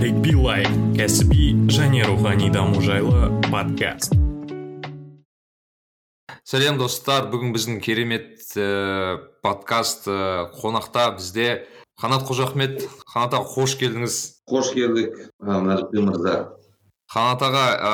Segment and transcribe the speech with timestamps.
[0.00, 0.62] тарик билай
[0.96, 4.14] кәсіби және рухани даму жайлы подкаст.
[6.40, 7.26] Сәлем достар.
[7.28, 11.66] Бүгін біздің керемет ә, подкаст ә, қонақта бізде
[12.00, 12.86] қанат қожахмет.
[13.12, 14.16] Қанат аға қош келдіңіз.
[14.48, 16.36] Қош келдік нарықбек мырза.
[17.12, 17.92] Қанат аға ә,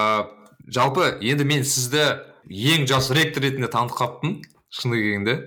[0.70, 2.04] жалпы енді мен сізді
[2.46, 4.38] ең жас ректор ретінде танып қалыппын
[4.70, 5.40] шыны келгенде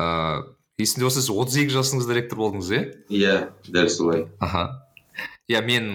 [0.00, 0.48] ә,
[0.80, 2.82] есімде болса сіз отыз екі жасыңызда ректор болдыңыз иә
[3.12, 3.36] иә
[3.68, 4.24] дәл солай.
[4.40, 4.80] Аха.
[5.50, 5.88] Иә мен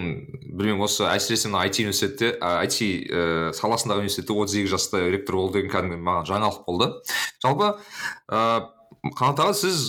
[0.45, 5.53] білмеймін осы әсіресе мына айти университетте айти ә, саласындағы университетте отыз екі жаста ректор болу
[5.55, 6.89] деген кәдімгі маған жаңалық болды.
[7.41, 7.71] Жалпы
[8.29, 8.41] ә,
[9.17, 9.87] қанат аға сіз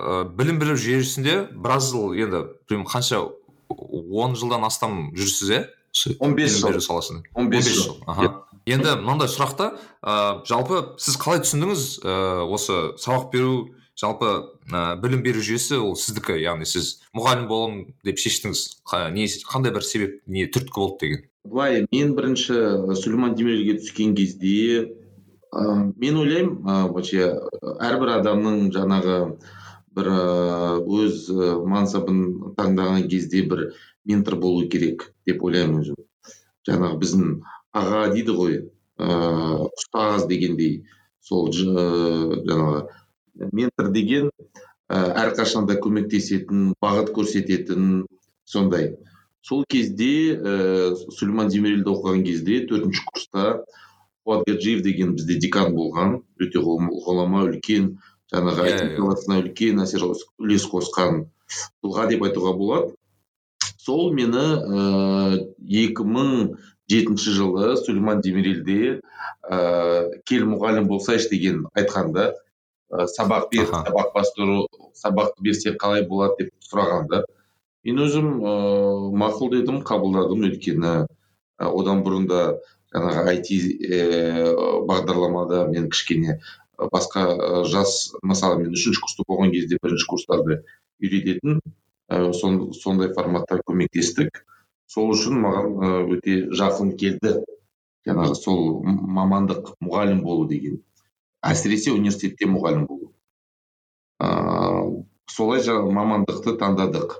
[0.00, 3.26] ә, білім беру жүйесінде біраз жыл енді білмеймін қанша
[3.68, 7.22] он жылдан астам жүрсіз иә он бес жыл беру саласында.
[7.34, 7.98] он бес жыл.
[8.06, 8.46] аха.
[8.64, 13.54] Енді мынандай сұрақта ә, жалпы сіз қалай түсіндіңіз ә, осы сабақ беру
[14.00, 14.30] жалпы
[14.72, 18.62] ә, білім беру жүйесі ол сіздікі яғни сіз мұғалім боламын деп шештіңіз.
[19.12, 21.22] Не қандай бір себеп не түрткі болды деген?
[21.44, 22.56] Былай мен бірінші
[23.00, 24.88] сүлейман демирелге түскен кезде
[25.52, 27.30] ә, мен ойлаймын ә,
[27.90, 29.16] әрбір адамның жаңағы
[29.96, 30.10] бір
[31.00, 31.24] өз
[31.66, 33.70] мансабын таңдаған кезде бір
[34.06, 35.98] ментор болу керек деп ойлаймын өзім.
[36.68, 37.34] Жаңағы біздің
[37.76, 38.56] аға дейді ғой
[39.00, 40.84] ыыы ұстаз дегендей.
[41.20, 42.86] Сол жаңағы
[43.34, 44.30] ментор деген
[44.90, 48.06] ә, әрқашанда көмектесетін бағыт көрсететін
[48.44, 48.94] сондай.
[49.42, 53.44] Сол кезде ә, сүлейман демирелді оқыған кезде төртінші курста
[54.26, 57.94] қуат гаджиев деген бізде декан болған өте ғұлама үлкен
[58.32, 61.24] жаңағы иә, айти саласына үлкен әсер үлес қосқан
[61.82, 62.92] тұлға деп айтуға болады.
[63.80, 65.40] Сол мені ыыы
[65.86, 66.58] екі мың
[66.90, 69.00] жетінші жылы сүлейман демирелде
[69.48, 72.34] ә, кел мұғалім болсайшы деген айтқанда
[72.90, 77.24] ә, сабақ бер сабақ бастыру сабақты берсе қалай болады деп сұрағанда
[77.84, 80.94] мен өзім ыыы мақұл дедім қабылдадым өйткені
[81.58, 82.42] одан бұрын да
[82.94, 83.60] жаңағы айти
[84.90, 86.40] бағдарламада мен кішкене
[86.92, 90.62] басқа жас мысалы мен үшінші курста болған кезде бірінші курстарды
[91.00, 91.60] үйрететін
[92.10, 94.42] ә, сон, сондай форматта көмектестік.
[94.90, 97.36] Сол үшін маған өте жақын келді.
[98.08, 100.80] Жаңағы сол мамандық мұғалім болу деген.
[101.45, 103.11] әсіресе университетте мұғалім болу
[104.25, 105.03] ыыы
[105.35, 107.19] солай жаңағы мамандықты таңдадық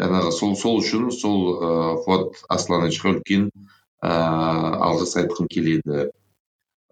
[0.00, 6.10] жаңағы сол сол үшін сол ыыы фуат аслановичқа үлкен ыыы алғыс айтқым келеді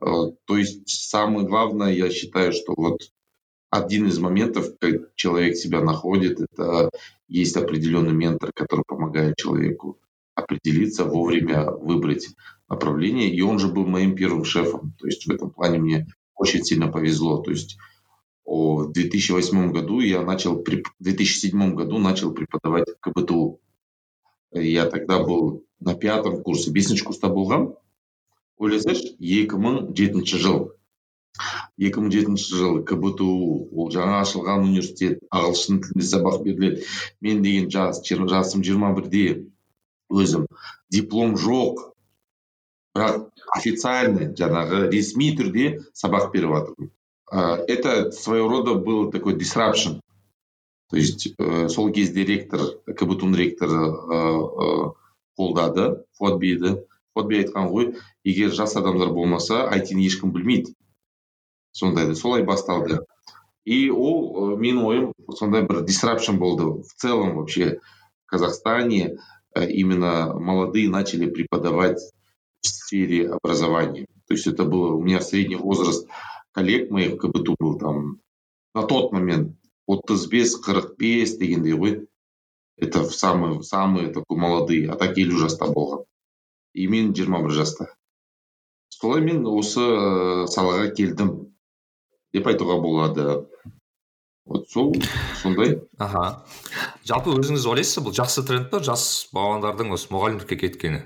[0.01, 3.09] то есть самое главное я считаю что вот
[3.71, 6.91] один из моментов как человек себя находит это
[7.29, 9.99] есть определенный ментор который помогает человеку
[10.35, 12.29] определиться вовремя выбрать
[12.69, 16.65] направление и он же был моим первым шефом то есть в этом плане мне очень
[16.65, 17.39] сильно повезло.
[17.39, 17.77] То есть
[18.45, 20.65] в 2008 году я начал, в
[21.01, 23.61] 2007 году начал преподавать в КБТУ.
[24.53, 26.71] Я тогда был на пятом курсе.
[26.71, 27.75] Бесінші курста болған.
[28.59, 30.73] Ойласайшы, 2007 жыл.
[31.77, 33.29] 2007 жылы КБТУ
[33.71, 36.87] ол жаңа ашылған университет ағылшын тілінде сабақ беріледі
[37.23, 39.47] мен деген жас жасым 21-де
[40.11, 40.49] өзім
[40.91, 41.92] диплом жоқ
[42.97, 46.91] бірақ официально жаңағы ресми түрде сабақ беріп жатырмын
[47.69, 50.01] это своего рода был такой disruption
[50.91, 54.95] то есть ә, сол кезде ректор кбту ректоры ә,
[55.39, 56.79] қолдады фотбиді
[57.15, 57.93] фотби айтқан ғой
[58.25, 60.75] егер жас адамдар болмаса айтины ешкім білмейді
[61.73, 63.03] сондайды солай басталды
[63.65, 67.81] и ол менің ойым сондай бір disruption болды в целом вообще
[68.25, 69.19] в казахстане
[69.55, 72.01] именно молодые начали преподавать
[72.64, 74.06] в сфере образования.
[74.28, 76.08] То есть это было, у меня средний возраст
[76.52, 78.20] коллег моих КБТУ был там
[78.74, 79.58] на тот момент.
[79.90, 82.08] Қырық бес дегендей ғой
[82.78, 86.06] это самые самые такой молодые а так елу жаста болған
[86.74, 87.88] и мен жиырма бір жаста.
[88.90, 89.84] Солай мен осы
[90.50, 91.54] салаға келдім.
[92.34, 93.46] Деп айтуға болады.
[94.46, 94.96] Вот сол
[95.42, 95.82] сондай.
[96.00, 96.46] Аха.
[97.06, 101.04] Жалпы өзіңіз ойлайсыз бұл жақсы тренд па жас балалардың осы мұғалімдікке кеткені?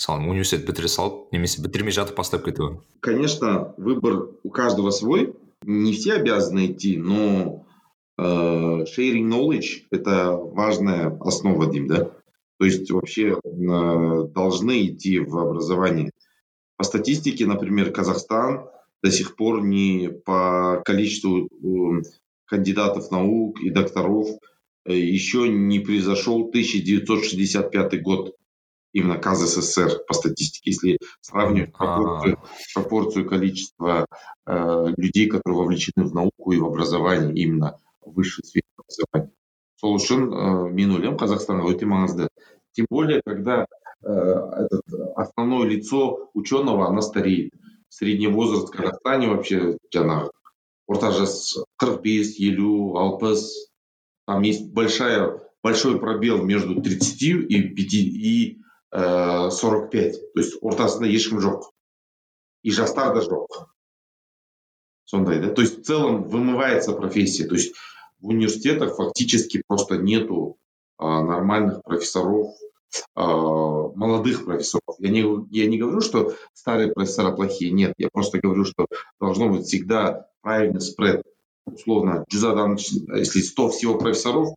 [0.00, 5.92] мысалы университет бітіре салып немесе бітірмей жатып бастап кетуі конечно выбор у каждого свой не
[5.92, 7.66] все обязаны идти но
[8.18, 8.24] э,
[8.88, 12.10] sharing knowledge это важная основа дим да
[12.58, 16.10] то есть вообще э, должны идти в образование
[16.76, 18.64] по статистике например казахстан
[19.02, 22.02] до сих пор не по количеству э,
[22.46, 24.28] кандидатов наук и докторов
[24.86, 28.34] э, еще не произошел 1965 год
[28.95, 32.39] именно КЗССР по статистике, если сравнивать пропорцию,
[32.73, 34.05] пропорцию количества
[34.47, 39.31] э, людей, которые вовлечены в науку и в образование, именно в высшей сфере образования.
[39.85, 42.29] сол үшін ә, мен ойлаймын қазақстанға өте маңызды
[42.71, 43.65] Тем более, когда
[44.01, 44.81] э, этот,
[45.15, 47.51] основное лицо ученого, она стареет.
[47.89, 50.31] Средний возраст в Казахстане вообще жаңағы
[50.87, 53.69] орта жас 45 елу алпыс
[54.25, 58.61] там есть большая большой пробел между 30 и 5 и
[58.95, 61.71] э, 45 то есть ортасында ешкім жоқ
[62.63, 63.65] и жастар да жоқ
[65.05, 65.49] сондай да?
[65.49, 67.45] То есть в целом вымывается профессия.
[67.45, 67.75] То есть
[68.19, 70.57] в университетах фактически просто нету
[70.97, 72.53] а, нормальных профессоров
[73.13, 73.25] а,
[73.95, 74.95] молодых профессоров.
[74.99, 78.87] Я не, я не говорю, что старые профессора плохие, нет, я просто говорю, что
[79.19, 81.23] должно быть всегда правильный спред.
[81.65, 84.49] Условно, если 100 всего профессоров,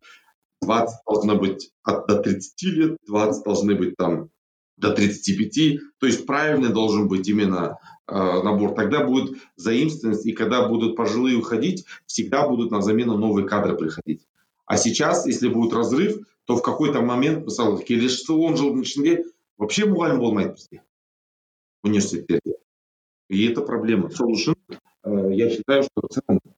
[0.62, 4.30] 20 должно быть от, до 30 лет, 20 должны быть там
[4.76, 5.80] до 35.
[5.98, 8.74] То есть правильный должен быть именно э, набор.
[8.74, 14.26] Тогда будет заимственность, и когда будут пожилые уходить, всегда будут на замену новые кадры приходить.
[14.66, 19.24] А сейчас, если будет разрыв, то в какой-то момент мысалы келесі он жылдың ішінде
[19.58, 20.82] вообще мұғалім болмайды бізде
[21.82, 22.56] университеттерде
[23.28, 26.50] и это проблема сол үшін э, я считаю что в целом э,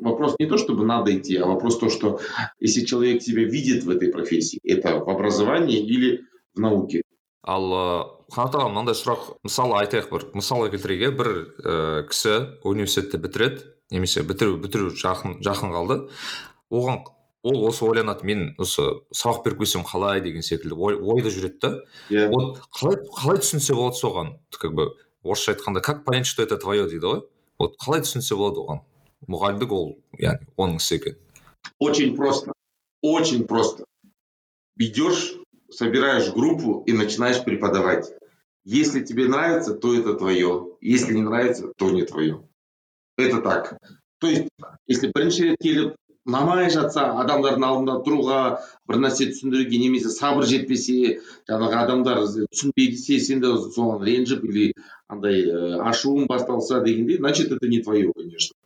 [0.00, 2.20] вопрос не то чтобы надо идти а вопрос то что
[2.58, 6.24] если человек себя видит в этой профессии это в образовании или
[6.54, 7.02] в науке?
[7.42, 9.38] Ал қанат аға мынандай сұрақ.
[9.46, 10.26] Мысалы айтайық бір.
[10.36, 11.30] Мысал келтірейік иә бір
[11.64, 12.34] ә, кісі
[12.68, 15.96] университетті бітіреді немесе бітіру бітіру жақын жақын қалды.
[16.70, 17.00] Оған
[17.42, 18.84] ол осы ойланады мен осы
[19.16, 21.72] сабақ беріп келсем қалай деген секілді ой, ойда жүреді да.
[22.10, 22.28] Иә.
[22.28, 24.34] Вот қалай қалай түсінсе болады соған?
[24.52, 24.92] Как бы
[25.24, 27.24] орысша айтқанда как понять что это твое дейді ғой?
[27.58, 28.84] Вот қалай түсінсе болады оған?
[29.31, 29.87] мұғалімдік ол
[30.21, 31.21] яғни оның ісі екен
[31.79, 32.53] очень просто
[33.01, 33.85] очень просто
[34.77, 35.35] идешь
[35.69, 38.13] собираешь группу и начинаешь преподавать
[38.63, 42.47] если тебе нравится то это твое если не нравится то не твое
[43.17, 43.77] это так
[44.19, 44.47] то есть
[44.87, 48.39] если бірінші рет келіп ұнамай жатса адамдардың алдында тұруға
[48.89, 51.19] бір нәрсе түсіндіруге немесе сабыр жетпесе
[51.49, 54.71] жаңағы адамдар түсінбей десе сен де соған ренжіп или
[55.07, 55.45] андай
[55.91, 58.57] ашуың басталса дегендей значит это не твое конечно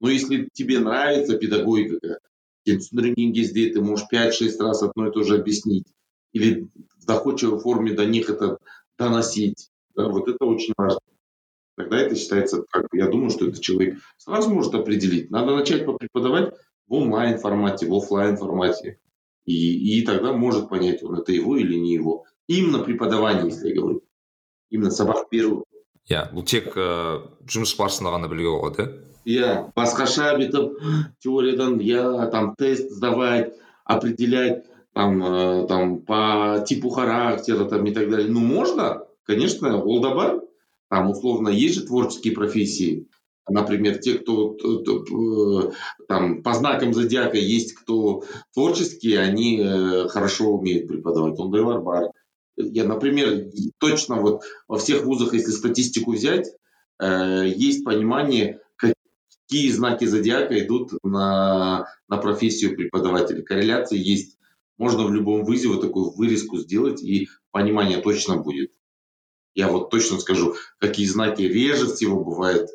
[0.00, 2.18] но если тебе нравится педагогика
[2.66, 5.86] сен түсіндірген кезде ты можешь пять шесть раз одно и то же объяснить
[6.32, 6.68] или
[6.98, 8.58] в доходчивой форме до них это
[8.98, 11.00] доносить да, вот это очень важно
[11.76, 16.54] тогда это считается как я думаю что этот человек сразу может определить надо начать преподавать
[16.86, 18.98] в онлайн формате, в офлайн формате.
[19.44, 22.24] И, и тогда может понять, он это его или не его.
[22.46, 24.02] Именно преподавание, если я говорю.
[24.70, 25.64] Именно сабақ беру.
[26.04, 28.84] иә бұл тек ә, жұмыс барысында ғана білуге болады
[29.29, 30.79] Иә иә басқаша бүйтіп
[31.21, 33.53] теориядан я там тест сдавать
[33.85, 40.01] определять там э, там по типу характера там и так далее ну можно конечно ол
[40.01, 40.41] да бар
[40.89, 43.07] там условно есть же творческие профессии
[43.51, 45.71] Например, те, кто э,
[46.07, 48.23] там по знакам зодиака есть кто
[48.53, 51.39] творческие, они э, хорошо умеют преподавать.
[51.39, 51.49] Он
[51.83, 52.11] Бар.
[52.57, 53.49] Я, например,
[53.79, 56.45] точно вот во всех вузах, если статистику взять,
[57.01, 58.59] есть понимание,
[59.48, 63.42] какие знаки зодиака идут на, на профессию преподавателя.
[63.42, 64.38] Корреляция есть.
[64.78, 68.72] Можно в любом вузе вот такую вырезку сделать, и понимание точно будет.
[69.54, 72.68] Я вот точно скажу, какие знаки реже всего бывают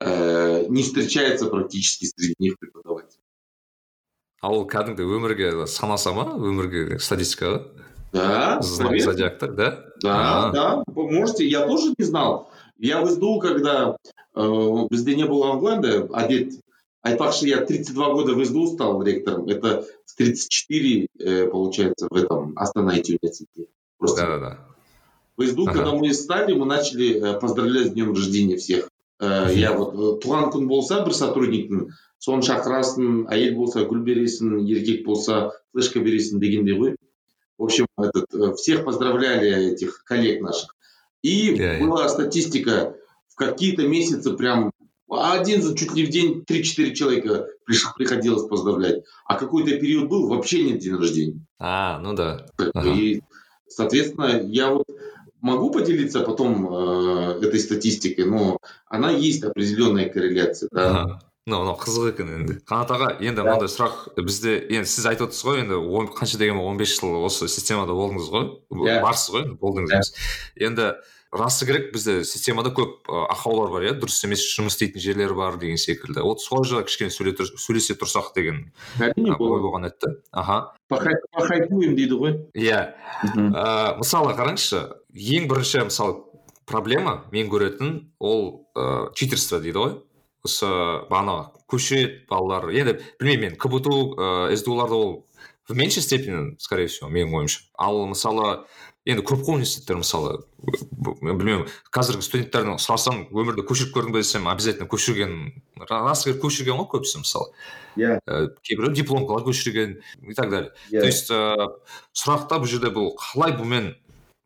[0.00, 3.24] э, не встречается практически среди них преподавателей.
[4.44, 7.62] а ол кәдімгі өмірге санаса ма өмірге статистикаға
[8.12, 9.68] да знак зодиактар да
[10.02, 10.66] да да
[10.96, 13.96] можете я тоже не знал я в СДУ когда
[14.27, 16.54] э, бізде не было онлайнда обед
[17.02, 22.52] айтпақшы я 32 года в СДУ стал ректором это в 34 э, получается в этом
[22.56, 24.58] Астана университете просто да да да
[25.36, 25.72] в СДУ ага.
[25.72, 28.88] когда мы стали мы начали э, поздравлять с днем рождения всех
[29.20, 31.86] ә, иә вот туған күн болса бір сотрудниктің
[32.18, 36.96] соны шақырасың әйел болса гүл бересің еркек болса флешка бересің дегендей ғой
[37.58, 40.74] в общем этот всех поздравляли этих коллег наших
[41.22, 42.08] и yeah, была yeah.
[42.08, 43.07] статистика в
[43.38, 44.70] какие-то месяцы прям
[45.10, 47.46] один за чуть ли в день 3-4 человека
[47.96, 49.04] приходилось поздравлять.
[49.26, 51.40] А какой-то период был, вообще нет день рождения.
[51.58, 52.46] А, ну да.
[52.84, 53.22] И,
[53.68, 54.86] соответственно, я вот
[55.40, 60.68] могу поделиться потом э, этой статистикой, но она есть определенная корреляция.
[60.72, 61.20] Да.
[61.44, 65.44] мынау мынау қызық екен енді қанат аға енді мынандай сұрақ бізде енді сіз айтып отырсыз
[65.44, 69.02] ғой енді он қанша дегенмен он бес жыл осы системада болдыңыз ғой yeah.
[69.04, 70.14] барсыз ғой болдыңыз емес
[70.56, 70.94] енді
[71.31, 73.93] расы керек бізде системада көп ақаулар бар иә?
[74.01, 76.23] дұрыс емес жұмыс істейтін жерлер бар деген секілді.
[76.25, 80.57] Вот сол жайлы кішкене сөйлесе тұрсақ деген әрине ой болған еді да аха.
[80.89, 82.35] Похайпуем дейді ғой.
[82.57, 82.95] Иә.
[84.01, 84.81] Мысалы қараңызшы
[85.13, 86.23] ең бірінші мысалы
[86.65, 89.97] проблема мен көретін ол ыыы читерство дейді ғой.
[90.45, 90.65] Осы
[91.11, 93.57] бағанағы көшет балалар енді білмеймін мен.
[93.59, 95.25] Кбту ыыы сду ларда ол
[95.67, 97.59] в меньшей степени скорее всего менің ойымша.
[97.77, 98.65] Ал мысалы
[99.09, 104.89] енді көп қой университеттер мысалы білмеймін қазіргі студенттерден сұрасам өмірде көшіріп көрдің бе десем обязательно
[104.91, 105.33] көшірген
[105.89, 107.49] рас көшірген ғой көбісі мысалы.
[107.97, 108.19] Иә.
[108.23, 109.97] Ә, кейбіреу дипломға көшірген
[110.27, 110.71] и так далее.
[110.91, 111.01] Иә.
[111.01, 111.69] То есть ә,
[112.13, 113.95] сұрақта бұл жерде бұл қалай бұмен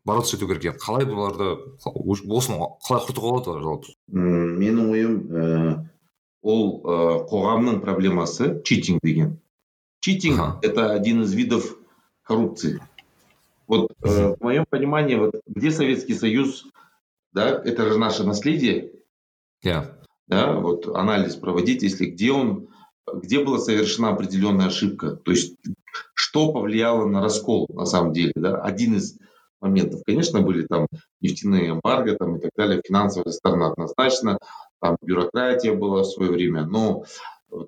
[0.04, 1.54] бороться ету керек қалай бұларды
[1.84, 5.44] осыны қалай құртуға болады жалпы менің ойым ә,
[6.42, 6.98] ол ә,
[7.30, 9.40] қоғамның проблемасы читинг деген.
[10.00, 11.76] Читинг это один из видов
[12.22, 12.80] коррупции.
[13.66, 16.66] Вот э, в моем понимании вот где Советский Союз
[17.32, 18.92] да это же наше наследие.
[19.64, 19.94] Иә
[20.26, 22.68] да, вот анализ проводить, если где он,
[23.12, 25.56] где была совершена определенная ошибка, то есть
[26.14, 29.18] что повлияло на раскол на самом деле, да, один из
[29.60, 30.86] моментов, конечно, были там
[31.20, 34.38] нефтяные эмбарго там и так далее, финансовая сторона однозначно,
[34.80, 37.04] там бюрократия была в свое время, но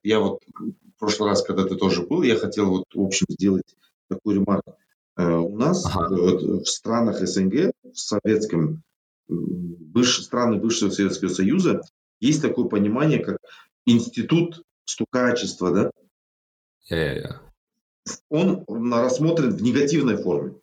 [0.02, 3.76] я вот в прошлый раз, когда ты тоже был, я хотел вот в общем сделать
[4.08, 4.76] такую ремарку.
[5.17, 6.15] Э, У нас Ага.
[6.15, 8.81] вот в странах СНГ, в советском,
[9.29, 11.81] м, бывш- страны бывшего Советского Союза,
[12.19, 13.37] есть такое понимание, как
[13.85, 15.91] институт стукачества, да?
[16.89, 17.39] иә иә иә
[18.29, 20.55] Он на- рассмотрен в негативной форме.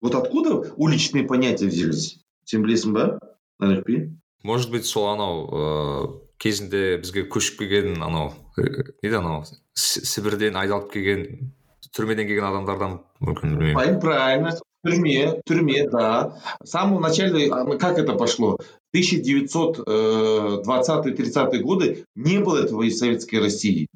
[0.00, 2.20] Вот откуда уличные понятия взялись?
[2.44, 3.18] Сен білесің ба
[3.58, 4.12] Нарықби?
[4.44, 9.44] может быть сол анау ыыы кезінде бізге көшіп келген анау э, не еді анау
[9.74, 11.52] С- сібірден айдалып келген
[11.96, 14.50] түрмеден келген адамдардан мүмкін білмеймін Правильно, правильно.
[14.82, 16.40] В тюрьме, в тюрьме, да.
[16.60, 18.58] В самом начале, а, ну, как это пошло?
[18.92, 23.88] В 1920-30-е годы не было этого и в Советской России.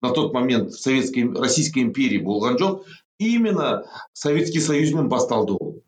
[0.00, 2.84] На тот момент в Советской, Российской империи был Ганджов.
[3.18, 5.80] Именно Советский Союзмен басталдовал.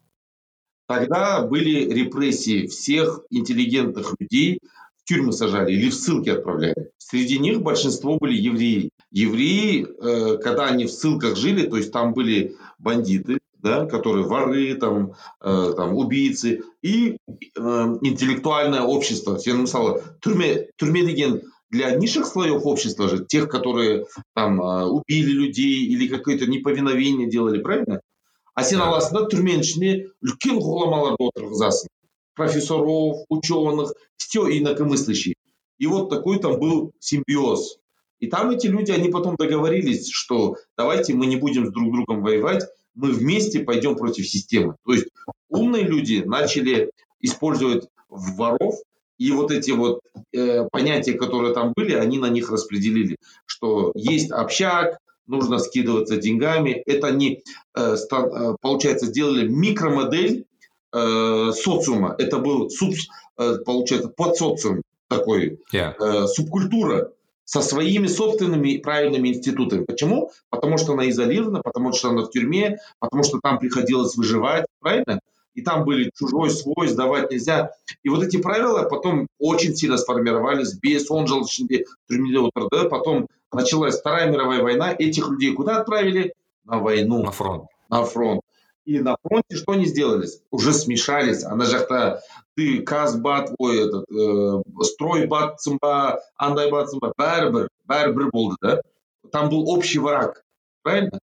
[0.86, 6.90] Тогда были репрессии всех интеллигентных людей, в тюрьмы сажали или в ссылки отправляли.
[6.98, 8.90] Среди них большинство были евреи.
[9.10, 14.74] Евреи, э, когда они в ссылках жили, то есть там были бандиты, да, которые воры,
[14.74, 17.60] там, э, там, убийцы, и э,
[18.02, 19.38] интеллектуальное общество.
[19.38, 21.40] Сен мысалы түрме, түрме деген
[21.70, 27.60] для низших слоев общества же, тех, которые там э, убили людей или какое-то неповиновение делали,
[27.60, 28.00] правильно?
[28.54, 28.86] А сен Да.
[28.92, 31.88] аласың да түрменің ішіне үлкен ғұламаларды отырғызасың.
[32.39, 35.35] Профессоров, ученых, все инакомыслящие.
[35.77, 37.79] И вот такой там был симбиоз.
[38.21, 42.21] И там эти люди, они потом договорились, что давайте мы не будем с друг другом
[42.21, 42.63] воевать,
[42.95, 44.77] мы вместе пойдем против системы.
[44.85, 45.07] То есть
[45.49, 48.75] умные люди начали использовать воров,
[49.17, 49.99] и вот эти вот
[50.33, 56.81] э, понятия, которые там были, они на них распределили, что есть общак, нужно скидываться деньгами.
[56.85, 57.43] Это они,
[57.75, 60.45] э, э, получается, сделали микромодель
[60.93, 62.15] э, социума.
[62.17, 62.93] Это был, суб,
[63.37, 67.11] э, получается, подсоциум такой, иә э, субкультура
[67.45, 69.83] со своими собственными правильными институтами.
[69.83, 70.31] Почему?
[70.49, 75.19] Потому что она изолирована, потому что она в тюрьме, потому что там приходилось выживать, правильно?
[75.55, 77.71] И там были чужой, свой, сдавать нельзя.
[78.03, 80.77] И вот эти правила потом очень сильно сформировались.
[80.79, 81.43] Без он жил
[82.07, 82.87] отырды.
[82.87, 84.93] Потом началась Вторая мировая война.
[84.97, 86.33] Этих людей куда отправили?
[86.65, 88.41] На войну на фронт на фронт.
[88.88, 90.28] И на фронте что они сделали?
[90.50, 91.42] Уже смешались.
[91.42, 92.20] Ана жақта
[92.54, 98.82] ты казбат, ой, этот, э, стройбат цымба, андайбат цымба, бәрібір, бәрібір болды, да?
[99.32, 100.44] Там был общий враг,
[100.82, 101.18] правильно?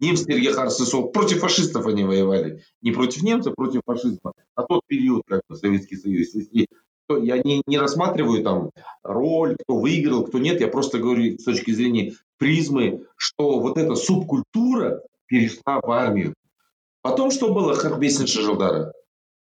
[0.00, 2.62] Немцтерге қарсы сол, против фашистов они воевали.
[2.82, 4.32] Не против немцев, против фашизма.
[4.56, 6.34] На тот период, как бы, Советский Союз.
[6.34, 6.66] Если
[7.08, 8.70] то я не, не рассматриваю там
[9.02, 10.60] роль, кто выиграл, кто нет.
[10.60, 16.34] Я просто говорю с точки зрения призмы, что вот эта субкультура перешла в армию.
[17.03, 18.91] Потом что было 45 жылдары?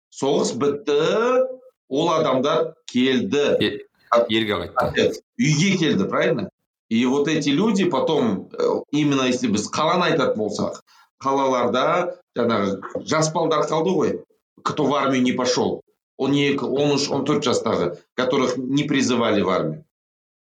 [0.10, 1.46] Соғыс бітті,
[1.88, 3.84] ол адамдар келді.
[4.30, 6.50] елге қайтты үйге келді, правильно?
[6.90, 10.82] И вот эти люди потом, э, именно если біз қаланы айтатын болсақ,
[11.22, 14.24] қалаларда жаңағы жас балдар қалды ғой,
[14.64, 15.82] кто в армию не пошел.
[16.18, 19.86] Он, не, он уж он төрт жастағы, которых не призывали в армию.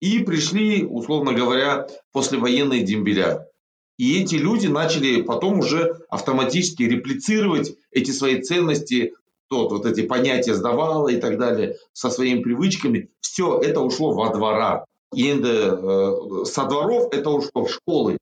[0.01, 3.47] И пришли, условно говоря, послевоенные дембеля.
[3.97, 9.13] И эти люди начали потом уже автоматически реплицировать эти свои ценности,
[9.47, 13.09] тот, вот эти понятия сдавала и так далее, со своими привычками.
[13.21, 14.85] Все это ушло во двора.
[15.13, 18.17] И э, со дворов это ушло в школы.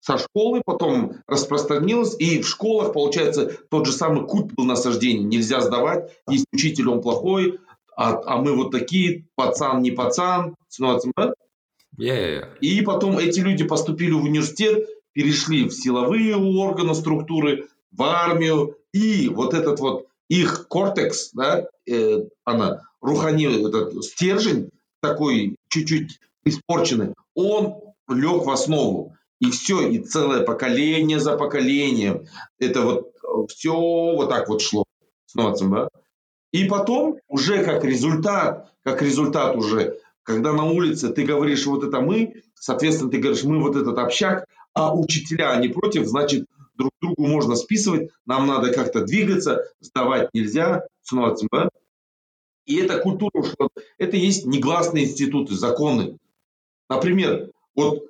[0.00, 5.24] Со школы потом распространилось, и в школах, получается, тот же самый культ был насаждения.
[5.24, 7.58] Нельзя сдавать, есть учитель, он плохой,
[7.96, 10.54] а, а мы вот такие, пацан, не пацан.
[11.98, 14.86] иә иә иә И потом эти люди поступили в университет,
[15.18, 22.20] перешли в силовые органы, структуры, в армию, и вот этот вот их кортекс, да, э,
[22.44, 24.70] она, рухани, этот стержень
[25.02, 27.74] такой чуть-чуть испорченный, он
[28.08, 29.16] лег в основу.
[29.40, 32.26] И все, и целое поколение за поколением.
[32.60, 33.12] Это вот
[33.50, 34.84] все вот так вот шло.
[35.34, 35.88] да?
[36.52, 42.00] И потом уже как результат, как результат уже, когда на улице ты говоришь вот это
[42.00, 44.44] мы, соответственно, ты говоришь мы вот этот общак,
[44.78, 50.84] а учителя, они против, значит, друг другу можно списывать, нам надо как-то двигаться, сдавать нельзя,
[51.50, 51.68] да?
[52.64, 56.18] И эта культура, что это есть негласные институты, законы.
[56.88, 58.04] Например, вот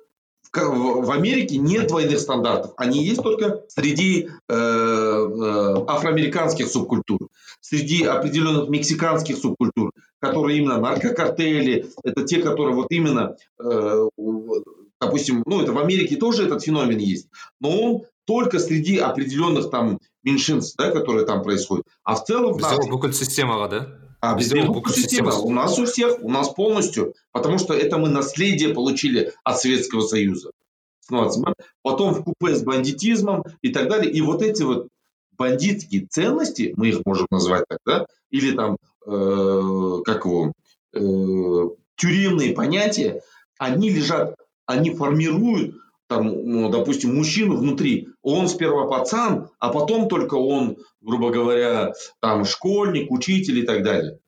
[0.53, 2.73] в Америке нет двойных стандартов.
[2.77, 7.29] Они есть только среди э, э, афроамериканских субкультур,
[7.61, 14.09] среди определенных мексиканских субкультур, которые именно наркокартели, это те, которые вот именно, э,
[14.99, 17.27] допустим, ну это в Америке тоже этот феномен есть,
[17.59, 21.85] но он только среди определенных там меньшинств, да, которые там происходят.
[22.03, 22.53] А в целом...
[22.53, 23.87] В целом, система, да?
[24.21, 28.73] А безделушка система у нас у всех, у нас полностью, потому что это мы наследие
[28.73, 30.51] получили от Советского Союза.
[31.81, 34.11] Потом в купе с бандитизмом и так далее.
[34.11, 34.89] И вот эти вот
[35.37, 38.77] бандитские ценности, мы их можем назвать так, да, или там,
[39.07, 40.53] э, как его,
[40.93, 43.21] э, тюремные понятия,
[43.57, 44.35] они лежат,
[44.69, 45.75] они формируют
[46.07, 52.45] там, ну, допустим, мужчину внутри, он сперва пацан, а потом только он, грубо говоря, там,
[52.45, 54.19] школьник, учитель и так далее.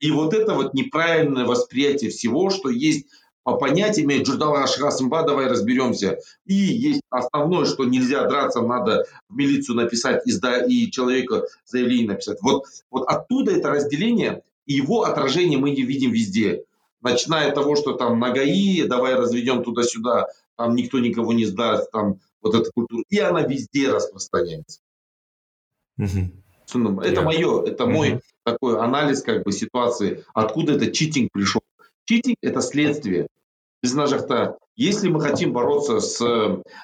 [0.00, 3.06] И вот это вот неправильное восприятие всего, что есть
[3.42, 6.18] по понятиям Джурдала Ашхасымба, давай разберемся.
[6.44, 12.08] И есть основное, что нельзя драться, надо в милицию написать и, сда, и человека заявление
[12.08, 12.38] написать.
[12.42, 16.64] Вот, вот оттуда это разделение, и его отражение мы не видим везде.
[17.00, 21.90] Начиная от того, что там на ГАИ, давай разведем туда-сюда, там никто никого не сдаст,
[21.90, 24.80] там вот эта культура, и она везде распространяется.
[25.98, 27.00] Угу.
[27.02, 27.22] Это yeah.
[27.22, 27.92] мое, это угу.
[27.92, 31.62] мой такой анализ как бы ситуации, откуда этот читинг пришел.
[32.04, 33.28] Читинг– это следствие.
[33.82, 34.58] Без нажахта.
[34.76, 36.18] Если мы хотим бороться с,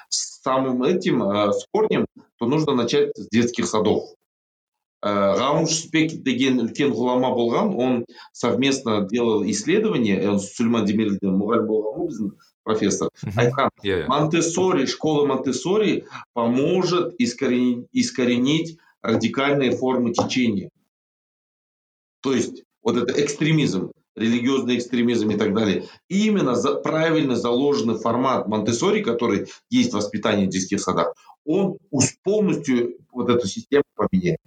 [0.09, 2.05] с самым этим, э, с корнем,
[2.37, 4.13] то нужно начать с детских садов.
[5.04, 11.94] Гаун Шпек деген үлкен ғұлама болған он совместно делал исследование он сульман демирелден мұғалім болған
[12.00, 12.32] ғой біздің
[12.68, 13.70] профессор айтқан
[14.12, 16.04] монтессори школа монтессори
[16.34, 20.68] поможет искоренить, искоренить радикальные формы течения
[22.20, 25.86] то есть вот это экстремизм религиозный экстремизм и так далее.
[26.08, 31.78] И именно за, правильно заложенный формат Монтессори, который есть в воспитании в детских садах, он
[32.22, 34.40] полностью вот эту систему поменяет.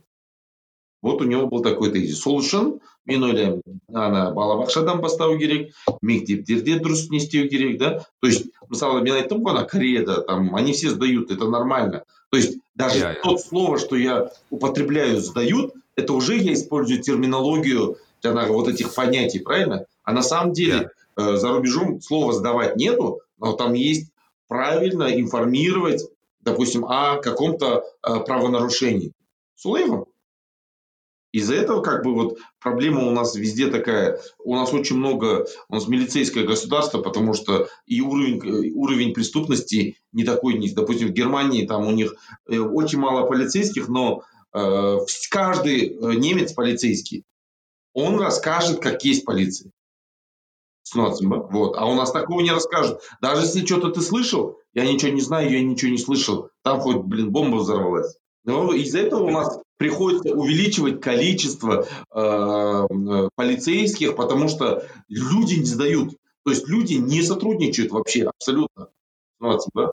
[1.02, 2.20] вот у него был такой тезис.
[2.20, 5.70] Сол үшін мен ойлаймын ана балабақшадан бастау керек
[6.02, 8.04] мектептерде дұрыс не істеу керек да?
[8.20, 12.04] То есть мысалы мен айттым ғой ана кореяда там они все сдают это нормально.
[12.30, 13.22] То есть даже yeah, yeah.
[13.22, 19.38] тот слово что я употребляю сдают это уже я использую терминологию жаңағы вот этих понятий
[19.38, 19.87] правильно?
[20.04, 21.34] А на самом деле yeah.
[21.34, 24.11] э, за рубежом слова сдавать нету но там есть
[24.48, 26.04] правильно информировать
[26.40, 29.12] допустим о каком-то э, правонарушении.
[29.56, 30.06] Сулейвом
[31.38, 34.20] из-за этого как бы вот проблема у нас везде такая.
[34.38, 40.24] У нас очень много, у нас милицейское государство, потому что и уровень, уровень преступности не
[40.24, 42.14] такой, не, допустим, в Германии там у них
[42.48, 44.22] э, очень мало полицейских, но
[44.53, 44.98] э,
[45.31, 47.24] каждый э, немец полицейский,
[47.94, 49.72] он расскажет, как есть полиция.
[50.94, 51.77] Вот.
[51.77, 53.01] А у нас такого не расскажут.
[53.20, 56.51] Даже если что-то ты слышал, я ничего не знаю, я ничего не слышал.
[56.62, 58.16] Там хоть, блин, бомба взорвалась.
[58.44, 66.16] Но из-за этого у нас приходится увеличивать количество э, полицейских, потому что люди не сдают.
[66.44, 68.88] То есть люди не сотрудничают вообще абсолютно.
[69.40, 69.92] Да?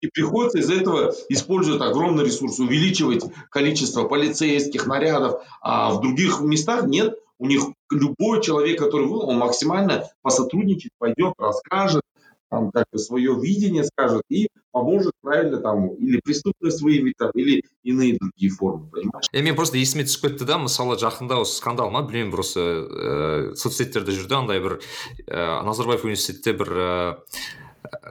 [0.00, 6.86] И приходится из-за этого использовать огромный ресурс, увеличивать количество полицейских нарядов, а в других местах
[6.86, 7.18] нет.
[7.38, 12.02] У них любой человек, который был, он максимально посотрудничает, пойдет, расскажет,
[12.50, 17.64] там как бы свое видение скажет и поможет правильно там или преступность выявить там или
[17.82, 19.26] иные другие формы понимаешь?
[19.32, 23.54] Е мен просто есіме түсіп кетті да мысалы жақында осы скандал ма білмеймін просто ә,
[23.54, 24.80] соцсеттерде жүрді андай бір
[25.26, 26.92] ә, назарбаев университетте бір ә,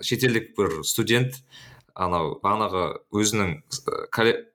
[0.01, 1.43] шетелдік бір студент
[1.99, 3.55] анау бағанағы өзінің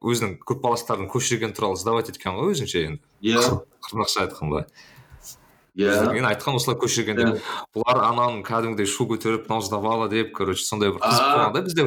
[0.00, 3.02] өзінің группаластарын көшірген туралы сдавать еткен ғой өзінше енді.
[3.20, 3.42] Иә.
[3.84, 4.64] Қырнақша айтқанда.
[5.76, 6.12] Иә.
[6.12, 7.40] мен айтқан осылай көшіргенде
[7.74, 11.86] бұлар ананың кәдімгідей шу көтеріп мынау сдавала деп короче сондай бір қызық болған да бізде.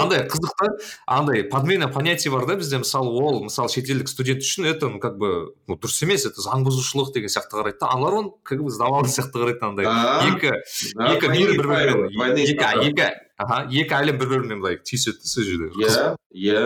[0.00, 0.68] Андай қызық та
[1.06, 2.78] андай подмена понятий бар да бізде.
[2.82, 6.66] Мысалы ол мысалы шетелдік студент үшін это ну как бы ну дұрыс емес это заң
[6.66, 7.92] бұзушылық деген сияқты қарайды да.
[7.94, 9.86] Аналар оны как бы сдавала сияқты қарайды андай.
[9.86, 10.52] Екі
[10.98, 15.44] екі мир бір бірімен екі екі аха екі әлем бір бірімен былай түйіседі да сол
[15.44, 15.70] жерде.
[15.78, 16.64] Иә иә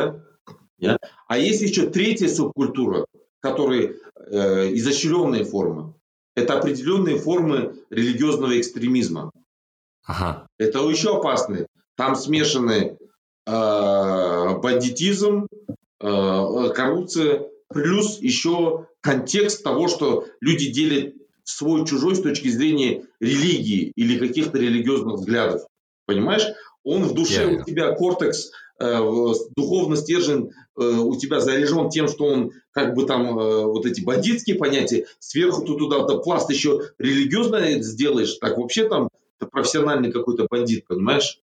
[0.80, 0.96] иә.
[1.28, 3.04] А есть еще третья субкультура
[3.42, 3.96] которые
[4.30, 5.94] э, изощренные формы
[6.34, 9.30] это определенные формы религиозного экстремизма.
[10.04, 10.46] Ага.
[10.58, 11.66] Это еще опасные.
[11.96, 12.98] там смешаны
[13.46, 15.46] э, бандитизм,
[16.00, 21.14] э, коррупция, плюс еще контекст того, что люди делят
[21.44, 25.62] свой чужой с точки зрения религии или каких-то религиозных взглядов.
[26.06, 26.46] Понимаешь?
[26.84, 27.60] Он в душе yeah, yeah.
[27.60, 33.38] у тебя кортекс, духовный стержень э, у тебя заряжен тем, что он как бы там
[33.38, 38.88] э, вот эти бандитские понятия, сверху ты туда -то пласт еще религиозно сделаешь, так вообще
[38.88, 39.08] там
[39.50, 41.40] профессиональный какой-то бандит, понимаешь?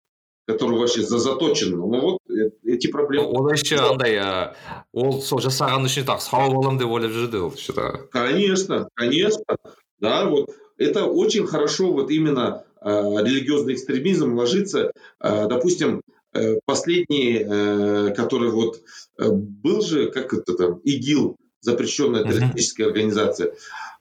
[0.47, 3.27] который вообще заточен ну вот э, эти проблемы.
[3.27, 4.55] Ол еще андай
[4.93, 9.57] ол сол жасаған үшін так сауап аламын деп ойлап жүрді ол что то конечно конечно.
[9.99, 16.16] Да вот это очень хорошо вот именно э, религиозный экстремизм ложится э, допустим э,
[16.65, 18.83] последний э, который вот
[19.19, 22.91] э, был же как это там ИГИЛ запрещенная террористическая mm-hmm.
[22.91, 23.55] организация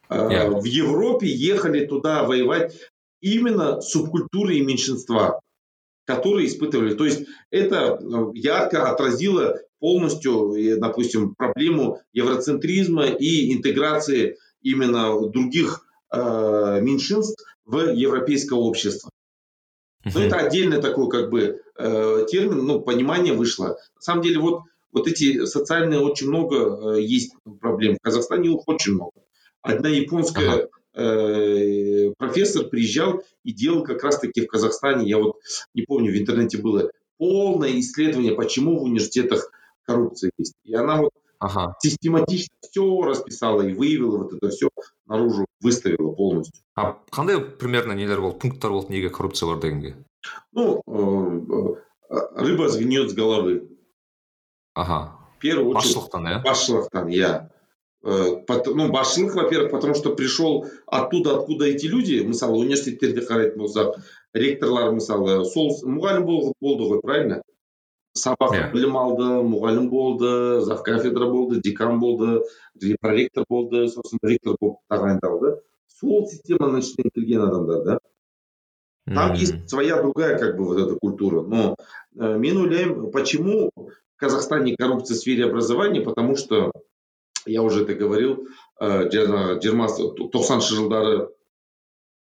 [0.09, 0.59] э, yeah.
[0.59, 2.75] в Европе ехали туда воевать
[3.21, 5.39] именно субкультуры и меньшинства
[6.05, 6.93] которые испытывали.
[6.93, 16.79] То есть это э, ярко отразило полностью, допустим, проблему евроцентризма и интеграции именно других э,
[16.81, 19.09] меньшинств в европейское общество.
[20.05, 23.77] Но ну, это отдельный такой как бы э, термин, ну, понимание вышло.
[23.95, 27.95] На самом деле вот, вот эти социальные очень много э, есть проблем.
[27.95, 29.13] В Казахстане их очень много.
[29.61, 30.69] Одна японская ага.
[30.97, 35.39] Э, профессор приезжал и делал как раз-таки в Казахстане, я вот
[35.73, 39.51] не помню, в интернете было полное исследование, почему в университетах
[39.83, 40.53] коррупция есть.
[40.63, 41.75] И она вот ага.
[41.81, 44.69] систематично все расписала и выявила вот это все
[45.05, 46.63] наружу, выставила полностью.
[46.75, 49.95] А қандай примерно нелер болды пункттар болды неге коррупция бар дегенге?
[50.51, 51.75] Ну э,
[52.09, 53.69] э, рыба сгниет с головы.
[54.73, 55.17] Ага.
[55.37, 57.49] В первую очередь басшылықтан иә басшылықтан иә
[58.05, 58.35] Э,
[58.75, 63.95] ну басшылық во первых потому что пришел оттуда откуда эти люди мысалы университеттерде қарайтын болсақ
[64.31, 67.41] ректорлар мысалы сол мұғалім болды ғой правильно?
[68.15, 68.71] Сабақ yeah.
[68.71, 70.31] білім алды мұғалім болды
[70.83, 72.41] кафедра болды декан болды
[73.01, 75.57] проректор болды сосын ректор болып тағайындалды.
[75.99, 77.99] Сол системаның ішінен келген адамдар да
[79.05, 81.41] там есть своя другая как бы вот эта культура.
[81.41, 81.75] Но
[82.17, 86.01] э, мен ойлаймын почему в казахстане коррупция в сфере образования?
[86.01, 86.71] Потому что
[87.45, 88.47] я уже это говорил
[88.81, 89.87] жаңағы жиырма
[90.33, 91.13] тоқсаныншы жылдары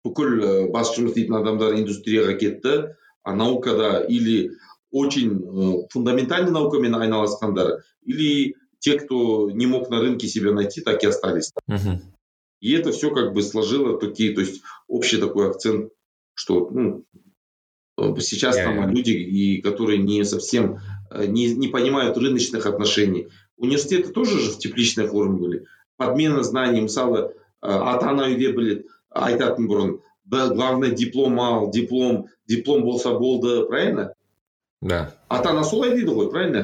[0.06, 2.76] бүкіл бас жұмыс істейтін адамдар индустрияға кетті
[3.22, 4.52] а наукада или
[4.90, 11.06] очень фундаментальной наукамен айналысқандар или те кто не мог на рынке себя найти так и
[11.06, 12.00] остались uh-huh.
[12.60, 15.92] и это все как бы сложило такие то есть общий такой акцент
[16.34, 17.04] что ну,
[18.20, 18.90] сейчас yeah, там yeah.
[18.90, 20.78] люди и которые не совсем
[21.12, 27.34] не, не понимают рыночных отношений университеты тоже же в тепличной форме были подмена знаний мысалы
[27.60, 29.96] ата ана үйде біледі айтатын бұрын
[30.30, 34.14] главное диплом ал диплом диплом болса болды правильно
[34.81, 36.63] да ата ана солай дейді ғой правильно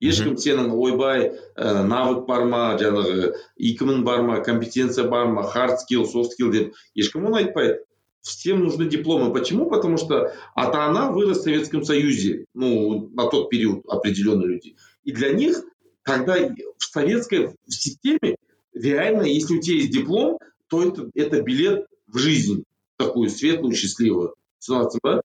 [0.00, 5.80] ешкім сенің ойбай ә, навык бар ма жаңағы икмің бар ма компетенция бар ма хард
[5.80, 7.82] скилл софт скилл деп ешкім оны айтпайды
[8.24, 9.34] всем нужны дипломы.
[9.34, 9.68] Почему?
[9.68, 14.76] Потому что ата ана вырос в Советском Союзе, ну, на тот период определенные люди.
[15.04, 15.62] И для них
[16.04, 16.36] когда
[16.78, 18.36] в советской системе
[18.74, 22.64] реально, если у тебя есть диплом, то это, это билет в жизнь,
[22.96, 24.34] такую светлую, счастливую.
[24.68, 25.20] Да?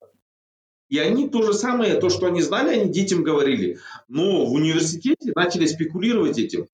[0.93, 3.77] И они то же самое, то, что они знали, они детям говорили.
[4.07, 6.67] Но в университете начали спекулировать этим.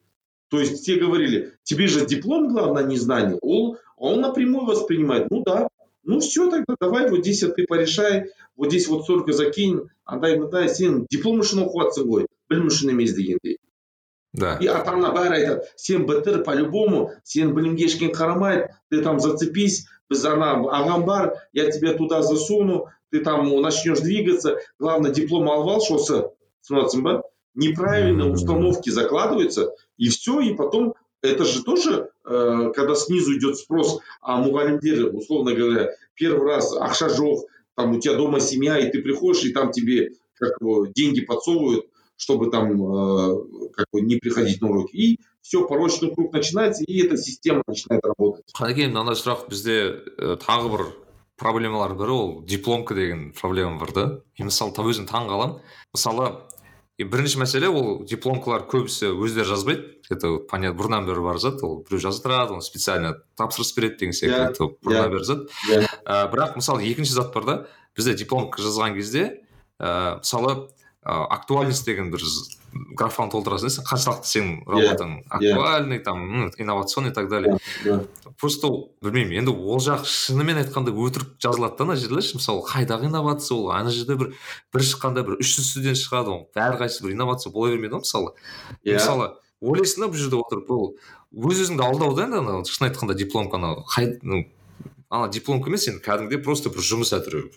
[0.50, 3.38] То есть все говорили, тебе же диплом главное, не знание.
[3.42, 5.30] Он, он напрямую воспринимает.
[5.32, 5.68] Ну да,
[6.04, 10.70] ну все тогда, давай вот здесь ты порешай, вот здесь вот столько закинь, андай мындай
[10.70, 13.58] сен диплом үшін оқыватсың ғой білім үшін емес дегендей
[14.38, 17.02] да и ата ана бәрі айтады сен бітір по любому
[17.34, 22.88] сен білімге ешкім қарамайды ты там зацепись біз ана ағам бар я тебя туда засуну
[23.12, 26.22] ты там начнешь двигаться главное диплом алып алшы осы
[26.68, 27.24] түсініп ба
[27.56, 34.00] неправильные установки закладываются и все и потом это же тоже э, когда снизу идет спрос
[34.22, 39.02] а мұғалімдер условно говоря первый раз ақша жоқ там у тебя дома семья и ты
[39.02, 40.58] приходишь и там тебе как
[40.94, 41.86] деньги подсовывают
[42.18, 44.96] чтобы там э, как бы не приходить на уроки.
[44.96, 48.45] И все, порочный круг начинается, и эта система начинает работать.
[48.55, 49.77] қанекей мынандай сұрақ бізде
[50.19, 50.87] ә, тағы бір
[51.41, 54.05] проблемалар бірі ол дипломка деген проблема бар да
[54.39, 55.61] мен мысалы өзім таң қаламын
[55.97, 56.31] мысалы
[57.01, 62.03] бірінші мәселе ол дипломкалар көбісі өздері жазбайды это понятно бұрыннан бері бар зат ол біреу
[62.03, 65.89] жазып тұрады оны специально тапсырыс береді деген секілді yeah, бұрыннан yeah, бері зат yeah.
[66.05, 67.57] ә, бірақ мысалы екінші зат бар да
[67.97, 69.41] бізде дипломка жазған кезде
[69.81, 70.69] ә, мысалы
[71.03, 72.23] актуальность деген бір
[72.95, 77.57] графаны толтырасың сен қаншалықты сенің работаң актуальный там инновационный и так далее.
[78.39, 78.69] Просто
[79.03, 83.57] білмеймін енді ол жақ шынымен айтқанда өтірік жазылады да ана жерде ше мысалы қайдағы инновация
[83.57, 83.71] ол?
[83.73, 84.35] Ана жерде бір
[84.73, 88.35] бір шыққанда бір үш жүз студент шығады оның әрқайсысы бір инновация бола бермейді ғой мысалы.
[88.85, 89.01] Иә.
[89.01, 90.97] Мысалы ойлайсың да бұл жерде отырып ол
[91.33, 93.77] өз өзіңді алдау да енді ана шын айтқанда дипломка ана
[95.11, 97.49] ана дипломка емес енді кәдімгідей просто бір жұмыс әтірі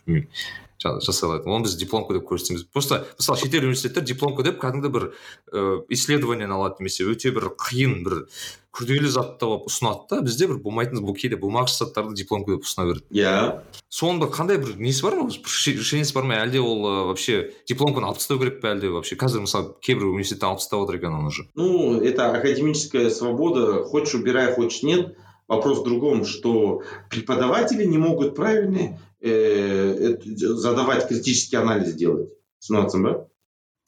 [0.81, 5.07] жасай алады оны біз дипломка деп көрсетеміз просто мысалы шетел университеттер дипломка деп кәдімгі бір
[5.53, 8.25] ыыы исследованияны алады немесе өте бір қиын бір
[8.73, 12.87] күрделі затты алып ұсынады да бізде бір болмайтын бұл кейде болмағыш заттарды дипломка деп ұсына
[12.89, 13.05] береді.
[13.13, 13.61] Иә.
[13.93, 15.27] Соның бір қандай бір несі бар ма?
[15.29, 16.39] Решениесі бар ма?
[16.41, 16.81] Әлде ол
[17.11, 18.71] вообще дипломканы алып тастау керек пе?
[18.73, 21.45] Әлде вообще қазір мысалы кейбір университеттер алып тастап отыр екен оны уже.
[21.53, 23.83] Ну это академическая свобода.
[23.83, 25.13] Хочешь убирай хочешь нет.
[25.55, 32.29] Вопрос в другом, что преподаватели не могут правильно э, задавать критический анализ делать.
[32.59, 33.27] Становится, да?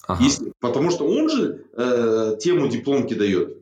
[0.08, 0.24] Ага.
[0.24, 3.58] Если, потому что он же э, тему дипломки дает.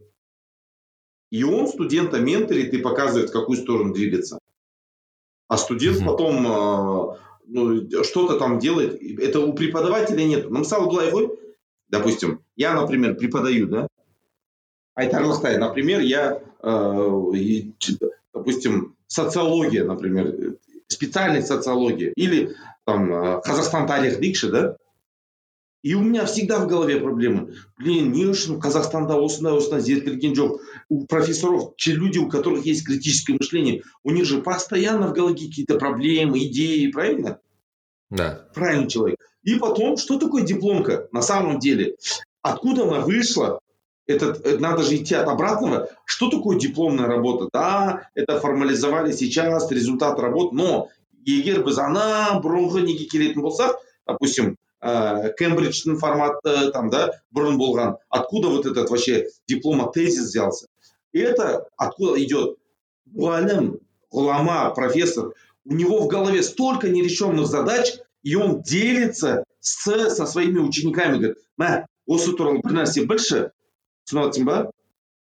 [1.31, 4.39] И он студента менторит и показывает, в какую сторону двигаться.
[5.47, 6.05] А студент угу.
[6.05, 9.01] потом э, ну, что-то там делает.
[9.19, 10.49] Это у преподавателя нет.
[10.49, 11.31] Нам стало Глаевой,
[11.87, 13.87] допустим, я, например, преподаю, да?
[14.94, 17.33] Айтарлықтай, например, я Э,
[18.35, 20.57] допустим, социология, например,
[20.88, 24.76] специальность социология, или там э, Казахстан тарих дейікші, да?
[25.85, 27.54] И у меня всегда в голове проблемы.
[27.78, 30.59] Блин, не үшін Қазақстанда осындай осындай зерттелген жоқ.
[30.88, 35.37] У профессоров, те люди, у которых есть критическое мышление, у них же постоянно в голове
[35.37, 37.38] какие-то проблемы, идеи, правильно?
[38.11, 38.48] Да.
[38.54, 39.20] Правильный человек.
[39.44, 41.94] И потом, что такое дипломка на самом деле?
[42.42, 43.61] Откуда она вышла?
[44.07, 45.88] это, э, надо же идти от обратного.
[46.04, 47.48] Что такое дипломная работа?
[47.52, 50.88] Да, это формализовали сейчас, результат работы, но
[51.28, 53.76] егер біз ана бұрынғы неге келетін болсақ
[54.09, 60.66] допустим ә, кембридждің форматы там да бұрын болған откуда вот этот вообще диплома тезис взялся
[61.12, 62.57] это откуда идет
[63.12, 63.76] мұғалім
[64.14, 70.59] ғұлама профессор у него в голове столько нерешенных задач и он делится с, со своими
[70.59, 73.48] учениками говорит мә осы туралы бір нәрсе білші
[74.04, 74.70] Смотрите, да?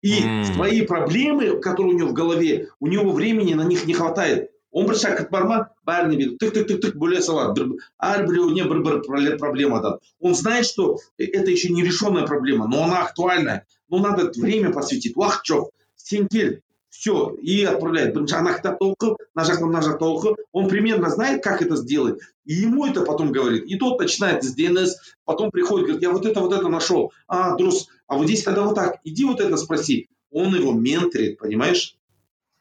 [0.02, 0.54] И mm.
[0.54, 4.52] свои проблемы, которые у него в голове, у него времени на них не хватает.
[4.76, 8.66] он бір шәкірт бар ма бәріне бүйтіп тік тік тік тік бөле салады бір әрбіреуіне
[8.72, 14.00] бір бір проблемадан он знает что это еще не решенная проблема но она актуальная но
[14.00, 16.60] надо время посвятить уақыт жоқ сен кел
[16.98, 18.16] все, и отправляет.
[18.16, 20.36] Ана кітапты оқы, мына жақта мына жақта оқы.
[20.54, 22.22] Он примерно знает, как это сделать.
[22.46, 23.66] И ему это потом говорит.
[23.66, 24.92] И тот начинает с DNS,
[25.26, 27.12] потом приходит, говорит, я вот это, вот это нашел.
[27.28, 30.09] А, друз, а вот здесь тогда вот так, иди вот это спроси.
[30.33, 31.97] Он его менторит, понимаешь?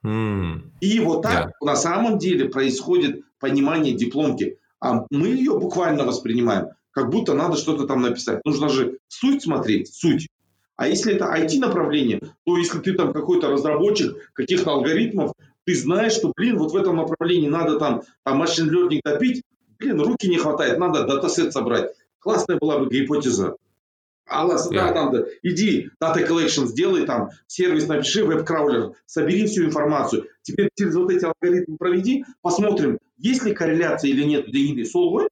[0.05, 0.61] Mm.
[0.79, 1.51] И вот так yeah.
[1.65, 4.59] на самом деле происходит понимание дипломки.
[4.79, 8.41] А мы ее буквально воспринимаем, как будто надо что-то там написать.
[8.45, 10.27] Нужно же суть смотреть, суть.
[10.75, 15.33] А если это IT-направление, то если ты там какой-то разработчик каких-то алгоритмов,
[15.65, 19.41] ты знаешь, что, блин, вот в этом направлении надо там, там машин learning топить,
[19.79, 21.95] блин, руки не хватает, надо датасет собрать.
[22.19, 23.55] Классная была бы гипотеза.
[24.28, 24.74] Аллас, yeah.
[24.74, 30.28] да, надо, иди, data collection сделай там, сервис напиши, веб-краулер, собери всю информацию.
[30.42, 35.28] Теперь через вот эти алгоритмы проведи, посмотрим, есть ли корреляция или нет до Солвой.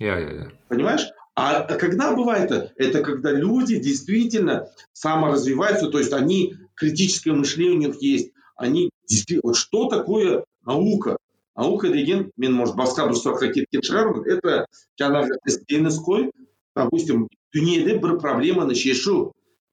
[0.00, 0.52] Yeah, yeah, yeah.
[0.68, 1.06] Понимаешь?
[1.34, 2.72] А когда бывает это?
[2.76, 9.42] Это когда люди действительно саморазвиваются, то есть они, критическое мышление у них есть, они действительно,
[9.44, 11.16] вот что такое наука?
[11.54, 16.30] Наука деген, мен, может, басқа бір сұраққа кеткен шығармын, это жаңағы ізденіс қой,
[16.74, 19.32] допустим, дүниеде бір проблеманы шешу.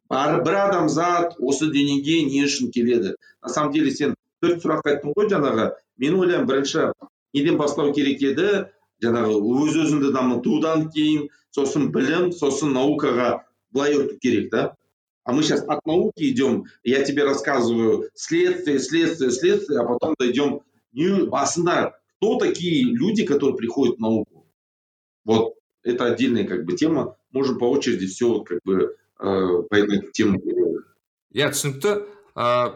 [0.10, 3.16] Бар, бір адамзат осы дүниеге не үшін келеді?
[3.44, 5.72] На самом деле сен төрт сұрақ айттың ғой жаңағы.
[6.02, 6.92] Мен ойлаймын бірінші
[7.34, 8.70] неден бастау керек еді?
[9.04, 13.30] жаңағы өз өзіңді дамытудан кейін сосын білім сосын наукаға
[13.74, 14.76] былай өту керек да
[15.24, 20.62] а мы сейчас от науки идем я тебе рассказываю следствие следствие следствие а потом дойдем
[20.92, 24.46] не басында кто такие люди которые приходят в науку
[25.24, 30.01] вот это отдельная как бы тема Можем по очереди все как бы э, по этой
[30.13, 30.41] теме
[31.35, 31.99] иә түсінікті
[32.35, 32.73] ыыы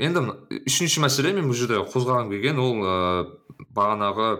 [0.00, 0.24] енді
[0.64, 3.40] үшінші мәселе мен бұл жерде қозғағым келген ол ыыы
[3.76, 4.30] бағанағы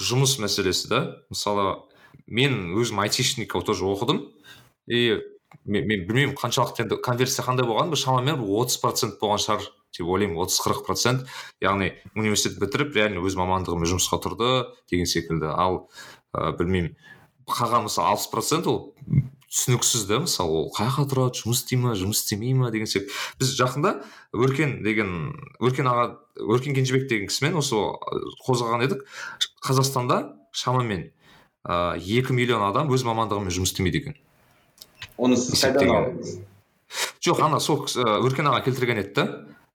[0.00, 1.00] жұмыс мәселесі да.
[1.30, 1.84] Мысалы
[2.26, 4.28] мен өзім айтишник тоже оқыдым.
[4.86, 5.20] И
[5.64, 10.10] мен, мен білмеймін қаншалықты енді конверсия қандай болған бір шамамен отыз процент болған шығар деп
[10.10, 11.28] ойлаймын отыз қырық процент.
[11.62, 14.50] Яғни университет бітіріп реально өз мамандығымен жұмысқа тұрды
[14.90, 15.52] деген секілді.
[15.54, 15.88] Ал
[16.34, 16.96] ә, білмеймін
[17.48, 18.94] қалған мысалы алпыс процент ол
[19.54, 23.12] түсініксіз да мысалы ол қай жаққа тұрады жұмыс істей ма жұмыс істемей ма деген секілді
[23.38, 23.92] біз жақында
[24.34, 25.12] өркен деген
[25.62, 26.08] өркен аға
[26.42, 27.78] өркен кенжебек деген кісімен осы
[28.46, 29.04] қозғаған едік.
[29.62, 31.06] Қазақстанда шамамен
[31.62, 34.18] ә, екі миллион адам өз мамандығымен жұмыс істемейді екен.
[35.16, 36.34] Оны сіз қайдан алдыңыз?
[37.24, 39.26] Жоқ ана сол өркен аға келтірген еді да.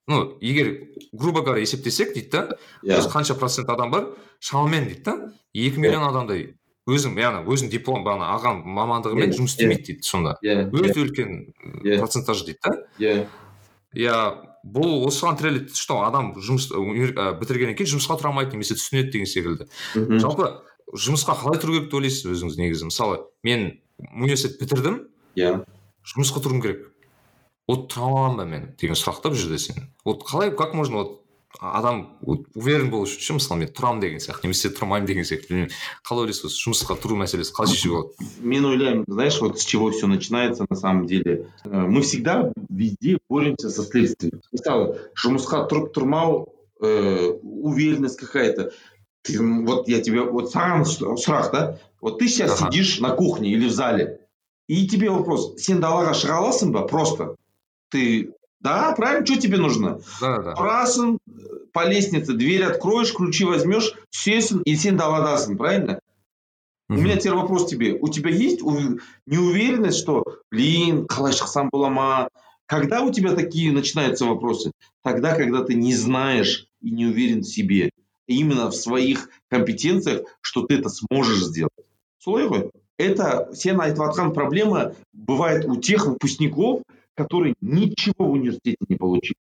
[0.09, 2.99] Ну егер грубо говоря есептесек дейді да иә.
[2.99, 4.09] осы қанша процент адам бар?
[4.39, 5.33] Шамамен дейді да.
[5.53, 6.58] Екі миллион адамдай
[6.89, 10.35] өзің яғни өзің диплом бағана алған мамандығымен жұмыс істемейді дейді сонда.
[10.43, 11.53] Иә өте үлкен
[11.99, 12.75] процентаж дейді да?
[12.99, 13.25] Иә
[13.95, 14.17] иә
[14.63, 16.69] бұл осыған тіреледі что адам жұмыс
[17.39, 19.69] бітіргеннен кейін жұмысқа тұра алмайды немесе түсінеді деген секілді.
[19.95, 20.19] Мхм.
[20.19, 20.49] жалпы
[20.93, 22.89] жұмысқа қалай тұру керек деп ойлайсыз өзіңіз негізі?
[22.89, 23.79] Мысалы мен
[24.11, 25.03] университет бітірдім.
[25.39, 25.61] Иә
[26.03, 26.89] жұмысқа тұруым керек.
[27.69, 29.89] Вот тұра аламын ба мен деген сұрақ та бұл жерде сен.
[30.03, 31.21] Вот қалай как можно вот
[31.60, 35.48] адам вот уверен болу үшін ше мысалы мен тұрамын деген сияқты немесе тұрмаймын деген сияқты
[35.52, 35.70] білмеймін
[36.02, 39.90] қалай ойлайсыз осы жұмысқа тұру мәселесі қалай шешуге болады Мен ойлаймын, знаешь, вот с чего
[39.92, 41.46] все начинается на самом деле.
[41.64, 44.40] Э, Мы всегда везде боремся со следствием.
[44.52, 46.48] Мысалы, жұмысқа тұрып тұрмау,
[46.82, 48.72] э, уверенность какая-то.
[49.22, 51.78] Ты, м, вот я тебе, вот саған ш- сұрақ, да?
[52.02, 52.70] Вот ты сейчас Ага.
[52.70, 54.20] сидишь на кухне или в зале,
[54.68, 56.82] и тебе вопрос, сен далаға шыға аласың ба?
[56.86, 57.36] Просто.
[57.90, 59.99] Ты, да, правильно, что тебе нужно?
[60.21, 61.17] да да э,
[61.71, 65.99] по лестнице, дверь откроешь, ключи возьмешь, түсесің, и сен даладасың, правильно?
[66.89, 67.93] У меня теперь вопрос тебе.
[67.93, 72.29] У тебя есть ув- неуверенность, что, блин, қалай шықсам бола ма?
[72.65, 74.71] Когда у тебя такие начинаются вопросы?
[75.03, 77.91] Тогда, когда ты не знаешь и не уверен в себе.
[78.27, 81.73] Именно в своих компетенциях, что ты это сможешь сделать.
[82.19, 86.83] солай ғой это сен айтып проблема бывает у тех выпускников
[87.18, 89.36] которые ничего в университете не получили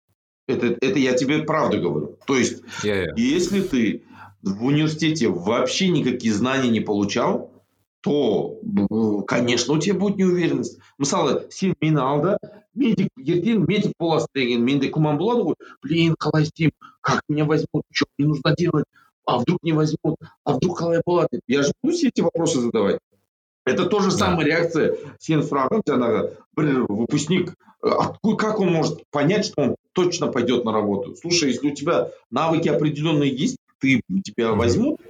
[0.47, 4.03] это, это я тебе правду говорю то есть иә иә если ты
[4.41, 7.51] в университете вообще никакие знания не получал,
[8.01, 10.79] то, б- конечно, у тебя будет неуверенность.
[10.97, 12.37] мысалы сен мені ал да
[12.73, 17.83] медик ертең медик боласың деген менде күмән болады ғой блин қалай істеймін как меня возьмут
[17.91, 18.85] что мне нужно делать
[19.25, 22.59] а вдруг не возьмут а вдруг қалай болады деп я же буду все эти вопросы
[22.59, 22.99] задавать
[23.65, 24.17] это тоже Да.
[24.17, 27.53] самая реакция сен сұрағың жаңағы бір выпускник
[27.83, 31.15] э, откуда, как он может понять, что он точно пойдет на работу?
[31.15, 34.59] Слушай, если у тебя навыки определенные есть, ты тебя Мгм.
[34.59, 35.01] возьмут.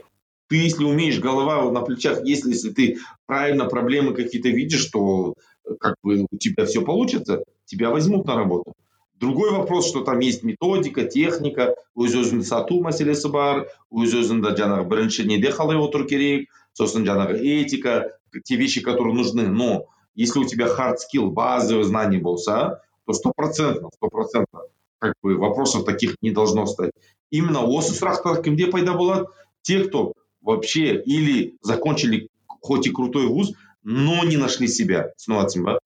[0.50, 5.34] Ты, если умеешь, голова на плечах, если, если ты правильно проблемы какие-то видишь, то
[5.65, 8.74] э, как бы у тебя все получится, тебя возьмут на работу.
[9.15, 14.88] Другой вопрос, что там есть методика, техника, өз өзіңді сату мәселесі бар, өз өзіңді жаңағы
[14.89, 19.47] бірінші неде қалай отыру керек, сосын жаңағы этика, те вещи, которые нужны.
[19.47, 24.62] Но если у тебя hard skill, базовые знания болса, то стопроцентно, стопроцентно
[25.00, 26.91] как бы вопросов таких не должно стать.
[27.32, 29.28] Именно осы сұрақтар кімде пайда болады?
[29.62, 35.13] Те, кто вообще или закончили хоть и крутой вуз, но не нашли себя.
[35.17, 35.80] Түсініп ба?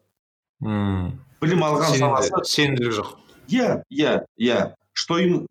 [0.60, 3.10] мм Білім алған саласы сенімді- сенімділік жоқ
[3.48, 4.76] я, я, я.
[4.94, 5.48] Что им...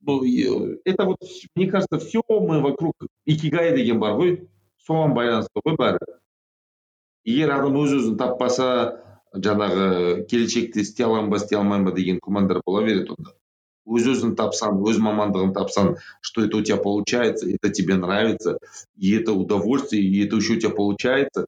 [0.00, 1.18] ну, и, Это вот,
[1.54, 4.48] мне кажется, все мы вокруг икигай деген бар ғой
[4.86, 5.98] соған байланысты ғой бәрі
[7.25, 8.67] егер адам өз өзін таппаса
[9.35, 13.33] жаңағы келешекте істей аламын ба істей алмаймын ба деген күмәндар бола береді онда.
[13.85, 18.57] Өз өзін тапсаң өз мамандығын тапсаң что это у тебя получается это тебе нравится
[18.97, 21.45] и это удовольствие и это еще у тебя получается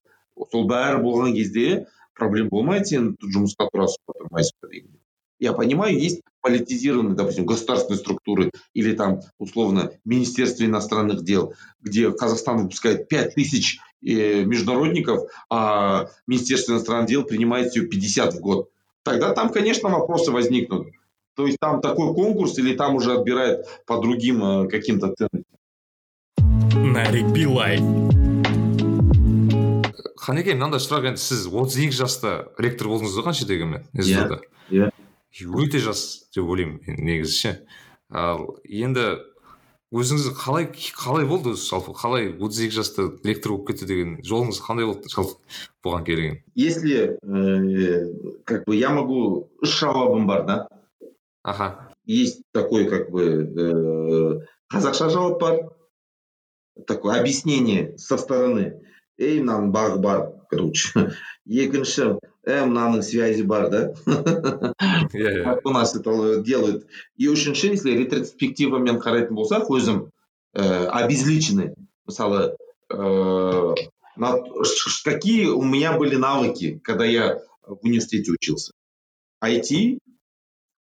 [0.52, 4.94] сол бәрі болған кезде проблем болмайды сен жұмысқа тұрасың ба тұрмайсың ба деген
[5.39, 12.63] я понимаю, есть политизированные, допустим, государственные структуры или там, условно, Министерство иностранных дел, где Казахстан
[12.65, 18.71] выпускает 5 тысяч э, международников, а Министерство иностранных дел принимает всего 50 в год.
[19.03, 20.89] Тогда там, конечно, вопросы возникнут.
[21.35, 25.53] То есть там такой конкурс или там уже отбирают по другим э, каким-то ценностям.
[26.93, 27.79] нарик билай
[30.23, 34.27] қанекей мынандай сұрақ енді сіз отыз екі жаста ректор болдыңыз ғой қаншадегімен Иә,
[34.71, 34.91] иә.
[35.46, 37.54] өте жас деп ойлаймын негізі ше
[38.10, 39.20] ал енді
[39.94, 41.94] өзіңіз қалай қалай болды өзі жалпы?
[41.96, 45.38] Қалай отыз екі жаста ректор болып кетті деген жолыңыз қандай болды жалпы
[45.86, 46.42] бұған келген?
[46.56, 50.68] Если, э, как бы, я могу жауабым бар, да?
[51.48, 51.94] аха.
[52.06, 55.56] Есть такой как бы э, қазақша жауап бар
[56.86, 58.84] такое объяснение со стороны.
[59.18, 60.20] Ей мынаның бағы бар
[60.52, 61.16] короче.
[61.46, 63.81] Екінші э мынаның связи бар да
[65.15, 70.11] иә иә как у нас это делают и үшінші если ретроспективамен қарайтын болсақ өзім
[70.55, 71.75] э, обезличенный
[72.07, 72.57] мысалы
[72.91, 73.75] э,
[74.17, 78.73] на- ш- ш- какие у меня были навыки когда я в университете учился
[79.45, 79.99] IT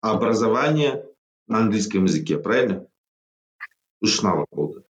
[0.01, 1.05] образование
[1.47, 2.85] на английском языке правильно
[4.01, 4.81] үш навык болды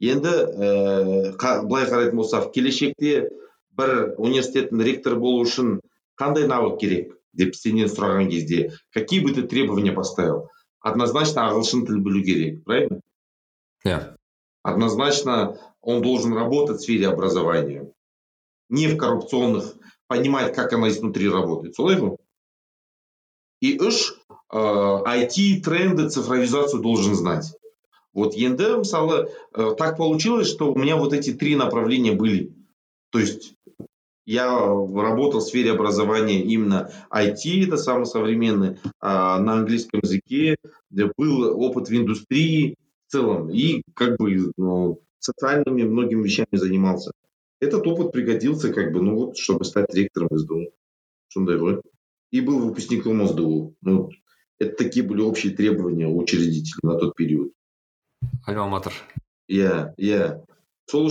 [0.00, 3.30] енді ііі былай қарайтын болсақ келешекте
[3.76, 5.78] бір университеттің ректоры болу үшін
[6.20, 10.48] қандай навык керек деп сенен сұраған кезде какие бы ты требования поставил
[10.80, 13.00] однозначно ағылшын тіл білу керек правильно
[13.84, 14.16] иә
[14.62, 17.92] однозначно он должен работать в сфере образования
[18.68, 19.74] не в коррупционных
[20.06, 22.16] понимать как она изнутри работает солай ғой
[23.60, 24.16] и үш
[24.52, 27.54] IT тренды цифровизацию должен знать
[28.12, 32.52] вот енді мысалы э, так получилось что у меня вот эти три направления были
[33.10, 33.53] то есть
[34.25, 40.57] я работал в сфере образования именно IT, это самый современный, а, на английском языке,
[40.89, 42.75] был опыт в индустрии
[43.07, 47.11] в целом, и как бы ну, социальными многими вещами занимался.
[47.59, 50.71] Этот опыт пригодился, как бы, ну вот, чтобы стать ректором СДУ.
[51.29, 51.57] Шундай
[52.31, 53.75] И был выпускником СДУ.
[53.81, 54.09] Ну,
[54.59, 57.51] это такие были общие требования у учредителей на тот период.
[58.45, 58.93] Альма-матер.
[59.47, 60.43] Я, я.
[60.87, 61.09] Сол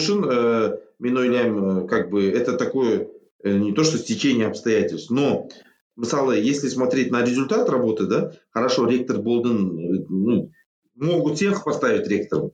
[1.04, 3.08] үшін ә, мен ойлаймын как бы это такое
[3.44, 5.48] э, не то что стечение обстоятельств но
[5.96, 10.52] мысалы если смотреть на результат работы да хорошо ректор болдың ну,
[10.96, 12.52] могут всех поставить ректором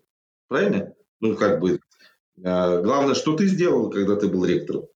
[0.47, 1.79] правильно ну как бы
[2.43, 4.87] а, главное что ты сделал когда ты был ректором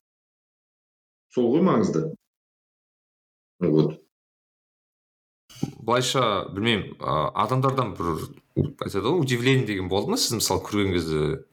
[1.30, 2.16] сол ғой маңызды
[3.60, 4.02] вот
[5.80, 8.30] былайша білмеймін адамдардан бір
[8.80, 11.44] айтады ғой удивление деген болды ма сіз мысалы көрген кезде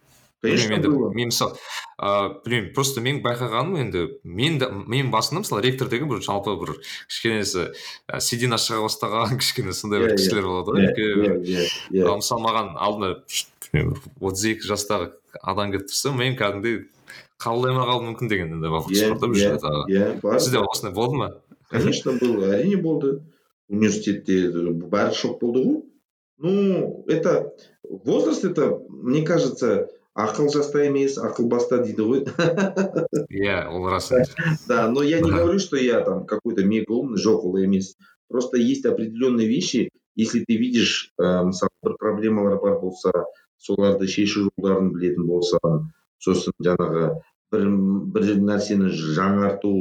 [0.42, 1.58] конечно енді мен мысалы
[2.02, 6.56] ыыы білмеймін просто менің байқағаным енді мен де менің басымда мысалы ректор деген бір жалпы
[6.62, 6.74] бір
[7.10, 7.68] кішкенесі
[8.20, 11.46] седина шыға бастаған кішкене сондай бір кісілер болады ғой
[11.94, 13.14] иә мысалы маған алдында
[14.20, 16.84] отыз екі жастағы адам келіп тұрса мен кәдімгідей
[17.42, 18.70] қабылдай алмай қалуым мүмкін деген да
[19.90, 21.30] иә сізде осындай болды ма?
[21.72, 23.22] Конечно был әрине болды.
[23.72, 24.52] Университетте
[24.92, 25.82] бәрі шок болды ғой.
[26.38, 32.25] Ну это возраст это мне кажется ақыл жаста емес ақыл баста дейді ғой
[33.29, 34.11] иә ол рас
[34.69, 37.97] да но я не говорю что я там какой то мега умный жоқ ол емес
[38.29, 43.13] просто есть определенные вещи если ты видишь ә, мысалы бір проблемалар бар болса
[43.59, 47.11] соларды шешу жолдарын білетін болсаң сосын жаңағы
[47.53, 47.69] бір
[48.17, 49.75] бір нәрсені жаңарту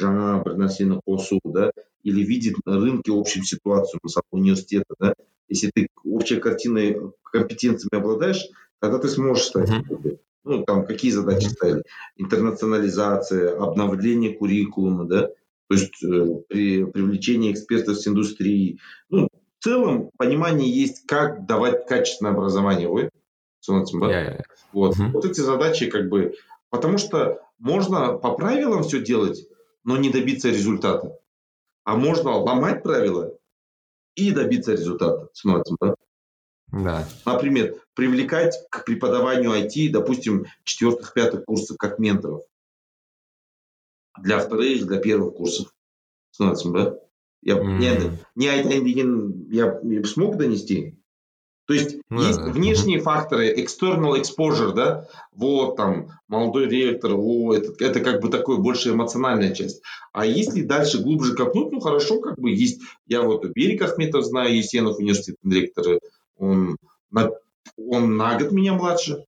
[0.00, 1.70] жаңа бір нәрсені қосу да
[2.02, 5.14] или видеть на рынке общую ситуацию мысалы университета да
[5.48, 8.48] если ты общей картиной компетенциями обладаешь
[8.79, 9.69] тогда ты сможешь стать.
[9.69, 10.19] Mm-hmm.
[10.43, 11.83] Ну, там какие задачи ставили?
[12.15, 15.29] Интернационализация, обновление куррикулума, да,
[15.69, 18.79] то есть э, при привлечении экспертов с индустрии.
[19.09, 19.27] Ну,
[19.59, 22.87] в целом понимание есть, как давать качественное образование.
[22.87, 24.41] Yeah, yeah.
[24.71, 24.95] Вот.
[24.95, 25.11] Mm-hmm.
[25.11, 26.35] вот эти задачи как бы...
[26.69, 29.45] Потому что можно по правилам все делать,
[29.83, 31.17] но не добиться результата.
[31.83, 33.33] А можно ломать правила
[34.15, 35.29] и добиться результата.
[35.33, 35.95] Смотрим, да?
[36.71, 37.07] Да.
[37.25, 42.43] Например, привлекать к преподаванию IT, допустим, четвертых, пятых курсов как менторов.
[44.21, 45.73] Для вторых, для первых курсов.
[46.31, 46.99] Смотрим, да?
[47.41, 47.77] Я, mm.
[47.77, 50.97] не, не айтайын деген я смог донести?
[51.67, 57.53] То есть ну, есть да, внешние факторы, external exposure, да, вот там молодой ректор, о,
[57.53, 59.81] это, это как бы такое больше эмоциональная часть.
[60.13, 64.55] А если дальше глубже копнуть, ну хорошо, как бы есть, я вот Берег Ахметов знаю,
[64.55, 65.99] Есенов университет ректора,
[66.37, 66.77] он
[67.11, 67.31] на,
[67.77, 69.25] он на год меня младше,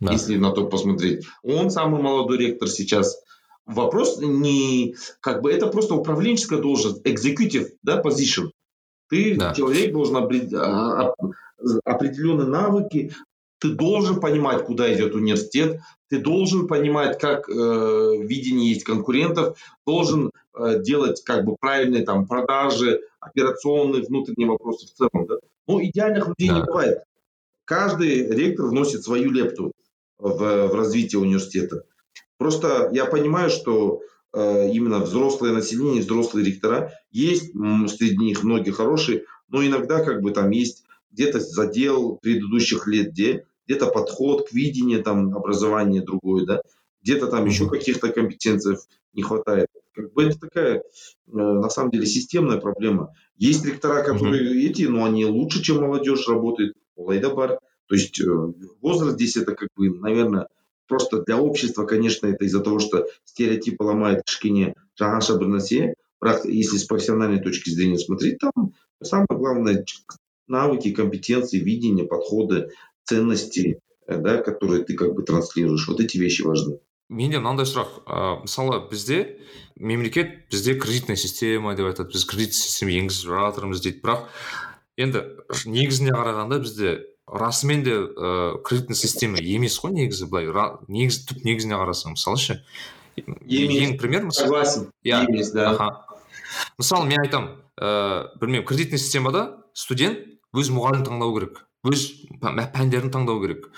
[0.00, 0.12] да.
[0.12, 1.26] если на то посмотреть.
[1.42, 3.22] Он самый молодой ректор сейчас.
[3.64, 8.50] Вопрос не как бы это просто управленческая должность, executive, да, position.
[9.08, 9.54] Ты да.
[9.54, 11.14] человек должен а,
[11.84, 13.12] определенные навыки,
[13.58, 20.32] ты должен понимать, куда идет университет, ты должен понимать, как э, видение есть конкурентов, должен
[20.54, 25.36] э, делать как бы правильные там продажи, операционные, внутренние вопросы в целом, да.
[25.66, 26.58] Ну, идеальных людей да.
[26.58, 26.98] не бывает.
[27.64, 29.72] Каждый ректор вносит свою лепту
[30.18, 31.84] в, в развитие университета.
[32.36, 34.02] Просто я понимаю, что
[34.32, 40.32] э, именно взрослое население, взрослые ректора, есть среди них многие хорошие, но иногда как бы
[40.32, 46.62] там есть где-то задел предыдущих лет, где где-то подход к видению там образования другое, да,
[47.02, 48.76] где-то там еще каких-то компетенций
[49.12, 49.68] не хватает.
[49.93, 50.81] Как бы это такая, э,
[51.27, 53.13] на самом деле, системная проблема.
[53.37, 54.69] Есть ректора, которые mm-hmm.
[54.69, 56.73] эти, но они лучше, чем молодежь работает.
[56.95, 57.59] бар.
[57.87, 58.25] То есть э,
[58.81, 60.47] возраст здесь это как бы, наверное,
[60.87, 65.93] просто для общества, конечно, это из-за того, что стереотипы ломает кішкене жаңаша бір нәрсе
[66.23, 69.85] бірақ если с профессиональной точки зрения смотреть там самое главное
[70.47, 72.71] навыки компетенции видение подходы
[73.03, 76.79] ценности э, да которые ты как бы транслируешь вот эти вещи важны
[77.12, 78.02] менде мынандай сұрақ.
[78.08, 79.38] Ыыы мысалы бізде
[79.76, 82.12] мемлекет бізде кредитная система деп айтады.
[82.12, 84.00] Біз кредит система енгізіп жатырмыз дейді.
[84.02, 84.26] Бірақ
[84.96, 85.24] енді
[85.68, 86.94] негізіне қарағанда бізде
[87.28, 90.48] расымен де ыыы кредитный система емес қой негізі былай.
[90.88, 92.62] Негізі түп негізіне қарасаң мысалы ше
[93.16, 94.88] ең пример согласен.
[95.04, 95.26] Иә.
[95.28, 95.70] Емес да.
[95.70, 95.90] Аха.
[96.78, 101.62] Мысалы мен айтамын ыыы білмеймін кредитный системада студент өз мұғалім таңдау керек.
[101.82, 102.08] Өз
[102.42, 103.68] пәндерін таңдау керек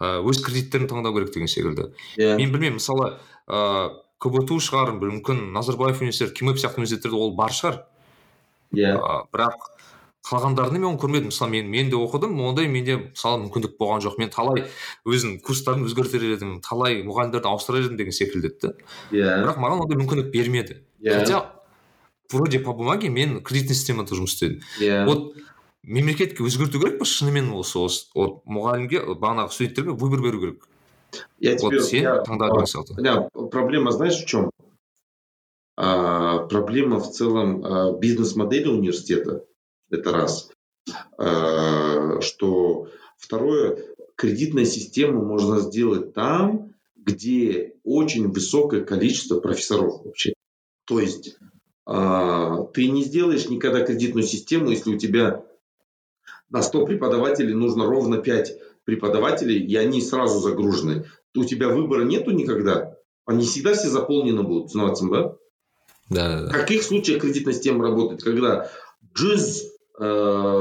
[0.00, 1.90] өз кредиттерін таңдау керек деген секілді.
[2.18, 2.36] Иә.
[2.36, 3.14] Мен білмеймін мысалы
[3.48, 3.92] ыыы
[4.24, 7.82] кбту шығар мүмкін назарбаев университеті кимэп сияқты университеттерде ол бар шығар.
[8.74, 8.94] Иә.
[8.96, 9.66] Ә, бірақ
[10.24, 11.28] қалғандарында мен оны көрмедім.
[11.32, 14.16] Мысалы мен мен де оқыдым ондай менде мысалы мүмкіндік болған жоқ.
[14.18, 14.64] Мен талай
[15.04, 18.72] өзім курстарымды өзгертер едім талай мұғалімдерді ауыстырар едім деген секілді еді да
[19.12, 19.34] иә.
[19.44, 20.80] Бірақ маған ондай мүмкіндік бермеді.
[21.04, 21.20] Иә.
[21.20, 21.42] Хотя
[22.32, 24.62] вроде по бумаге мен кредитный системада жұмыс істедім.
[24.80, 25.04] Иә.
[25.04, 25.34] Вот
[25.86, 27.78] мемлекетке өзгерту керек па шынымен осы
[28.14, 30.68] вот мұғалімге бағанағы студенттерге выбор беру керек
[31.38, 34.50] я вот тебе сен я- таңда деген сияқты Да, проблема, знаешь, в чем?
[35.76, 39.44] А, проблема в целом а, бизнес-модели университета.
[39.90, 40.50] Это раз.
[41.18, 43.78] А, что второе,
[44.14, 50.32] кредитная система можно сделать там, где очень высокое количество профессоров вообще.
[50.86, 51.36] То есть
[51.86, 55.44] а, ты не сделаешь никогда кредитную систему, если у тебя
[56.53, 61.05] на 100 преподавателей нужно ровно 5 преподавателей, и они сразу загружены.
[61.35, 62.95] У тебя выбора нету никогда.
[63.25, 65.35] Они всегда все заполнены будут, знаете, да?
[66.09, 68.23] да да В да каких случаях кредитная система работает?
[68.23, 68.69] Когда
[69.13, 69.61] жүз
[69.99, 70.05] э,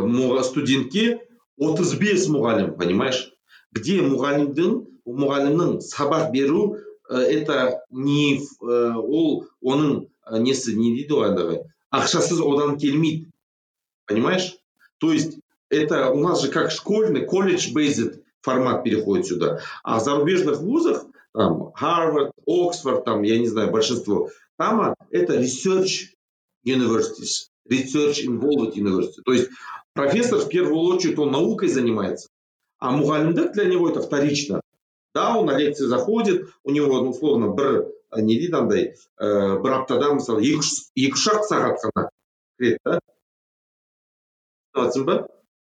[0.05, 1.20] мұға- студентке
[1.59, 3.32] 35 мұғалім, понимаешь?
[3.72, 6.76] Где мұғалімдің, мұғалімнің сабақ беру,
[7.09, 11.59] э, это не э, ол оның э, несі не дейді ғой андағы
[11.95, 13.30] ақшасыз одан келмейді
[14.07, 14.57] понимаешь
[14.99, 15.39] то есть
[15.72, 21.05] это у нас же как школьный колледж based формат переходит сюда а в зарубежных вузах
[21.34, 26.14] там Harvard, Оксфорд, там я не знаю большинство там а, это research
[26.66, 29.51] universities research involved university то есть
[29.93, 32.28] профессор в первую очередь он наукой занимается
[32.80, 34.61] а мұғалімдік для него это вторично
[35.14, 38.84] да он на лекции заходит у него ну, условно бір і не дейді андай
[39.20, 42.05] ә, бір аптада мысалы екі үш екі үш ақ сағат қана
[42.57, 43.01] кіреді да
[44.78, 45.16] Түсініп ба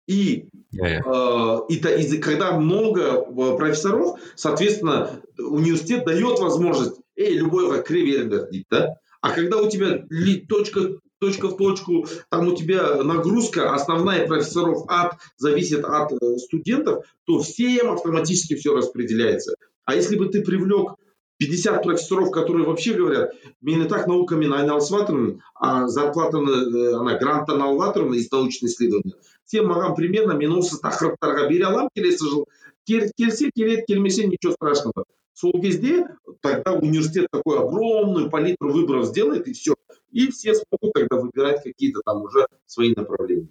[0.06, 7.00] и иә иә э, и, та- и когда много э, профессоров, соответственно, университет дает возможность,
[7.16, 8.94] эй, любой кіре беріңдер дейді да.
[9.20, 14.84] А когда у тебя ли- точка, точка в точку, там у тебя нагрузка основная профессоров
[14.88, 19.54] от, зависит от э, студентов, то всем автоматически все распределяется.
[19.84, 20.94] А если бы ты привлек
[21.37, 23.31] 50 профессоров, которые вообще говорят,
[23.61, 29.15] мен и так науками айналысып жатырмын, а зарплата ана гранттан алып жатырмын из научных исследований
[29.51, 32.45] сен маған примерно мен осы тақырыптарға бере аламын келесі жыл
[32.85, 36.07] Кел- келсе келеді келмесе ничего страшного сол кезде
[36.41, 39.75] тогда университет такой огромную палитру выборов сделает и все
[40.11, 43.49] и все смогут тогда выбирать какие-то там уже свои направления.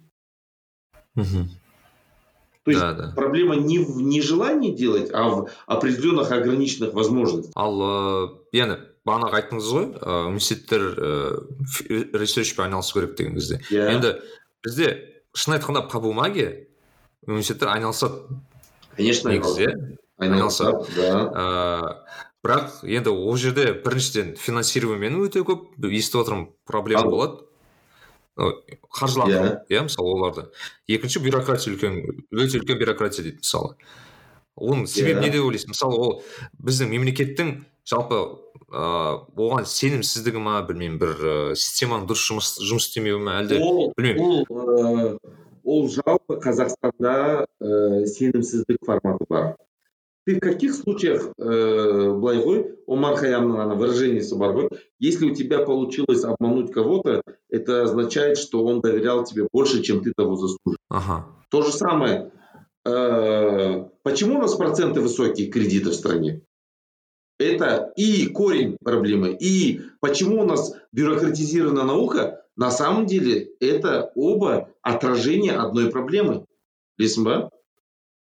[1.15, 1.49] Мхм
[2.65, 3.13] то есть да да.
[3.15, 7.51] проблема не в нежелании делать а в определенных ограниченных возможностях.
[7.55, 13.61] Ал ыыы яғни бағанағы айттыңыз ғой ыыы университеттер ыыы research пен айналысу керек деген кезде
[13.69, 13.91] иә.
[13.93, 14.15] Енді
[14.65, 14.89] бізде
[15.37, 16.69] шын айтқанда по бумаге
[17.27, 18.41] университеттер айналысады
[18.97, 19.97] конечно негізі иә?
[20.17, 20.89] айналысады.
[20.97, 21.13] Да.
[21.21, 27.45] Ыыы бірақ енді ол жерде біріншіден финансирование өте көп естіп отырмын проблема болады.
[28.35, 29.59] Қаржыландыру Иә.
[29.69, 30.47] иә мысалы оларды.
[30.87, 32.01] Екінші бюрократия үлкен
[32.35, 33.75] өте үлкен бюрократия дейді мысалы.
[34.55, 35.23] Оның себебі Иә.
[35.23, 35.71] не деп ойлайсың?
[35.71, 36.23] Мысалы ол
[36.59, 37.53] біздің мемлекеттің
[37.87, 38.19] жалпы
[38.71, 43.59] ыыы оған сенімсіздігі ма білмеймін бір ыыы системаның дұрыс жұмыс жұмыс істемеуі ма әлде?
[43.61, 44.45] Ол білмеймін.
[44.49, 45.19] ол
[45.65, 49.55] ол жалпы қазақстанда ы, сенімсіздік форматы бар.
[50.25, 54.69] Ты в каких случаях ы, былай ғой омар хаямның ана выражениесі бар ғой
[54.99, 60.13] если у тебя получилось обмануть кого-то это означает что он доверял тебе больше чем ты
[60.15, 62.31] того заслуживаешь ага то же самое
[62.85, 66.41] э, почему у нас проценты высокие кредита в стране
[67.37, 74.69] это и корень проблемы, и почему у нас бюрократизирована наука, на самом деле это оба
[74.81, 76.45] отражения одной проблемы.
[76.97, 77.51] Лесмба?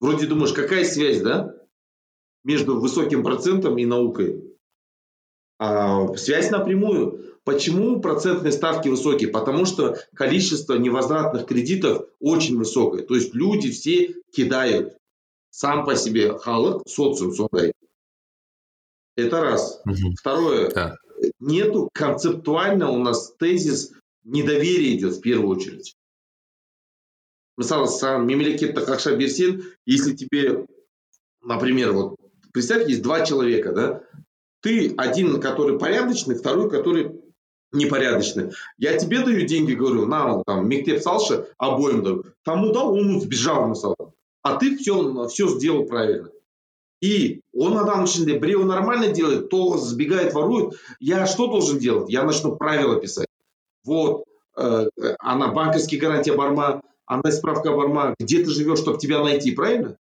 [0.00, 1.54] Вроде думаешь, какая связь, да?
[2.46, 4.56] Между высоким процентом и наукой.
[5.58, 7.34] А связь напрямую.
[7.42, 9.30] Почему процентные ставки высокие?
[9.30, 13.02] Потому что количество невозвратных кредитов очень высокое.
[13.02, 14.96] То есть люди все кидают.
[15.50, 17.72] Сам по себе халық, социум сондай.
[19.16, 19.80] Это раз.
[19.84, 20.70] мхм Второе.
[20.70, 20.96] Да.
[21.40, 23.92] Нету концептуально у нас тезис
[24.22, 25.96] недоверия идет в первую очередь.
[27.56, 30.66] Мысалы саған мемлекеттік ақша берсең если тебе
[31.40, 32.20] например вот
[32.55, 34.03] представь есть два человека да
[34.61, 37.21] ты один который порядочный второй который
[37.71, 43.21] непорядочный я тебе даю деньги говорю на там мектеп салшы обоим даю тому дал он
[43.21, 43.95] сбежал мысалы
[44.41, 46.29] а ты все все сделал правильно
[47.01, 52.23] и он адам ішінде біреу нормально делает тоғыз сбегает ворует я что должен делать я
[52.23, 53.27] начну правила писать
[53.83, 54.25] вот
[54.57, 54.87] э,
[55.19, 59.51] ана банковский гарантия бар ма андай справка бар ма где ты живешь чтобы тебя найти
[59.51, 59.97] правильно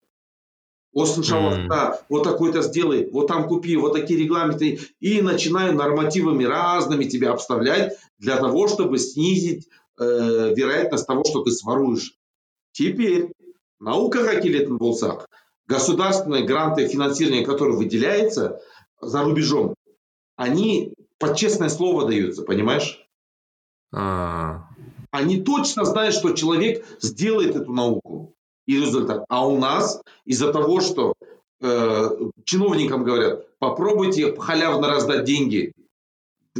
[0.95, 7.31] Осынша вот такой-то сделай вот там купи вот такие регламенты и начинаю нормативами разными тебя
[7.31, 9.67] обставлять для того чтобы снизить
[9.99, 12.13] э, вероятность того что ты своруешь.
[12.71, 13.31] Теперь
[13.79, 15.25] наукаға келетін болсақ
[15.67, 18.61] государственные гранты финансирование которые выделяется
[19.01, 19.75] за рубежом
[20.35, 23.01] они под честное слово даются понимаешь?
[23.93, 24.67] А.
[25.11, 28.34] они точно знают что человек сделает эту науку
[28.66, 29.24] и результат.
[29.28, 31.14] А у нас из-за того, что
[31.60, 32.10] э,
[32.44, 35.72] чиновникам говорят, попробуйте халявно раздать деньги,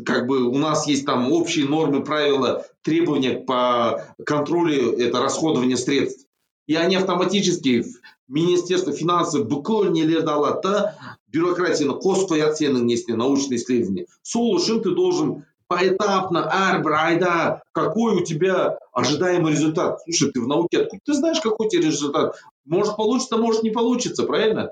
[0.05, 6.27] как бы у нас есть там общие нормы, правила, требования по контролю это расходования средств.
[6.67, 8.01] И они автоматически в
[8.31, 14.79] Министерство финансов бүкіл нелерді алады да бюрократияны қосып қояды сенің несіне научный исследование сол үшін
[14.85, 20.00] ты должен поэтапно, әрбір айда, какой у тебя ожидаемый результат.
[20.04, 22.36] Слушай, ты в науке, откуда ты знаешь, какой у тебя результат?
[22.66, 24.72] Может получится, может не получится, правильно?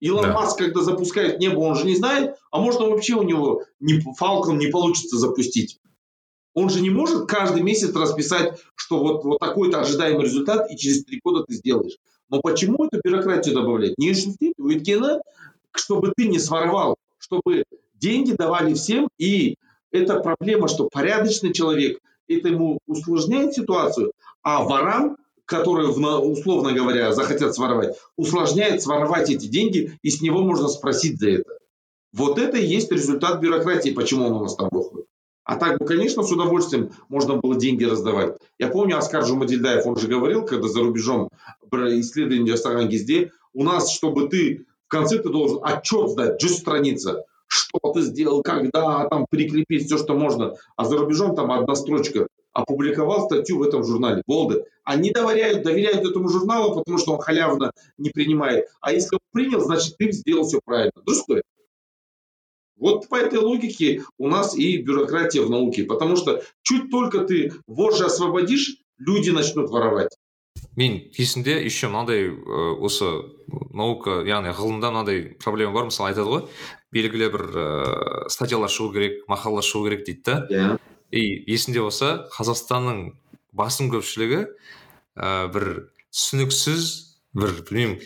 [0.00, 0.32] Илон да.
[0.34, 4.02] Маск, когда запускает небо, он же не знает, а может он вообще у него не,
[4.20, 5.78] Falcon не получится запустить.
[6.52, 11.04] Он же не может каждый месяц расписать, что вот, вот такой-то ожидаемый результат, и через
[11.04, 11.96] три года ты сделаешь.
[12.28, 13.98] Но почему эту бюрократию добавлять?
[13.98, 15.20] Не өйткені,
[15.72, 17.64] чтобы ты не своровал, чтобы
[17.94, 19.56] деньги давали всем, и
[19.94, 27.54] это проблема, что порядочный человек, это ему усложняет ситуацию, а ворам, которые, условно говоря, захотят
[27.54, 31.58] своровать, усложняет своровать эти деньги, и с него можно спросить за это.
[32.12, 35.06] Вот это и есть результат бюрократии, почему он у нас там выходит.
[35.44, 38.38] А так бы, конечно, с удовольствием можно было деньги раздавать.
[38.58, 41.28] Я помню, Оскар Жумадильдаев, он же говорил, когда за рубежом
[41.70, 47.24] исследование в Гизде, у нас, чтобы ты в конце ты должен отчет сдать, 10 страница
[47.54, 50.54] что ты сделал, когда, там прикрепить все, что можно.
[50.76, 52.26] А за рубежом там одна строчка.
[52.52, 54.22] Опубликовал статью в этом журнале.
[54.26, 54.64] Болды.
[54.84, 58.68] Они доверяют, доверяют этому журналу, потому что он халявно не принимает.
[58.80, 60.92] А если он принял, значит, ты сделал все правильно.
[61.04, 61.42] Дружко?
[62.76, 65.84] Вот по этой логике у нас и бюрократия в науке.
[65.84, 70.10] Потому что чуть только ты вожжи освободишь, люди начнут воровать.
[70.76, 73.06] мен кезінде еще мынандай осы
[73.70, 76.42] наука яғни ғылымда мынандай проблема бар мысалы айтады ғой
[76.94, 80.36] белгілі бір ыыы статьялар шығу керек мақалалар шығу керек дейді да.
[80.50, 80.78] Иә.
[81.14, 83.14] И есімде болса қазақстанның
[83.52, 84.44] басым көпшілігі
[85.18, 86.90] ә, бір түсініксіз
[87.34, 87.98] бір білмеймін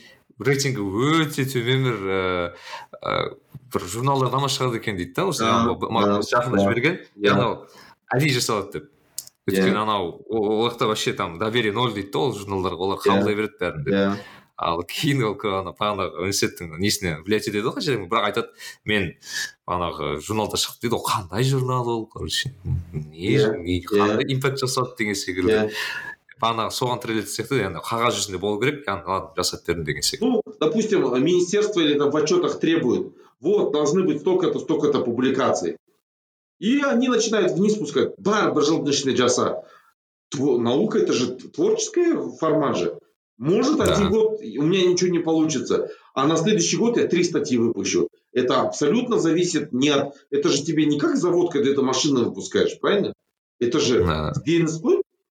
[0.44, 0.84] рейтингі
[1.22, 3.36] өте төмен бір ыыы
[3.68, 7.02] бір журналдарнама шығады екен дейді да осы жақында жіберген.
[7.28, 7.66] Анау
[8.14, 8.86] әдейі жасалады деп.
[9.48, 9.82] Өйткені yeah.
[9.82, 13.84] анау ол жақта вообще там доверие ноль дейді да ол журналдарға олар қабылдай береді бәрін
[13.84, 13.94] деп.
[13.94, 14.16] Yeah.
[14.57, 18.47] ал кейін ол ана бағанағы университеттің несіне влиять етеді ғой қанша бірақ айтады
[18.85, 19.11] мен
[19.67, 22.53] бағанағы журналда шықты дейді ол қандай журнал ол короче
[22.93, 25.73] не қандай импакт жасады деген секілді
[26.41, 30.31] бағанағы соған тірелетін сияқты яғни қағаз жүзінде болу керек яғни ладно жасап бердім деген секілді
[30.31, 35.77] ну допустим министерство или там в отчетах требует вот должны быть столько-то столько-то публикаций
[36.63, 38.13] и они начинают вниз спускать.
[38.17, 39.65] Да, жылдышный жаса.
[40.33, 42.96] Наука это же творческая формат же.
[43.38, 43.84] Может, да.
[43.84, 48.08] один год у меня ничего не получится, а на следующий год я три статьи выпущу.
[48.32, 50.14] Это абсолютно зависит не от...
[50.30, 53.14] Это же тебе не как завод, когда ты машину выпускаешь, правильно?
[53.60, 54.32] Это же да.
[54.44, 54.80] бизнес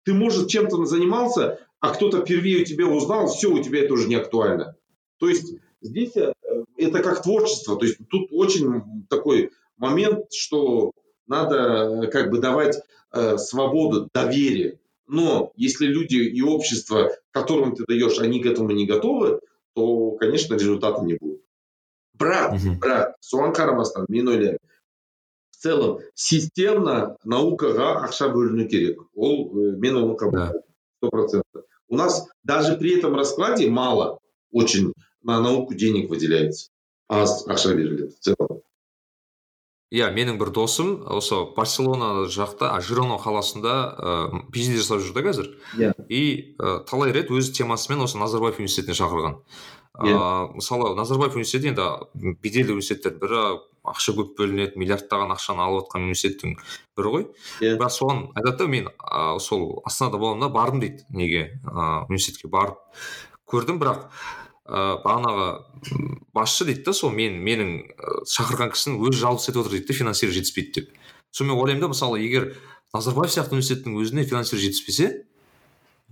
[0.04, 4.06] Ты, может, чем-то занимался, а кто-то впервые у тебя узнал, все, у тебя это уже
[4.06, 4.76] не актуально.
[5.18, 6.32] То есть здесь э,
[6.76, 7.76] это как творчество.
[7.76, 10.92] То есть тут очень такой момент, что
[11.26, 11.56] надо
[12.04, 12.80] э, как бы давать
[13.12, 14.78] э, свободу, доверие.
[15.07, 19.39] Но если люди и общество, которым ты даешь, они к этому не готовы,
[19.73, 21.41] то, конечно, результата не будет.
[22.13, 22.75] Брат, угу.
[22.75, 24.59] брат, соған қарамастан мен ойлаймын
[25.59, 30.63] в целом системно наукаға ақша бөліну керек ол э, мен оны қабылдаймын
[30.99, 34.19] сто процентов у нас даже при этом раскладе мало
[34.51, 36.71] очень на науку денег выделяется
[37.07, 38.61] аз ақша беріледі в целом
[39.94, 45.52] Иә менің бір досым осы барселона жақта жироно қаласында ыыы пиэйчди жасап жүр да қазір.
[45.78, 45.92] Иә.
[46.08, 49.38] И ә, талай рет өз темасымен осы назарбаев университетіне шақырған.
[50.02, 50.10] Иә.
[50.10, 53.42] uh, мысалы назарбаев университеті енді беделді университеттер бірі
[53.86, 56.56] ақша көп бөлінеді миллиардтаған ақшаны алып жатқан университеттің
[56.98, 57.26] бірі ғой.
[57.62, 57.76] Иә.
[57.78, 62.50] Бірақ соған айтады да мен ә, сол астанада боламын да бардым дейді неге ыыы университетке
[62.50, 62.82] барып
[63.46, 63.78] көрдім.
[63.78, 64.08] Бірақ
[64.64, 65.48] ыыы бағанағы
[66.34, 67.74] басшы дейді да сол мен менің
[68.30, 70.94] шақырған кісінің өзі жалғыз етіп отыр дейді да финансирование жетіспейді деп.
[71.30, 72.54] Сонымен ойлаймын да мысалы егер
[72.94, 75.10] назарбаев сияқты университеттің өзіне финансирование жетіспесе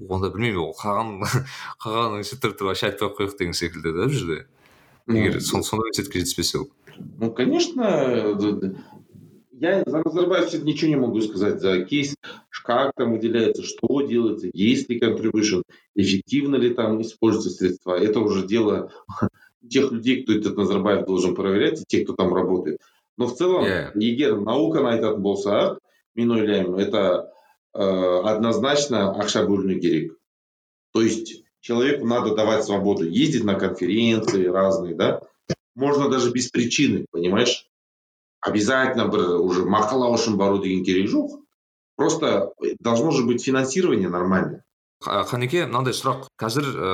[0.09, 1.23] онда білмеймін ол қалған
[1.83, 4.39] қалған университеттерді вообще айтпай ақ қояйық деген секілді да бұл жерде.
[5.09, 6.71] Егер сондай университетке жетіспесе ол.
[7.19, 8.37] ну конечно
[9.71, 11.61] я за Назарбаев ничего не могу сказать.
[11.61, 12.17] За кейс,
[12.65, 15.63] как там выделяется, что делается, есть ли contribution,
[15.95, 17.95] эффективно ли там используются средства.
[17.95, 18.93] Это уже дело
[19.69, 22.81] тех людей, кто этот Назарбаев должен проверять, и тех, кто там работает.
[23.17, 23.91] Но в целом, yeah.
[23.95, 25.79] егер науканы айтатын болсақ
[26.15, 27.33] мен ойлаймын это
[27.75, 30.17] э, однозначно ақша бөліну керек
[30.93, 35.23] то есть человеку надо давать свободу ездить на конференции разные да
[35.75, 37.69] можно даже без причины понимаешь
[38.43, 41.39] обязательно бір уже мақалау үшін бару деген керек жоқ
[41.97, 44.65] просто должно же быть финансирование нормальное
[45.03, 46.91] қанеке мынандай сұрақ қазір ә,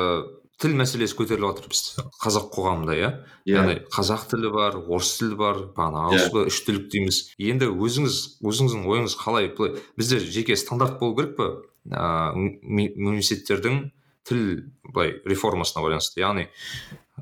[0.60, 1.82] тіл мәселесі көтеріліп жатыр біз
[2.22, 3.18] қазақ қоғамында иә yeah.
[3.46, 3.54] Иә.
[3.54, 6.44] яғни қазақ тілі бар орыс тілі бар бағана ағылшын yeah.
[6.44, 6.52] Иә.
[6.52, 11.48] үш тілік дейміз енді өзіңіз өзіңіздің ойыңыз қалай былай бізде жеке стандарт болу керек па
[11.88, 13.90] ыыы университеттердің
[14.28, 14.42] тіл
[14.88, 16.48] былай реформасына байланысты яғни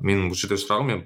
[0.01, 1.05] менің бұл жерде сұрағым мен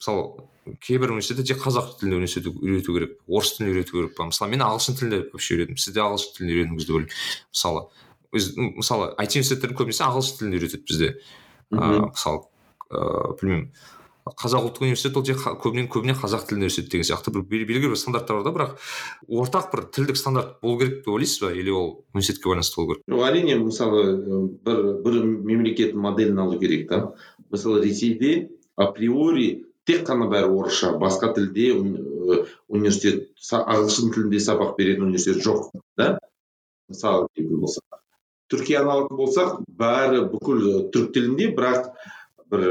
[0.00, 0.46] мысалы
[0.80, 4.28] кейбір университетте тек қазақ тілін үйрету керек орыс тілін үйрету керек па?
[4.30, 7.14] Мысалы мен ағылшын тілінде вообще үйрендім сіз де ағылшын тілін үйрендіңіз деп ойлаймын.
[7.54, 7.86] Мысалы
[8.30, 11.14] өз мысалы айти университеттердің көбінесе ағылшын тілін үйретеді бізде.
[11.70, 12.44] Ыыы мысалы
[12.90, 13.72] ыыы білмеймін.
[14.30, 17.98] Қазақ ұлттық университеті ол тек көбінен көбіне қазақ тілін үйретеді деген сияқты бір белгілі бір
[17.98, 18.76] стандарттар бар да бірақ
[19.26, 21.50] ортақ бір тілдік стандарт болу керек деп ойлайсыз ба?
[21.50, 23.02] Или ол университетке байланысты болу керек?
[23.10, 24.04] Жоқ әрине мысалы
[24.60, 27.00] бір бір мемлекеттің моделін алу керек та.
[27.50, 31.72] Мысалы ресейде априори тек қана бәрі орысша басқа тілде
[32.68, 36.18] университет ағылшын тілінде сабақ беретін университет жоқ да?
[36.90, 38.00] Мысалы дейтін болсақ
[38.50, 40.64] түркияны алатын болсақ бәрі бүкіл
[40.94, 41.92] түрік тілінде бірақ
[42.50, 42.64] бір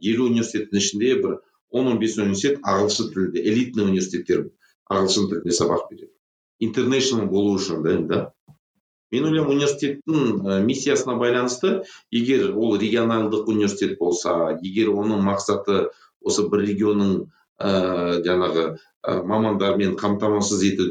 [0.00, 1.38] елу университеттің ішінде бір
[1.70, 4.46] он он бес университет ағылшын тілінде элитный университеттер
[4.90, 6.12] ағылшын тілінде сабақ береді.
[6.62, 8.20] Интернешнл болу үшін да да.
[9.12, 15.90] Мен ойлаймын университеттің миссиясына байланысты егер ол регионалдық университет болса егер оның мақсаты
[16.26, 17.12] осы бір регионның
[17.58, 17.70] ә,
[18.26, 20.90] жаңағы ә, мамандармен қамтамасыз ету,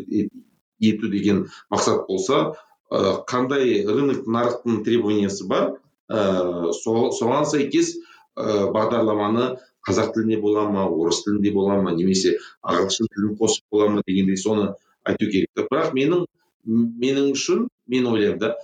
[0.80, 2.42] ету деген мақсат болса
[2.90, 5.76] ә, қандай рынок нарықтың требованиясы бар?
[6.10, 7.96] Ә, соған сәйкес
[8.36, 9.56] бағдарламаны
[9.88, 14.38] қазақ тілінде бола ма орыс тілінде бола ма немесе ағылшын тілін қосып бола ма дегендей
[14.38, 14.74] соны
[15.06, 15.50] айту керек.
[15.56, 16.26] Бірақ менің
[16.66, 18.56] менің үшін мен ойлаймын да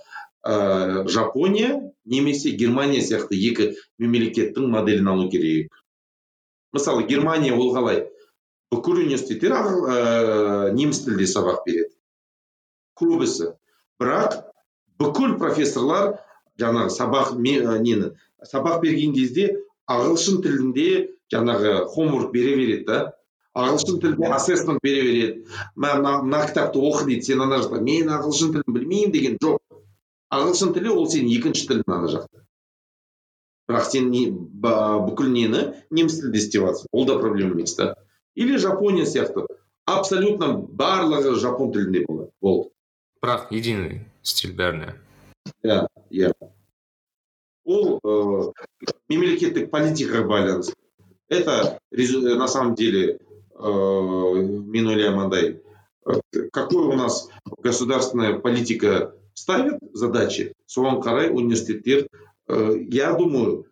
[0.44, 5.70] ә, жапония немесе германия сияқты екі мемлекеттің моделін алу керек.
[6.72, 8.06] Мысалы германия ол қалай?
[8.72, 11.92] Бүкіл университеттер ә, неміс тілінде сабақ береді.
[12.96, 13.52] Көбісі.
[14.00, 14.38] Бірақ
[15.00, 16.14] бүкіл профессорлар
[16.60, 18.12] жаңағы сабақ нені
[18.48, 19.50] сабақ берген кезде
[19.90, 20.88] ағылшын тілінде
[21.32, 23.00] жаңағы хомворк бере береді да.
[23.52, 25.44] Ағылшын тілінде ассессмент бере береді.
[25.76, 27.82] Мына кітапты оқы дейді сен ана жақта.
[27.84, 29.60] Мен ағылшын тілін білмеймін деген жоқ.
[30.32, 32.40] Ағылшын тілі ол сенің екінші тілің ана жақта.
[33.71, 35.61] бірақ сен не, бүкіл нені
[35.91, 37.95] неміс тілінде істеп жатрсың ол да проблема емес та
[38.35, 39.43] или жапония сияқты
[39.85, 42.69] абсолютно барлығы жапон тілінде болады болды
[43.23, 44.95] бірақ единый стиль бәріне
[45.67, 46.31] иә иә
[47.67, 48.53] ол ә,
[49.11, 50.75] мемлекеттік политикаға байланысты
[51.27, 53.19] это на самом деле
[53.51, 53.71] ә,
[54.39, 55.59] мен ойлаймын андай
[56.53, 57.27] какой у нас
[57.59, 62.30] государственная политика ставит задачи соған қарай университеттер Э,
[62.90, 63.64] я думаю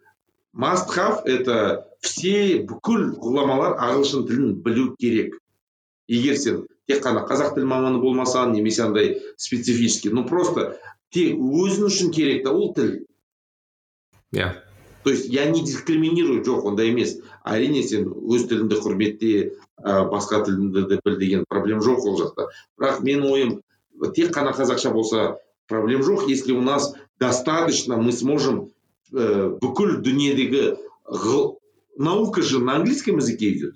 [0.55, 5.37] must have это все бүкіл ғұламалар ағылшын тілін білу керек.
[6.09, 10.81] Егер сен тек қана қазақ тілі маманы болмасаң немесе андай специфический ну просто
[11.13, 13.07] тек өзің үшін керек та ол тіл.
[14.33, 14.41] Иә.
[14.41, 14.53] Yeah.
[15.03, 17.19] то есть я не дискриминирую жоқ ондай емес.
[17.45, 19.31] Әрине сен өз тіліңді құрметте
[19.81, 22.49] ә, басқа тіліңді де біл деген проблема жоқ ол жақта.
[22.79, 23.55] Бірақ менің ойым
[24.15, 28.72] тек қана қазақша болса проблем жоқ если у нас достаточно мы сможем
[29.14, 30.78] э, бүкіл дүниедегі
[31.98, 33.76] наука же на английском языке идет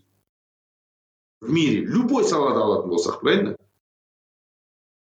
[1.41, 3.55] в мире любой салат алатын болсақ правильно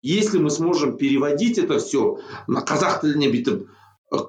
[0.02, 3.64] если мы сможем переводить это все на қазақ тіліне бүйтіп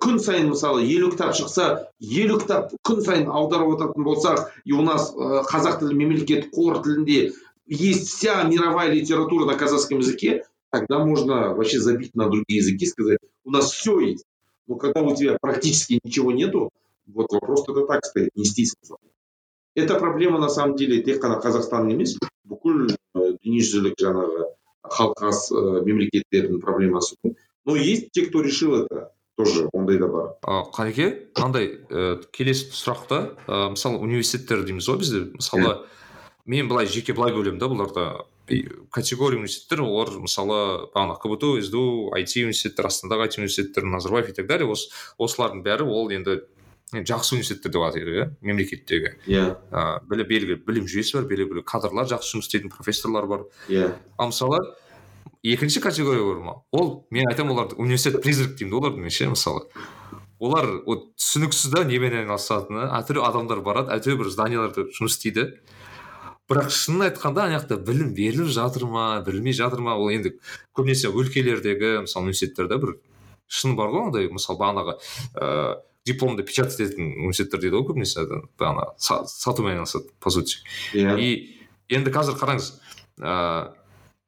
[0.04, 4.82] күн сайын мысалы елу кітап шықса елу кітап күн сайын аударып отыратын болсақ и у
[4.82, 7.34] нас қазақ тілі мемлекет қор тілінде
[7.68, 13.20] есть вся мировая литература на казахском языке тогда можно вообще забить на другие языки, сказать,
[13.45, 14.25] у нас все есть.
[14.67, 16.71] Но когда у тебя практически ничего нету,
[17.07, 18.97] вот вопрос тогда так стоит, нести смысл.
[19.75, 22.15] Это проблема на самом деле тек қана қазақстан емес
[22.47, 24.47] бүкіл дүниежүзілік жаңағы
[24.95, 25.49] халқас
[25.87, 27.17] мемлекеттердің проблемасы
[27.65, 33.35] но есть те кто решил это тоже ондай да бар қанеке мынандай ә, келесі сұрақта
[33.49, 35.87] ә, мысалы университеттер дейміз ғой бізде мысалы
[36.47, 38.07] мен былай жеке былай бөлемін да бұларды
[38.91, 44.47] категория университеттер олар мысалы бағана кбту сду айти университеттер астанадағы айти университеттер назарбаев и так
[44.47, 46.43] далее осы осылардың бәрі ол енді
[46.93, 49.15] жақсы университеттер деп атайды иә мемлекеттегі.
[49.27, 49.57] Иә.
[49.73, 53.47] Ыыы белгілі білім жүйесі бар белгілі кадрлар жақсы жұмыс істейтін профессорлар бар.
[53.69, 53.95] Иә.
[54.19, 54.61] Ал мысалы
[55.43, 56.55] екінші категория бар ма?
[56.71, 59.67] Ол мен айтамын оларды университет призрак деймін да оларды мен ше мысалы?
[60.39, 65.61] Олар вот түсініксіз да немен айналысатыны әртүрлі адамдар барады әйтеуір бір зданияларда жұмыс істейді.
[66.51, 70.35] Бірақ шынын айтқанда ана жақта білім беріліп жатыр ма берілмей жатыр ма ол енді
[70.77, 72.97] көбінесе өлкелердегі мысалы университеттерде бір
[73.49, 74.99] шын бар ғой андай мысалы бағанағы
[75.41, 78.27] ыыы дипломды печатать ететін университеттер дейді ғой көбінесе
[78.61, 80.59] бағана сатумен айналысады по сути.
[80.93, 81.17] Иә.
[81.17, 81.57] И
[81.89, 82.75] енді қазір қараңыз
[83.23, 83.73] ыыы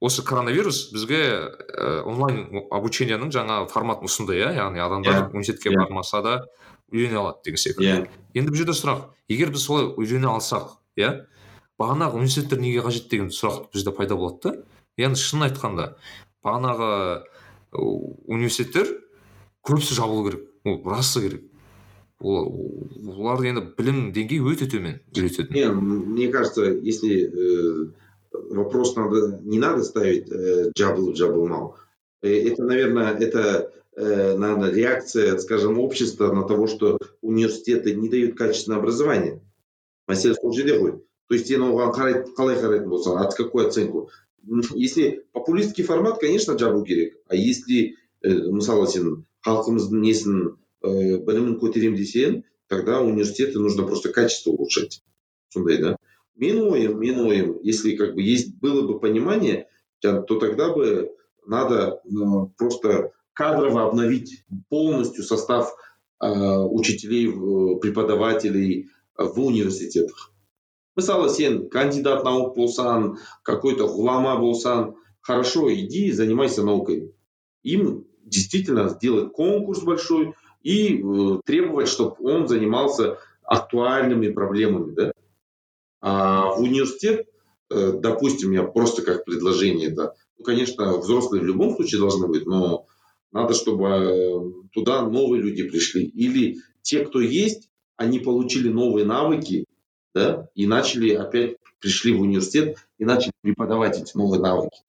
[0.00, 5.78] осы коронавирус бізге ә, онлайн обучениенің жаңа форматын ұсынды иә яғни адамдар Иә, университетке иә.
[5.84, 6.34] бармаса да
[6.92, 7.88] үйрене алады деген секілді.
[7.88, 8.08] Иә.
[8.36, 11.26] Енді бұл жерде сұрақ егер біз солай үйрене алсақ иә
[11.80, 14.52] бағанағы университеттер неге қажет деген сұрақ бізде пайда болады да.
[14.96, 15.86] Яғни шынын айтқанда
[16.44, 16.88] бағанағы
[17.72, 17.82] ы,
[18.32, 18.88] университеттер
[19.66, 21.44] көбісі жабылу керек ол расы керек.
[22.20, 22.48] Ол
[23.12, 25.52] олар енді білім деңгейі өте төмен үйрететін.
[25.52, 27.90] Не, мне кажется, если э,
[28.32, 31.76] вопрос надо не надо ставить э, джабл джаблмал,
[32.22, 38.38] э, это, наверное, это э, наверное, реакция, скажем, общества на того, что университеты не дают
[38.38, 39.42] качественное образование.
[40.06, 40.92] мәселе сол жерде ғой
[41.27, 44.09] то есть сен оған қарай, қалай қарайтын болсаң от какую оценку
[44.47, 50.37] М, если популистский формат конечно жабу керек а если э, мысалы сен халқымыздың несін
[50.81, 55.03] э, білімін көтеремін десең тогда университеты нужно просто качество улучшать
[55.49, 55.95] сондай да
[56.41, 59.67] менің ойым менің ойым если как бы есть было бы понимание
[60.01, 61.11] то тогда бы
[61.45, 62.09] надо э,
[62.57, 65.71] просто кадрово обновить полностью состав
[66.19, 70.31] э, учителей э, преподавателей в университетах
[70.96, 77.12] мысалы сен кандидат наук болсаң какой то ғұлама болсаң хорошо иди занимайся наукой.
[77.62, 85.12] Им действительно сделать конкурс большой и э, требовать чтобы он занимался актуальными проблемами да?
[86.00, 87.28] А в университет
[87.70, 90.14] э, допустим я просто как предложение да.
[90.38, 92.86] Ну конечно взрослые в любом случае должны быть но
[93.32, 94.40] надо чтобы э,
[94.72, 96.04] туда новые люди пришли.
[96.04, 99.66] Или те кто есть они получили новые навыки
[100.15, 104.81] да, и начали опять, пришли в университет и начали преподавать эти новые навыки.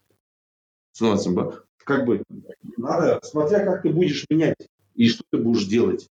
[0.92, 2.22] Становится, ба- как бы,
[2.76, 6.08] надо, смотря как ты будешь менять и что ты будешь делать.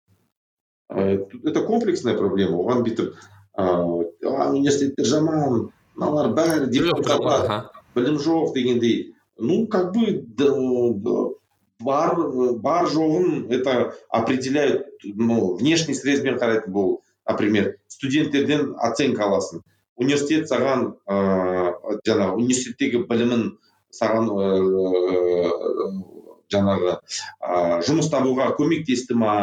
[0.89, 2.59] Э, тут Это комплексная проблема.
[2.59, 3.15] Оған бүйтіп
[3.59, 7.59] ыыы «А, университеттер жаман мыналар бәрі дипломға бар Аха.
[7.95, 10.51] білім жоқ дегендей ну как бы да,
[10.95, 11.35] да,
[11.81, 12.17] бар
[12.63, 19.63] бар жоғын это определяют ну внешний срезбен қарайтын бұл например студенттерден оценка аласың
[19.97, 20.87] университет саған
[21.17, 23.47] ыыы жаңағы университеттегі білімін
[24.01, 25.95] саған ыыы
[26.55, 29.35] жаңағы ыыы жұмыс табуға көмектесті ма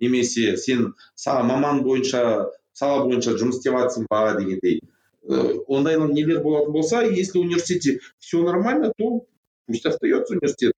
[0.00, 2.24] немесе сен са- маман бойынша
[2.72, 4.80] сала бойынша жұмыс істеп жатрсың ба дегендей
[5.24, 9.24] Э, ондай нелер болатын болса если в университете все нормально то
[9.66, 10.72] пусть остается университет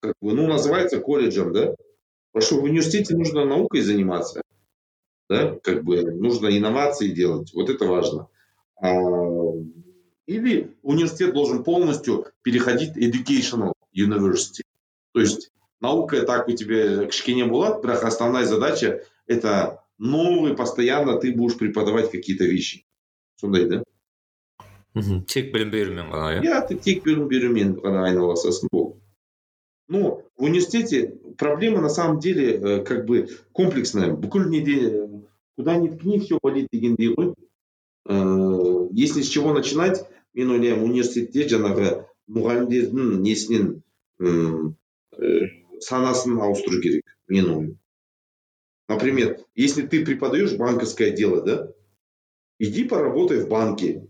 [0.00, 1.74] как бы, ну называется колледжем да
[2.32, 4.42] потому что в университете нужно наукой заниматься
[5.30, 8.28] да, как бы нужно инновации делать, вот это важно.
[8.80, 8.92] А,
[10.26, 14.62] Или университет должен полностью переходить educational university.
[15.12, 21.32] То есть наука так у тебя кішкене болады, бірақ основная задача это новый, постоянно ты
[21.32, 22.84] будешь преподавать какие-то вещи.
[23.36, 23.82] Сондай, да?
[24.96, 28.96] мхм тек білім берумен ғана иә Я ты тек білім берумен ғана айналысасың болды.
[29.90, 34.12] Но в университете проблема на самом деле э, как бы комплексная.
[34.12, 35.08] Бүкіл неде э,
[35.56, 37.34] куда ни ткни, все болит дегендей ғой.
[38.06, 41.90] Э, Если с чего начинать, мен ойлаймын университетте жаңағы
[42.36, 43.68] мұғалімдердің несінен
[44.20, 44.74] м,
[45.16, 45.46] э,
[45.86, 47.70] санасын ауыстыру керек менің ойым
[48.92, 51.72] например если ты преподаешь банковское дело да
[52.58, 54.06] иди поработай в банке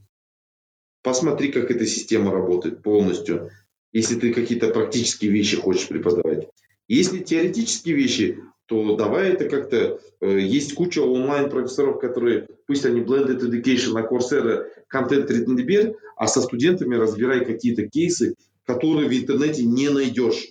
[1.02, 3.50] посмотри как эта система работает полностью
[3.92, 6.48] если ты какие-то практические вещи хочешь преподавать
[6.88, 13.00] если теоретические вещи то давай это как-то э, есть куча онлайн профессоров которые пусть они
[13.00, 18.34] blended education на Coursera контент ретінде бер а со студентами разбирай какие-то кейсы
[18.66, 20.46] которые в интернете не найдешь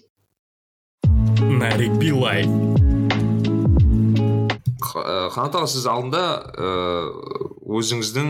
[1.40, 2.46] нарик билай
[4.86, 6.24] Қ- ә, қанат аға сіз алдында
[6.56, 8.28] ыыы өзіңіздің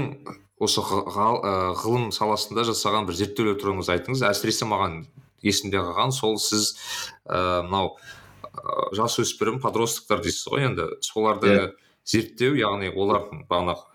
[0.61, 5.05] осы ә, ғылым саласында жасаған бір зерттеулер туралы айтыңыз әсіресе маған
[5.43, 6.75] есімде қалған сол сіз
[7.27, 7.95] ә, мынау
[8.45, 10.89] ә, жасөспірім подростктар дейсіз ғой енді.
[11.01, 11.71] Соларды Иә.
[12.05, 13.87] зерттеу яғни олардың бағанағы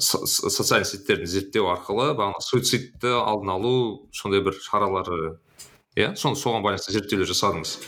[0.00, 3.72] со- со- социальный сеттерді зерттеу арқылы бағанағы суицидті алдын алу
[4.12, 5.38] сондай бір шаралары
[5.96, 7.78] иә сол соған байланысты зерттеулер жасадыңыз.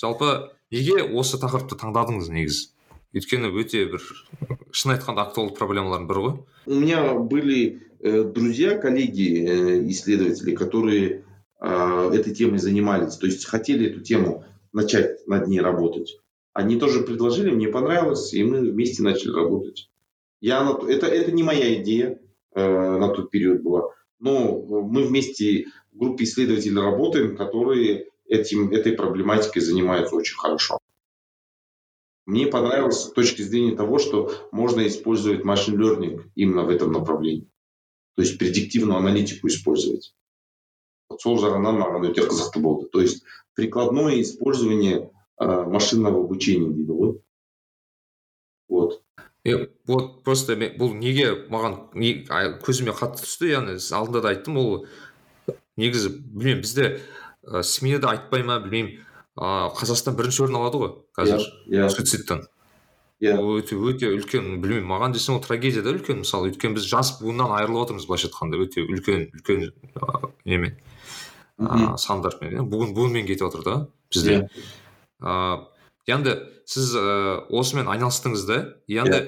[0.00, 2.70] Жалпы неге осы тақырыпты таңдадыңыз негізі?
[3.12, 4.04] Өйткені өте бір
[4.72, 6.34] шын айтқанда актуалды проблемалардың бірі ғой.
[6.66, 11.24] У меня были э, друзья коллеги э, исследователи которые
[11.60, 16.18] э, этой темой занимались то есть хотели эту тему начать над ней работать.
[16.52, 19.90] Они тоже предложили мне понравилось и мы вместе начали работать.
[20.40, 22.18] Я на, это это не моя идея
[22.54, 28.92] э, на тот период была но мы вместе в группе исследователей работаем которые этим этой
[28.92, 30.79] проблематикой занимаются очень хорошо
[32.29, 37.47] мне понравилось с точки зрения того, что можно использовать машин learning именно в этом направлении.
[38.15, 40.15] То есть предиктивную аналитику использовать.
[41.09, 42.87] Вот сол жағынан маған өте қызықты болды.
[42.89, 43.23] То есть
[43.53, 47.21] прикладное использование э, машинного обучения дейді ғой.
[48.67, 49.03] Вот.
[49.45, 52.25] Е, вот просто бұл неге маған не,
[52.65, 54.71] көзіме қатты түсті яғни алдында да айттым ол
[55.77, 56.87] негізі білмеймін бізде
[57.45, 59.05] ә, сменада айтпай ма білмеймін
[59.38, 61.44] ыыы қазақстан бірінші орын алады ғой қазір.
[61.70, 62.46] Иә суицидтан.
[63.20, 63.36] Иә.
[63.36, 66.22] Өте өте үлкен білмеймін маған десең ол трагедия да үлкен.
[66.24, 68.56] Мысалы өйткені біз жас буыннан айырылып отырмыз былайша айтқанда.
[68.64, 69.66] Өте үлкен үлкен
[70.48, 70.78] немен?
[71.60, 73.74] Ыыы сандармен иә буын буынмен кетіп жатыр да
[74.08, 74.48] бізде.
[75.20, 75.68] Ыыы
[76.08, 78.58] енді сіз ыыы осымен айналыстыңыз да?
[78.88, 79.26] Енді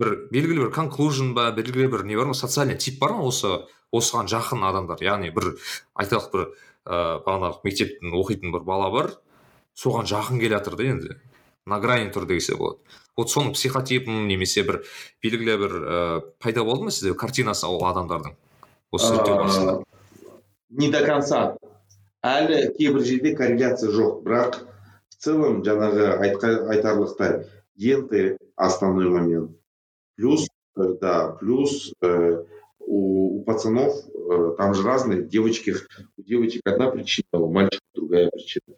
[0.00, 2.34] бір белгілі бір конклужн ба белгілі бір не бар ма?
[2.34, 3.60] Социальный тип бар ма осы
[3.92, 5.04] осыған жақын адамдар?
[5.04, 5.52] Яғни бір
[6.00, 9.12] айталық бір ыыы бағанағы мектептің оқитын бір бала бар
[9.78, 11.16] соған жақын келе жатыр да енді.
[11.66, 12.78] На грани тұр десе болады.
[13.16, 14.82] Вот соның психотипін немесе бір
[15.22, 18.34] белгілі бір ә, пайда болды ма сізде картинасы ол адамдардың?
[18.92, 19.82] Осы зерттеу барысында?
[20.74, 21.56] не до конца.
[22.24, 24.22] Әлі кейбір жерде корреляция жоқ.
[24.24, 24.56] Бірақ
[25.12, 26.06] в целом жаңағы
[26.72, 27.44] айтарлықтай
[27.76, 29.50] енты основной момент.
[30.16, 30.46] Плюс
[30.76, 32.44] э, да плюс э,
[32.78, 35.74] у, у пацанов э, там же разные девочки
[36.16, 38.76] у девочек одна причина у мальчиков другая причина.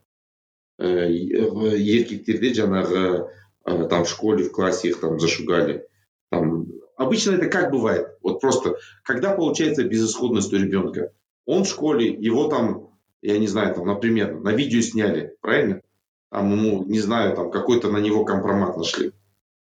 [0.78, 3.28] Еркектерде жаңағы
[3.64, 5.86] там в школе в классе их там зашугали.
[6.30, 6.66] Там
[6.96, 8.16] обычно это как бывает?
[8.22, 11.12] Вот просто когда получается безысходность у ребенка
[11.46, 12.90] он в школе его там
[13.22, 15.82] я не знаю там например на видео сняли правильно?
[16.30, 19.12] Там ему не знаю там какой-то на него компромат нашли.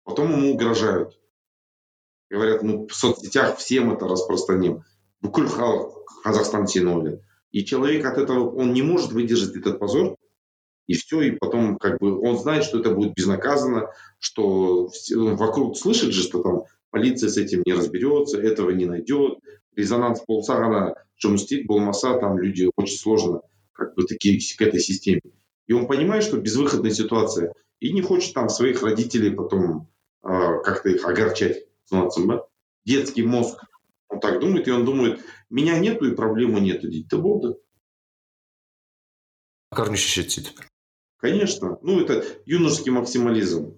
[0.03, 1.19] Потом ему угрожают.
[2.29, 4.83] Говорят ну в соцсетях всем это распространим.
[5.25, 7.17] Бүкіл халық қазақстан сені
[7.51, 10.17] и человек от этого он не может выдержать этот позор
[10.86, 16.12] и все, и потом как бы он знает, что это будет безнаказанно, что вокруг слышит
[16.12, 19.38] же, что там полиция с этим не разберется, этого не найдет,
[19.76, 20.82] резонанс болса ғана
[21.22, 23.40] жұмыс істейді болмаса там люди очень сложно
[23.72, 25.22] как бы такие к этой системе
[25.66, 29.88] и он понимает что безвыходная ситуация и не хочет там своих родителей потом
[30.22, 30.28] э,
[30.64, 31.64] как-то их огорчать
[32.84, 33.64] детский мозг
[34.08, 35.20] он так думает и он думает
[35.50, 37.56] меня нету и проблемы нету дейді болды
[39.70, 40.50] корнющий шешеді
[41.25, 41.79] Конечно.
[41.81, 43.73] Ну, это юношеский максимализм.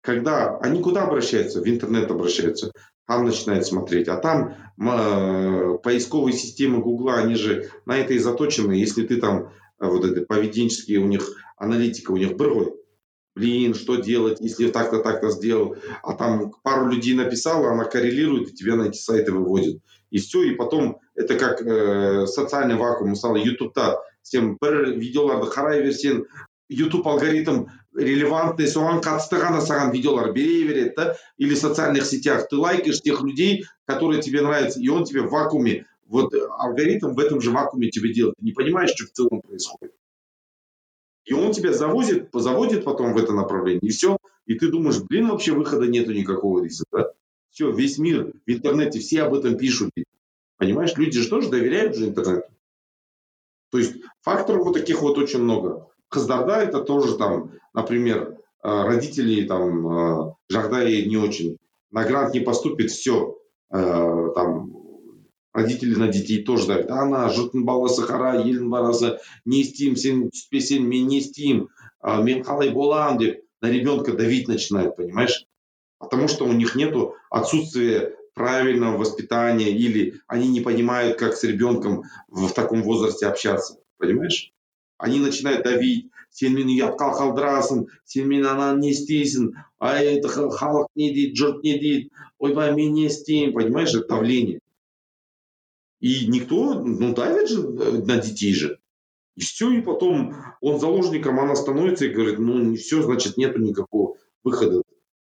[0.00, 1.60] Когда они куда обращаются?
[1.60, 2.72] В интернет обращаются.
[3.06, 4.08] Там начинают смотреть.
[4.08, 8.72] А там э, поисковые системы Гугла, они же на это и заточены.
[8.72, 12.74] Если ты там э, вот это поведенческие у них аналитика, у них брой.
[13.36, 15.76] Блин, что делать, если так-то, так-то сделал.
[16.02, 19.80] А там пару людей написала, она коррелирует и тебя на эти сайты выводит.
[20.10, 23.10] И все, и потом это как э, социальный вакуум.
[23.10, 26.24] Мысалы, ютубта сен бір видеоларды қарай берсең
[26.70, 27.66] YouTube алгоритм
[27.98, 31.16] релевантный соған қатысты ғана саған видеолар бере береді да?
[31.36, 35.30] Или в социальных сетях ты лайкаешь тех людей которые тебе нравятся и он тебе в
[35.30, 35.86] вакууме.
[36.06, 38.36] Вот алгоритм в этом же вакууме тебе делает.
[38.38, 39.94] Ты не понимаешь что в целом происходит.
[41.24, 44.16] И он тебя завозит заводит потом в это направление и все
[44.46, 47.12] и ты думаешь блин вообще выхода нету никакого риса да?
[47.50, 49.90] все весь мир в интернете все об этом пишут.
[50.56, 52.48] Понимаешь люди же тоже доверяют же интернету.
[53.70, 59.45] То есть факторов вот таких вот очень много қыздарда это тоже там например э, родители
[59.47, 61.57] там э, жағдайы не очень
[61.91, 63.37] на грант не поступит все
[63.71, 64.71] э, там
[65.53, 70.87] родители на детей тоже давят ана жұрттың баласы қара елдің баласы не істеймін сен түспесең
[70.87, 71.67] мен не істеймін
[72.27, 75.45] мен қалай боламын деп на ребенка давить начинает понимаешь
[75.97, 82.03] потому что у них нету отсутствия правильного воспитания или они не понимают как с ребенком
[82.27, 84.51] в таком возрасте общаться понимаешь
[84.99, 90.89] они начинают давить сен мені ұятқа қалдырасың сен мен ананы не істейсің ай это халық
[90.99, 92.09] не дейді жұрт не дейді
[92.39, 94.59] ойбай мен не істеймін понимаешь это давление
[96.01, 98.79] и никто ну давит же э, на детей же
[99.35, 103.59] и все и потом он заложником она становится и говорит ну не все значит нету
[103.59, 104.81] никакого выхода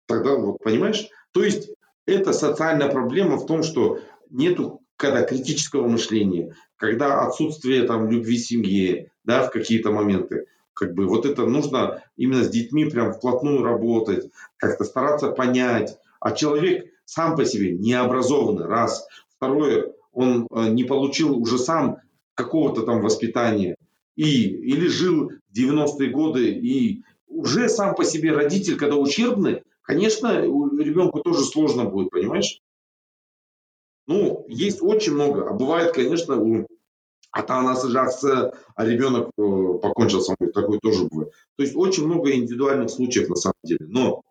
[0.08, 1.70] тогда вот понимаешь то есть
[2.06, 4.00] это социальная проблема в том что
[4.30, 11.07] нету когда критического мышления когда отсутствие там любви семьи да в какие-то моменты как бы
[11.07, 15.99] вот это нужно именно с детьми прям вплотную работать, как-то стараться понять.
[16.21, 19.07] А человек сам по себе необразованный, раз.
[19.29, 21.99] Второе, он э, не получил уже сам
[22.35, 23.77] какого-то там воспитания.
[24.17, 30.41] И, или жил в 90-е годы, и уже сам по себе родитель, когда ущербный, конечно,
[30.41, 32.63] ребенку тоже сложно будет, понимаешь?
[34.07, 35.47] Ну, есть очень много.
[35.47, 36.67] А бывает, конечно, у
[37.33, 40.53] ата-анасы жақсы, а ребенок э, покончил с собой.
[40.53, 41.33] Такое тоже бывает.
[41.57, 43.87] То есть очень много индивидуальных случаев на самом деле.
[43.89, 44.23] Но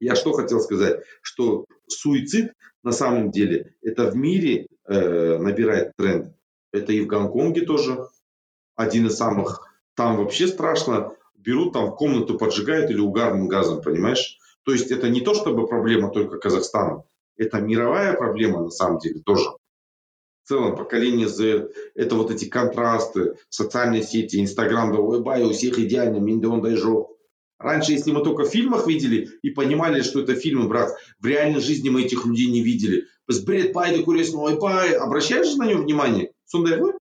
[0.00, 6.34] я что хотел сказать, что суицид на самом деле это в мире э, набирает тренд.
[6.72, 8.06] Это и в Гонконге тоже
[8.76, 9.66] один из самых.
[9.94, 11.12] Там вообще страшно.
[11.34, 14.38] Берут там в комнату, поджигают или угарным газом, понимаешь?
[14.64, 17.04] То есть это не то, чтобы проблема только Казахстана.
[17.36, 19.48] Это мировая проблема на самом деле тоже
[20.47, 25.51] В целом поколение Z, это вот эти контрасты, социальные сети, Инстаграм, да ой, бай, у
[25.51, 27.09] всех идеально, миндон дайжо.
[27.57, 31.61] Раньше, если мы только в фильмах видели и понимали, что это фильмы, брат, в реальной
[31.61, 33.07] жизни мы этих людей не видели.
[33.45, 36.91] Бред пайды көресің ойбай обращаешь на него внимание сондай ғой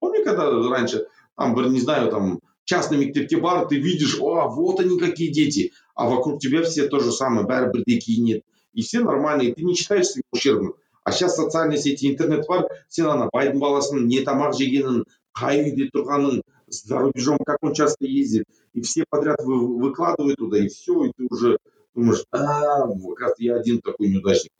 [0.00, 1.06] помни когда раньше
[1.36, 6.10] там не знаю там частный мектепте бар ты видишь о вот они какие дети а
[6.10, 10.08] вокруг тебя все то же самое бәрі бірдей киінеді и все нормальные ты не считаешь
[10.08, 10.74] себя ущербным
[11.07, 15.05] А сейчас социальные сети интернет бар сен ана байдың баласының не тамақ жегенін
[15.39, 18.43] қай үйде тұрғанын за рубежом как он часто ездит
[18.73, 21.57] и все подряд вы, выкладывают туда и все и ты уже
[21.95, 22.89] думаешь а
[23.37, 24.51] я один такой неудачник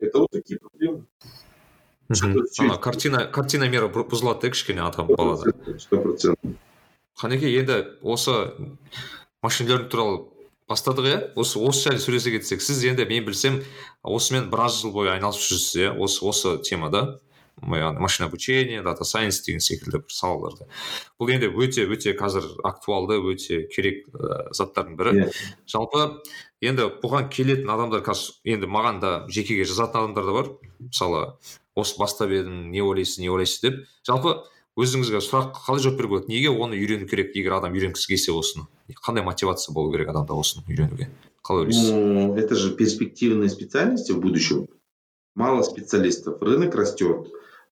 [0.00, 1.06] это вот такие проблемы.
[2.10, 5.54] Ана картина картина мира бұзылады да кішкене адам балада.
[5.78, 6.60] сто процентов.
[7.16, 8.52] Қанеке енді осы
[9.40, 10.28] машина туралы
[10.70, 11.18] бастадық иә?
[11.36, 13.60] Осы осы жайлы сөйлесе кетсек сіз енді мен білсем
[14.02, 15.92] осымен біраз жыл бойы айналысып жүрсіз иә?
[15.98, 17.20] Осы осы темада.
[17.60, 20.66] Машина обучение data science деген секілді бір салаларда.
[21.20, 25.12] Бұл енді өте өте қазір актуалды өте керек ә, заттардың бірі.
[25.14, 25.30] Yeah.
[25.30, 25.52] Иә.
[25.70, 26.02] жалпы
[26.60, 30.50] енді бұған келетін адамдар қазір енді маған да жекеге жазатын адамдар да бар.
[30.80, 31.22] Мысалы
[31.76, 33.80] осы бастап едім не ойлайсыз не ойлайсыз деп.
[34.02, 34.42] Жалпы
[34.79, 38.67] өзіңізге сұрақ қалай жауап беруге болады неге оны үйрену керек егер адам үйренгісі келсе осыны
[39.05, 41.09] қандай мотивация болу керек адамда осыны үйренуге
[41.43, 44.67] қалай ойлайсыз ну это же перспективные специальности в будущем
[45.35, 47.27] мало специалистов рынок растет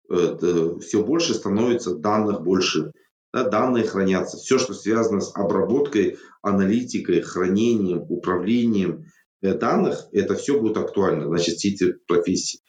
[0.10, 2.92] Э, все больше становится данных больше.
[3.34, 4.38] Да, данные хранятся.
[4.38, 9.06] Все, что связано с обработкой, аналитикой, хранением, управлением
[9.42, 11.28] э, данных, это все будет актуально.
[11.28, 12.62] Значит, все эти профессии.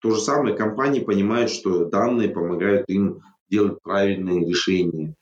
[0.00, 5.15] То же самое компании понимают, что данные помогают им делать правильные решения,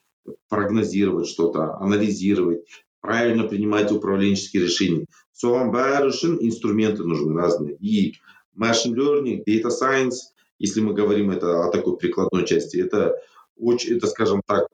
[0.49, 2.65] прогнозировать что-то, анализировать,
[3.01, 5.05] правильно принимать управленческие решения.
[5.35, 6.11] Соған бәрі
[6.47, 7.75] инструменты нужны разные.
[7.75, 8.15] И
[8.55, 13.15] machine learning, data science, если мы говорим это о такой прикладной части, это,
[13.57, 14.67] очень, это, скажем так,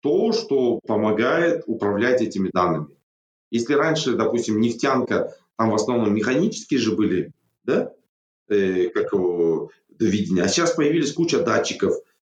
[0.00, 2.96] то, что помогает управлять этими данными.
[3.50, 7.32] Если раньше, допустим, нефтянка, там в основном механические же были,
[7.64, 7.92] да,
[8.48, 11.94] э, как его видение, а сейчас появились куча датчиков,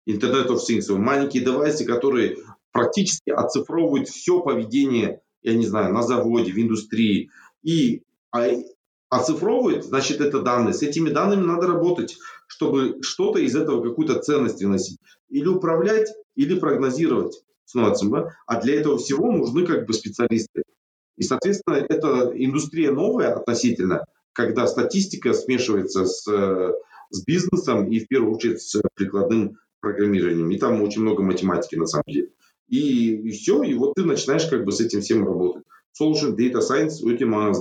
[0.09, 2.39] Internet of Things, маленькие девайсы, которые
[2.73, 7.31] практически оцифровывают все поведение, я не знаю, на заводе, в индустрии.
[7.63, 8.47] И а,
[9.11, 10.75] оцифровывает, значит, это данные.
[10.75, 12.17] С этими данными надо работать
[12.49, 14.99] чтобы что-то из этого какую-то ценность выносить.
[15.29, 17.41] Или управлять, или прогнозировать.
[17.75, 20.63] А для этого всего нужны как бы специалисты.
[21.17, 26.25] И, соответственно, это индустрия новая относительно, когда статистика смешивается с,
[27.11, 30.51] с бизнесом и в первую очередь с прикладным программированием.
[30.51, 32.31] И там очень много математики на самом деле.
[32.69, 35.65] И, и все, и вот ты начинаешь как бы с этим всем работать.
[36.01, 37.53] Solution Data Science у тебя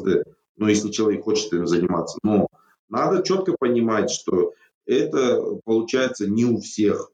[0.57, 2.17] но если человек хочет этим заниматься.
[2.23, 2.47] Но
[2.89, 4.53] надо четко понимать, что
[4.85, 7.11] это получается не у всех.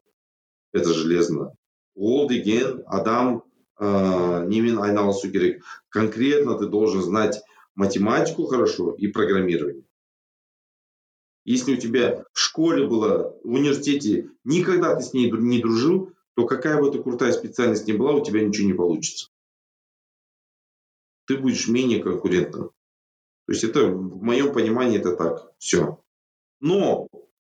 [0.72, 1.54] Это железно.
[1.96, 3.44] Ол деген адам
[3.80, 5.28] ә, немен айналысу.
[5.90, 7.42] Конкретно ты должен знать
[7.76, 9.84] математику хорошо и программирование.
[11.46, 16.46] Если у тебя в школе было, в университете, никогда ты с ней не дружил, то
[16.46, 19.30] какая бы ты крутая специальность ни была, у тебя ничего не получится.
[21.26, 22.72] Ты будешь менее конкурентным.
[23.46, 25.54] То есть это, в моем понимании, это так.
[25.58, 26.02] Все.
[26.62, 27.10] Но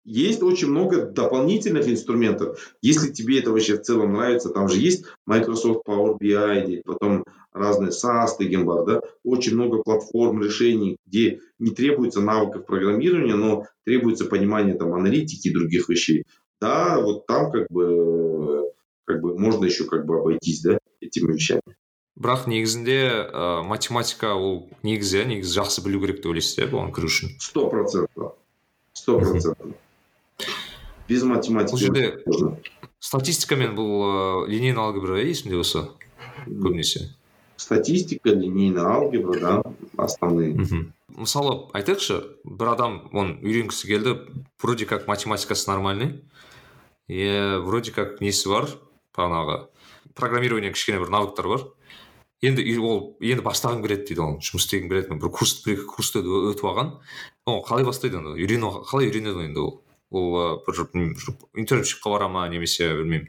[0.05, 2.75] есть очень много дополнительных инструментов.
[2.81, 7.91] Если тебе это вообще в целом нравится, там же есть Microsoft Power BI, потом разные
[7.91, 14.75] SaaS, Гембар, да, очень много платформ решений, где не требуется навыков программирования, но требуется понимание
[14.75, 16.25] там аналитики и других вещей.
[16.61, 18.71] Да, вот там как бы,
[19.05, 21.63] как бы можно еще как бы обойтись, да, этими вещами.
[22.21, 27.09] бірақ негізінде ә, математика ол негізі негізі жақсы білу керек деп ойлайсыз иә бұған кіру
[27.09, 28.35] үшін сто процентов
[28.93, 29.73] сто процентов
[31.10, 32.64] Без математики бұл жерде
[33.00, 35.90] статистика мен бұл ә, линейный алгебра иә есімде болса
[36.48, 37.10] көбінесе
[37.58, 39.64] статистика линейный алгебра да
[39.98, 40.54] основные.
[40.56, 44.16] Мхм мысалы айтайықшы бір адам оны үйренгісі келді
[44.62, 46.24] вроде как математикасы нормальный.
[47.08, 48.68] Иә вроде как несі бар?
[49.16, 49.68] Бағанағы
[50.16, 51.64] программирование кішкене бір навыктар бар.
[52.44, 56.20] Енді ол енді бастағым келеді дейді ол жұмыс істегім келеді бір курс бір екі курсты
[56.20, 56.92] өтіп алған.
[57.46, 59.74] Ол қалай бастайды енді үйрену қалай үйренеді енді ол?
[60.11, 60.87] ол бір
[61.55, 63.29] интерншипқа бара ма немесе білмеймін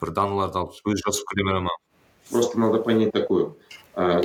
[0.00, 1.74] бір даналарды алып өзі жазып келе ма
[2.30, 3.54] просто надо понять такое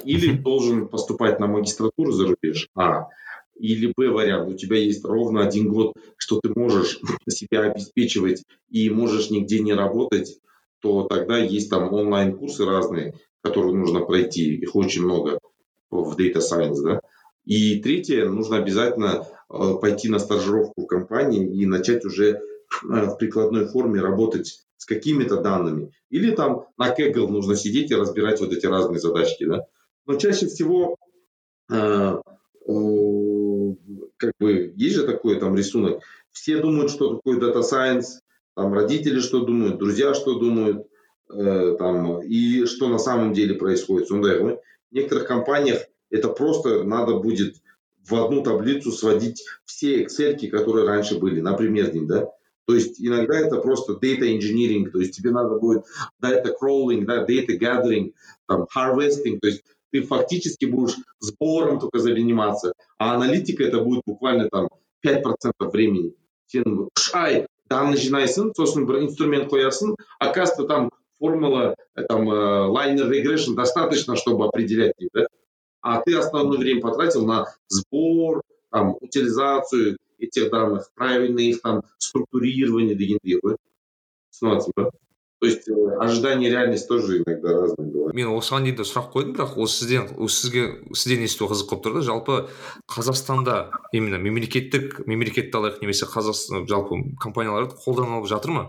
[0.05, 3.07] или должен поступать на магистратуру за рубеж а
[3.55, 6.99] или Б вариант, у тебя есть ровно один год, что ты можешь
[7.29, 10.39] себя обеспечивать и можешь нигде не работать,
[10.81, 15.39] то тогда есть там онлайн-курсы разные, которые нужно пройти, их очень много
[15.89, 16.99] в Data Science, да.
[17.45, 22.40] И третье, нужно обязательно э, пойти на стажировку в компании и начать уже э,
[22.82, 25.92] в прикладной форме работать с какими-то данными.
[26.10, 29.66] Или там на Kaggle нужно сидеть и разбирать вот эти разные задачки, да.
[30.06, 30.96] Но чаще всего
[31.70, 32.16] э,
[34.16, 36.02] как бы есть же такой там рисунок.
[36.30, 38.20] Все думают, что такое Data Science,
[38.54, 40.86] там родители что думают, друзья что думают,
[41.30, 44.10] э, там, и что на самом деле происходит.
[44.10, 44.58] В
[44.90, 47.56] некоторых компаниях это просто надо будет
[48.08, 52.28] в одну таблицу сводить все Excel, которые раньше были, например, да.
[52.66, 55.84] То есть иногда это просто data engineering, то есть тебе надо будет
[56.22, 58.12] data crawling, да, data gathering,
[58.46, 64.48] там, harvesting, то есть ты фактически будешь сбором только заниматься, а аналитика это будет буквально
[64.50, 64.68] там
[65.06, 65.22] 5%
[65.72, 66.14] времени.
[66.46, 71.74] Сен ай данный жинайсың сосын бір инструмент қоясың оказывается там формула
[72.08, 75.26] там liner regression достаточно чтобы определять да?
[75.80, 82.94] А ты основное время потратил на сбор там утилизацию этих данных правильное их там структурирование
[82.94, 84.90] түсініп ба
[85.40, 88.14] то есть э, ожидание реальность тоже иногда разные бывают.
[88.14, 91.94] Мен осыған дейін де сұрақ қойдым бірақ ол сізден сізге сізден есту қызық болып тұр
[91.94, 92.38] да жалпы
[92.90, 98.64] қазақстанда именно мемлекеттік мемлекетті алайық немесе қазақстан жалпы компаниялар қолданылып жатыр ма?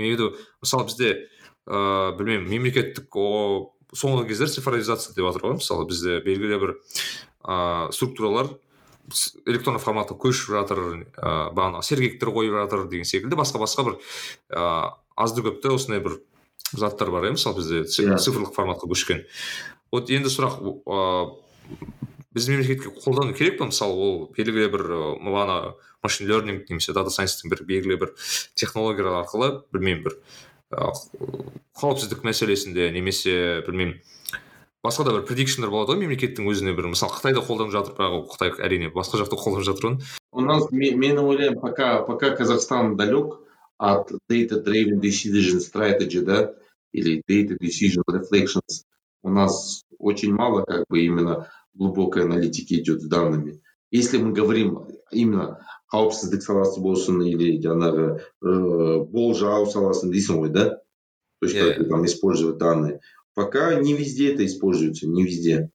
[0.00, 0.16] Мен
[0.64, 1.28] мысалы бізде
[1.68, 3.12] ыыы білмеймін мемлекеттік
[3.94, 8.52] соңғы кездері цифровизация деп жатыр ғой мысалы бізде белгілі бір ыыы структуралар
[9.46, 11.06] электронды форматқа көшіп жатыр ыыы
[11.54, 13.36] бағанағы сергектер қойып жатыр деген секілді.
[13.36, 13.98] Басқа басқа бір
[14.50, 16.18] ыыы азды көпті осындай бір
[16.72, 18.18] заттар бар иә мысалы бізде yeah.
[18.18, 19.24] цифрлық форматқа көшкен.
[19.92, 21.36] Вот енді сұрақ ыыы
[22.34, 23.68] біздің мемлекетке қолдану керек па?
[23.68, 24.88] Мысалы ол белгілі бір
[25.20, 28.10] бағана machine learning немесе data science -тың бір белгілі бір
[28.58, 30.18] технологиялар арқылы білмеймін бір
[30.74, 34.00] қауіпсіздік мәселесінде немесе білмеймін
[34.84, 38.28] басқа да бір prediction -дер болады ғой мемлекеттің өзіне бір мысалы қытайда қолданып жатыр бірақ
[38.34, 43.38] қытай әрине басқа жақта қолданып жатыр оны у нас мен ойлаймын пока пока казахстан далек
[43.78, 46.54] от Data Driven Decision Strategy, да,
[46.92, 48.84] или Data Decision Reflections,
[49.22, 53.60] у нас очень мало как бы именно глубокой аналитики идет с данными.
[53.90, 60.69] Если мы говорим именно қауіпсіздік саласы болсын или жаңағы ә, болжау саласын дейсің ғой да
[61.39, 61.73] то есть yeah.
[61.73, 62.99] как там использовать данные
[63.33, 65.69] пока не везде это используется не везде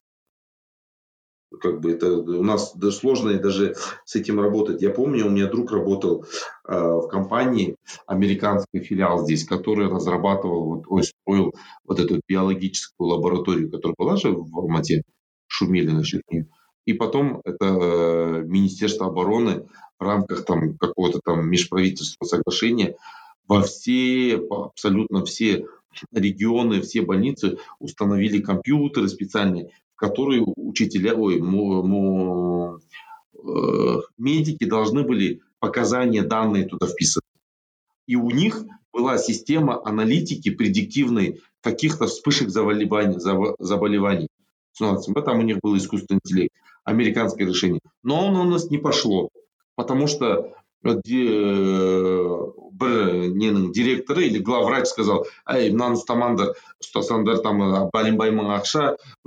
[1.59, 4.81] как бы это у нас даже сложно даже с этим работать.
[4.81, 6.25] Я помню, у меня друг работал
[6.67, 7.75] э, в компании,
[8.07, 11.53] американский филиал здесь, который разрабатывал, вот, ой, строил
[11.83, 15.03] вот эту биологическую лабораторию, которая была же в Алмате,
[15.47, 16.47] шумели насчет нее.
[16.90, 19.68] И потом это э, Министерство обороны
[20.00, 22.96] в рамках там какого-то там межправительственного соглашения
[23.46, 25.66] во все, абсолютно все
[26.10, 32.80] регионы, все больницы установили компьютеры специальные, которые учителя, ой, мо, мо,
[33.34, 37.24] э, медики должны были показания, данные туда вписывать.
[38.08, 43.20] И у них была система аналитики предиктивной каких-то вспышек заболеваний.
[43.60, 44.26] заболеваний.
[44.76, 46.54] Там у них был искусственный интеллект,
[46.84, 47.80] американское решение.
[48.02, 49.30] Но он у нас не пошло,
[49.74, 50.54] потому что
[52.80, 52.92] бір
[53.36, 57.60] ненің директоры или главврач сказал эй мынаны ұстамаңдар ұстасаңдар там
[57.92, 58.64] бәленбай мың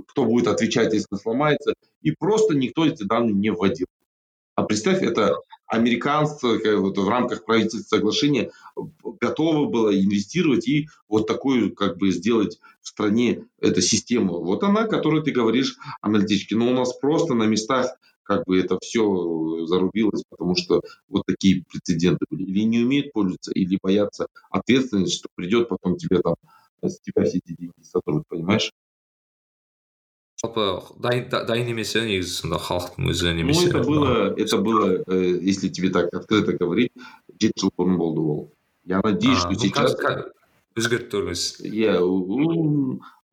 [0.08, 3.86] кто будет отвечать если сломается и просто никто эти данные не вводил
[4.56, 5.38] а представь это
[5.74, 8.52] американцы вот, в рамках правительства соглашения
[9.20, 14.40] готовы было инвестировать и вот такую как бы сделать в стране эту систему.
[14.44, 16.54] Вот она, которую ты говоришь, аналитически.
[16.54, 17.88] Но у нас просто на местах
[18.22, 22.44] как бы это все зарубилось, потому что вот такие прецеденты были.
[22.44, 26.36] Или не умеют пользоваться, или боятся ответственности, что придет потом тебе там,
[26.84, 28.72] с тебя все эти деньги сотрут, понимаешь?
[30.43, 30.65] жалпы
[31.03, 34.13] дайын дайын емес иә негізі сонда халықтың өзі немесе ну это было
[34.45, 36.93] это было э, если тебе так открыто говорить
[37.41, 38.41] жеті жыл бұрын болды ол
[38.85, 39.99] я надеюсь что сейчас
[40.79, 41.99] өзгерді көрмесіз иә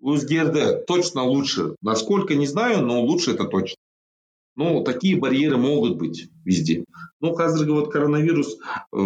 [0.01, 3.77] өзгерді точно лучше насколько не знаю но лучше это точно
[4.55, 6.85] ну такие барьеры могут быть везде
[7.21, 8.97] ну қазіргі вот коронавирус э,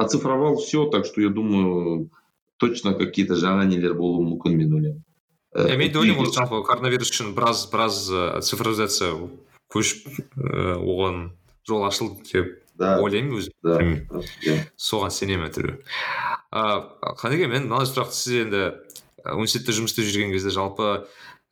[0.00, 2.08] оцифровал все так что я думаю
[2.56, 5.04] точно какие то жаңа нелер болуы мүмкін мен ойлаймын
[5.55, 8.05] мен де ойлаймын ол жалпы коронавирус үшін біраз біраз
[8.45, 9.15] цифровизация
[9.73, 10.05] көшіп
[10.37, 11.31] оған
[11.67, 12.97] жол ашылды деп да.
[13.03, 13.79] Ойлаймын өзім да.
[14.79, 15.73] Соған сенемін әйтеуір
[16.53, 18.63] ыыы қанеке мен мынандай сұрақты сіз енді
[19.25, 20.89] университетте жұмыс істеп жүрген кезде жалпы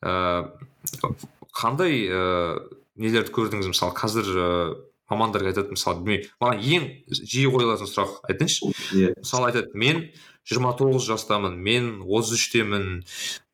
[0.00, 1.12] ыыы
[1.58, 3.68] қандай ыыы нелерді көрдіңіз?
[3.74, 4.76] Мысалы қазір ыыы
[5.08, 8.72] мамандарға айтады мысалы білмеймін маған ең жиі қойылатын сұрақ айтыңызшы.
[8.92, 9.14] Иә.
[9.18, 10.04] Мысалы айтады мен
[10.48, 13.02] жиырма тоғыз жастамын мен отыз үштемін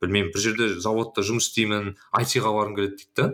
[0.03, 3.29] білмеймін бір жерде заводта жұмыс істеймін IT -ға барғым келеді дейді да?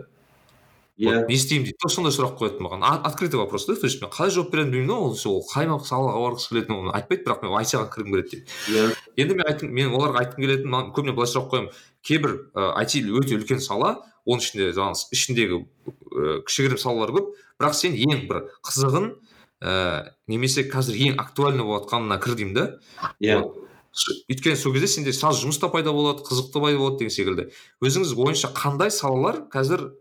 [1.01, 1.25] Иә.
[1.25, 1.89] Не істеймін дейді.
[1.89, 2.83] Сондай сұрақ қояды маған.
[3.01, 3.75] Открытый вопрос да?
[3.75, 6.93] То есть мен қалай жауап беретінімді білмеймін да ол ол қай салаға барғысы келетінін оны
[6.93, 8.45] айтпайды бірақ мен IT -ға кіргім келеді дейді.
[8.69, 8.83] Иә.
[9.17, 11.71] Енді мен айттым мен оларға айтқым келетіні көбіне былай сұрақ қоямын.
[12.05, 12.37] Кейбір
[12.75, 13.95] IT өте үлкен сала
[14.25, 15.59] оның ішінде жаңағы ішіндегі
[16.47, 17.31] кішігірім салалар көп.
[17.61, 19.07] Бірақ сен ең бір қызығын
[19.61, 22.67] ә, немесе қазір ең актуальный болып жатқанына кір деймін да.
[23.21, 23.41] Иә.
[24.31, 27.49] Өйткені сол кезде сенде сразу жұмыс та пайда болады қызық та пайда болады деген секілді.
[27.83, 29.91] Өзіңіз ойынша қандай салалар қазір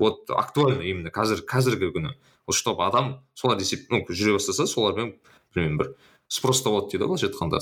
[0.00, 2.14] вот актуально именно қазір қазіргі күні?
[2.46, 5.14] Вот чтобы адам солар десе ну жүре бастаса солармен
[5.54, 5.94] білмеймін бір
[6.28, 7.60] спроста болады дейді ғой былайша айтқанда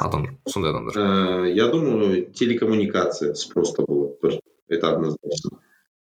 [0.00, 0.96] адам сондай адамдар.
[0.96, 4.40] Э, я думаю телекоммуникация спроста болады бір.
[4.70, 5.60] Это однозначно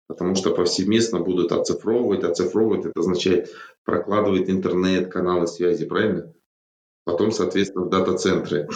[0.07, 3.53] потому что повсеместно будут оцифровывать оцифровывать это означает
[3.83, 6.33] прокладывать интернет каналы связи правильно
[7.03, 8.67] потом соответственно в дата-центры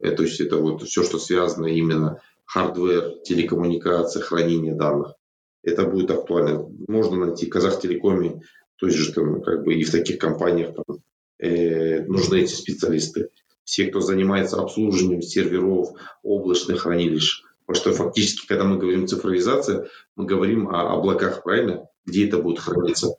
[0.00, 5.14] э, то есть это вот все что связано именно hardware телекоммуникация хранение данных
[5.62, 6.68] это будет актуально.
[6.88, 8.42] Можно найти Казахтелекоме,
[8.76, 10.98] то есть же там как бы и в таких компаниях там,
[11.38, 13.30] э, нужны эти специалисты.
[13.64, 15.90] Все, кто занимается обслуживанием серверов,
[16.22, 17.44] облачных хранилищ.
[17.66, 21.88] Потому что фактически, когда мы говорим цифровизация, мы говорим о облаках, правильно?
[22.04, 23.14] Где это будет храниться.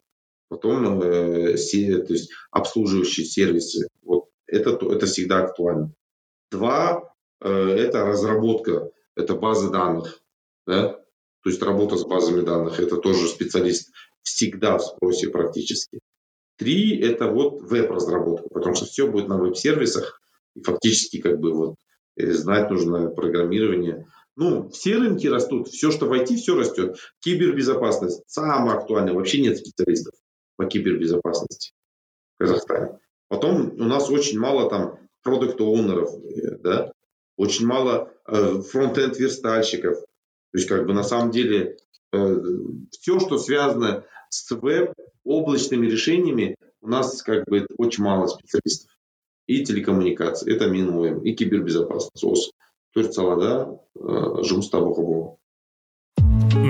[0.49, 3.87] Потом э, все, то есть обслуживающие сервисы.
[4.03, 5.93] Вот это, это всегда актуально.
[6.51, 10.21] Два э, это разработка, это базы данных.
[10.67, 10.99] Да?
[11.43, 13.91] То есть работа с базами данных, это тоже специалист
[14.21, 15.99] всегда в спросе практически.
[16.57, 20.21] Три– это вот веб-разработка, потому что все будет на веб-сервисах,
[20.55, 21.75] и фактически как бы вот
[22.15, 24.07] э, знать нужно программирование.
[24.35, 26.97] Ну, все рынки растут, все, что в IT, все растет.
[27.19, 30.15] Кибербезопасность– самое актуальное, вообще нет специалистов
[30.55, 31.73] по кибербезопасности
[32.35, 32.99] в Казахстане.
[33.27, 36.91] Потом у нас очень мало там продукт-оунеров, э, да,
[37.37, 41.77] очень мало э, фронт-энд верстальщиков, то есть, как бы на самом деле,
[42.11, 42.35] э,
[42.91, 44.93] все, что связано с веб,
[45.23, 48.91] облачными решениями, у нас как бы очень мало специалистов.
[49.45, 52.51] И телекоммуникации, это минуем, и кибербезопасность осы
[52.93, 53.53] төрт салада
[53.97, 55.33] ә, жұмыс табуға болады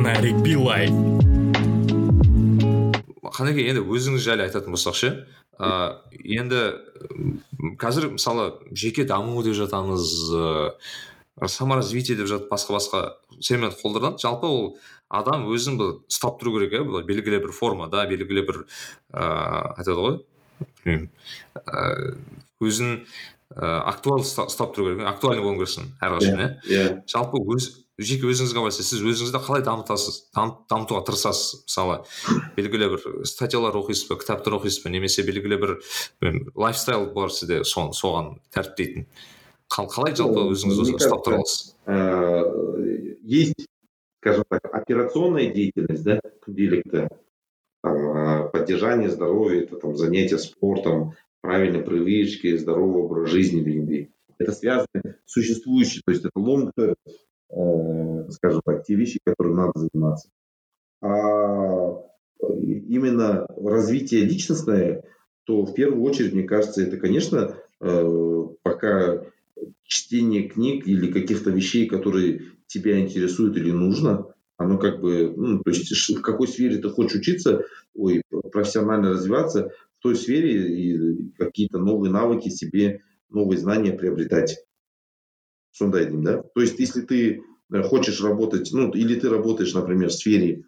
[0.03, 0.89] нарик билай.
[3.33, 5.09] Қанеке енді өзіңіз жайлы айтатын болсақ ше
[5.57, 6.61] ә, енді
[7.81, 10.05] қазір мысалы жеке даму деп жатамыз
[11.49, 13.01] саморазвитие деп жатып басқа басқа
[13.39, 14.21] терминдер қолданады.
[14.21, 14.77] Жалпы ол
[15.09, 16.83] адам өзін бір ұстап тұру керек иә?
[16.85, 20.19] Былай белгілі бір формада белгілі бір ыыы айтады ғой
[20.83, 21.09] білмеймін.
[22.63, 22.95] Өзін
[23.53, 26.85] ыыы актуал ұстап тұру керек актуальный болу керексің әрқашан иә иә?
[27.09, 27.69] жалпы өз
[28.01, 31.65] жеке өзіңізге байланысты сіз өзіңізді қалай дамытасыз дамытуға тырысасыз?
[31.67, 31.99] Мысалы
[32.57, 34.93] белгілі бір статьялар оқисыз ба кітаптар оқисыз ба?
[34.93, 35.75] Немесе белгілі бір
[36.57, 39.05] lifestyle бар сізде соған тәріптейтін
[39.73, 43.67] қалай жалпы өзіңіз өзі ұстап тұра аласыз э, есть
[44.21, 47.07] скажем так операционная деятельность да күнделікті
[47.83, 51.13] там э, поддержание здоровья это там занятия спортом
[51.43, 54.87] правильные привычки здоровый образ жизни дегендей это связано
[55.25, 56.95] с существующей то есть это long term
[57.51, 60.29] э, скажем так те вещи которыми надо заниматься.
[61.01, 62.01] А
[62.39, 65.03] именно развитие личностное
[65.43, 67.57] то в первую очередь мне кажется это конечно
[68.63, 69.23] пока
[69.83, 75.69] чтение книг или каких-то вещей, которые тебя интересуют или нужно, оно как бы, ну, то
[75.69, 78.21] есть в какой сфере ты хочешь учиться, ой,
[78.51, 79.71] профессионально развиваться,
[80.03, 84.59] той сфере и какие-то новые навыки себе, новые знания приобретать.
[85.71, 86.43] Сондай да?
[86.53, 90.65] То есть если ты э, хочешь работать, ну, или ты работаешь, например, в сфере,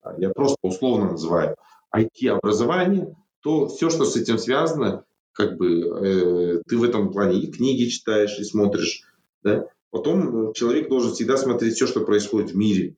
[0.00, 1.56] а, я просто условно называю,
[1.94, 7.50] IT-образование, то все, что с этим связано, как бы э, ты в этом плане и
[7.50, 9.02] книги читаешь, и смотришь,
[9.42, 9.66] да.
[9.90, 12.96] Потом человек должен всегда смотреть все, что происходит в мире.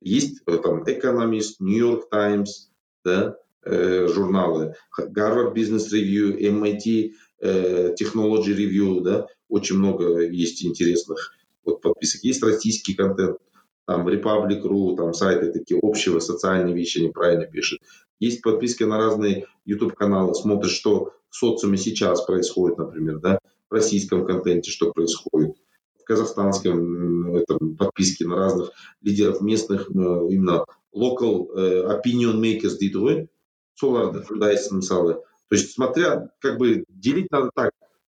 [0.00, 2.70] Есть э, там Economist, New York Times,
[3.04, 3.34] да, э,
[3.64, 11.32] журналы, Harvard Business Review, MIT э, Technology Review, да, очень много есть интересных
[11.64, 12.24] вот подписок.
[12.24, 13.38] Есть российский контент,
[13.86, 17.80] там Republic.ru, там сайты такие общего, социальные вещи они правильно пишут.
[18.18, 24.26] Есть подписки на разные YouTube-каналы, смотришь, что в социуме сейчас происходит, например, да, в российском
[24.26, 25.56] контенте, что происходит,
[25.98, 28.70] в казахстанском этом, подписке на разных
[29.02, 30.64] лидеров местных, э, именно
[30.94, 33.28] local э, opinion makers дейді
[33.75, 37.71] соларды тыңдайсың мысалы то есть смотря как бы делить надо так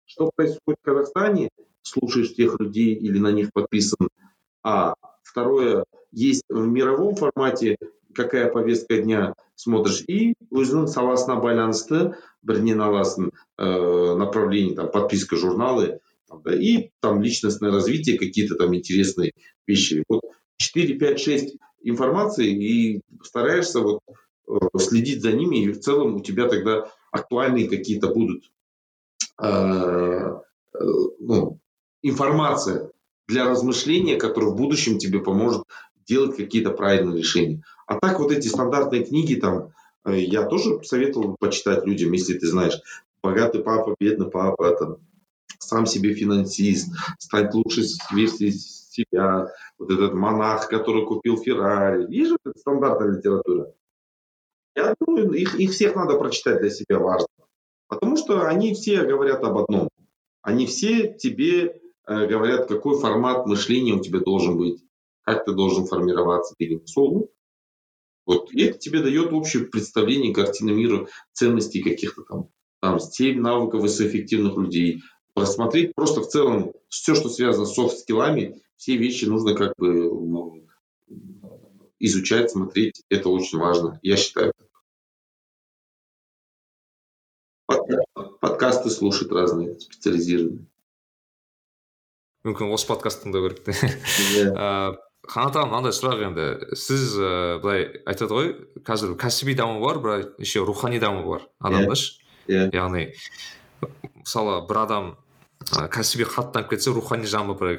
[0.06, 1.50] что происходит в казахстане
[1.84, 4.10] слушаешь тех людей или на них подписан
[4.64, 7.78] а второе есть в мировом формате
[8.14, 16.00] какая повестка дня смотришь и өзінің саласына байланысты бірінен аласың э, направление там подписка журналы
[16.28, 19.32] там, да, и там личностное развитие какие-то там интересные
[19.68, 20.22] вещи вот
[20.58, 24.14] 4 5 6 информации и стараешься вот э,
[24.79, 28.45] следить за ними и в целом у тебя тогда актуальные какие-то будут
[29.43, 30.79] э, э,
[31.21, 31.59] ну,
[32.03, 32.91] информация
[33.27, 35.65] для размышления, которая в будущем тебе поможет
[36.07, 37.63] делать какие-то правильные решения.
[37.87, 39.73] А так вот эти стандартные книги там,
[40.05, 42.81] э, я тоже советовал почитать людям, если ты знаешь,
[43.23, 44.97] богатый папа, бедный папа, там,
[45.59, 47.83] сам себе финансист, стать лучше
[48.13, 52.07] версией себя, вот этот монах, который купил Феррари.
[52.07, 53.73] Видишь, это стандартная литература.
[54.77, 57.27] Я думаю, их, их всех надо прочитать для себя важно.
[57.89, 59.89] Потому что они все говорят об одном.
[60.43, 64.85] Они все тебе э, говорят, какой формат мышления у тебя должен быть,
[65.23, 67.31] как ты должен формироваться перед солу.
[68.27, 72.49] Вот и это тебе дает общее представление картины мира, ценностей каких-то там,
[72.81, 75.03] там 7 навыков высокоэффективных людей.
[75.33, 80.67] Просмотреть просто в целом все, что связано с софт-скиллами, все вещи нужно как бы ну,
[81.99, 83.03] изучать, смотреть.
[83.09, 84.53] Это очень важно, я считаю.
[88.67, 90.67] Подкасты слушать разные специализированные.
[92.47, 96.47] Мүмкін осы подкаст тыңдау керек те иә қанат аға мынандай сұрақ енді
[96.79, 98.51] сіз ыыы былай айтады ғой
[98.87, 101.47] қазір кәсіби даму бар бірақ еще рухани даму бар.
[101.61, 102.19] Адамда ше
[102.51, 102.67] иә.
[102.75, 103.13] Яғни
[104.19, 105.15] мысалы бір адам
[105.71, 107.79] кәсіби қатты дамып кетсе рухани жағы бір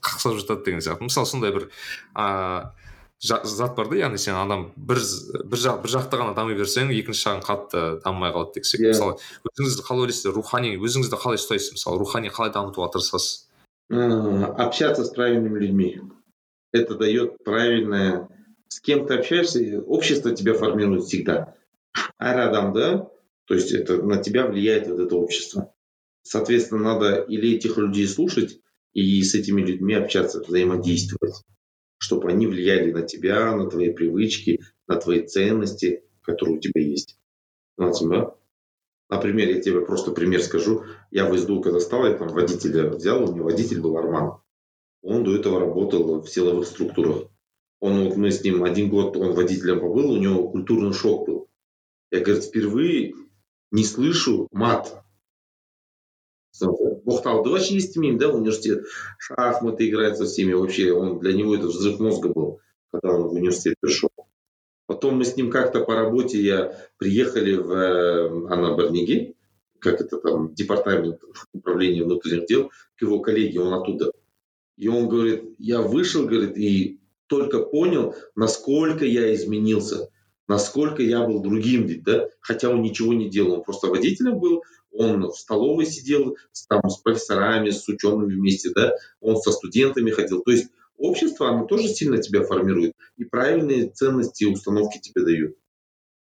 [0.00, 1.04] қақсап жатады деген сияқты.
[1.04, 2.72] Мысалы сондай бір ыыы
[3.21, 4.97] зат бар да яғни сен адам бір
[5.45, 8.87] бір, жақ, бір жақты ғана дами берсең екінші жағың қатты дамымай қалады деген yeah.
[8.87, 8.95] Иә.
[8.95, 9.13] мысалы
[9.51, 13.45] өзіңіз қалай ойлайсыз рухани өзіңізді қалай ұстайсыз мысалы рухани қалай дамытуға тырысасыз
[13.91, 16.01] общаться с правильными людьми
[16.71, 18.27] это дает правильное
[18.69, 21.53] с кем ты общаешься общество тебя формирует всегда
[22.17, 23.05] әр адамды
[23.45, 25.71] то есть это на тебя влияет вот это общество
[26.23, 28.59] соответственно надо или этих людей слушать
[28.93, 31.43] и с этими людьми общаться взаимодействовать
[31.98, 37.18] чтобы они влияли на тебя, на твои привычки, на твои ценности, которые у тебя есть.
[39.08, 40.82] Например, я тебе просто пример скажу.
[41.10, 44.40] Я в СДУ, когда стал, я там водителя взял, у меня водитель был Арман.
[45.02, 47.28] Он до этого работал в силовых структурах.
[47.78, 51.48] Он, вот мы с ним один год, он водителем побыл, у него культурный шок был.
[52.10, 53.14] Я, говорит, впервые
[53.70, 55.04] не слышу мат
[57.06, 58.84] Бухталды вообще естимым, да, университет.
[59.18, 60.54] Шахматы играет со всеми.
[60.54, 62.58] Вообще, он, для него это взрыв мозга был,
[62.92, 64.10] когда он в университет пришел.
[64.86, 69.36] Потом мы с ним как-то по работе, я приехали в э, Анабарниги,
[69.78, 71.20] как это там, департамент
[71.52, 74.10] управления внутренних дел, к его коллеге, он оттуда.
[74.76, 80.10] И он говорит, я вышел, говорит, и только понял, насколько я изменился,
[80.48, 84.64] насколько я был другим, да, хотя он ничего не делал, он просто водителем был,
[84.96, 86.36] он в столовой сидел
[86.68, 90.42] там, с профессорами, с учеными вместе, да, он со студентами ходил.
[90.42, 95.56] То есть общество, оно тоже сильно тебя формирует и правильные ценности и установки тебе дают.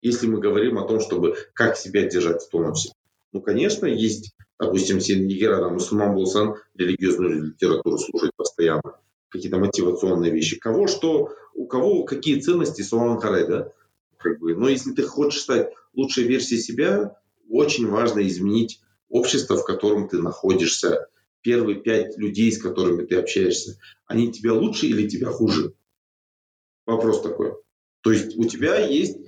[0.02, 2.92] Если мы говорим о том, чтобы как себя держать в тонусе.
[3.32, 8.96] Ну, конечно, есть, допустим, сен егер адам мұсылман болсаң религиозную литературу слушать постоянно
[9.28, 13.72] какие-то мотивационные вещи кого что у кого какие ценности соған қарай да
[14.16, 17.18] как бы но если ты хочешь стать лучшей версией себя
[17.48, 21.08] очень важно изменить общество, в котором ты находишься.
[21.42, 25.74] Первые пять людей, с которыми ты общаешься, они тебя лучше или тебя хуже?
[26.86, 27.54] Вопрос такой.
[28.00, 29.18] То есть у тебя есть,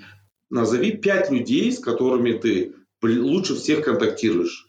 [0.50, 4.68] назови пять людей, с которыми ты лучше всех контактируешь.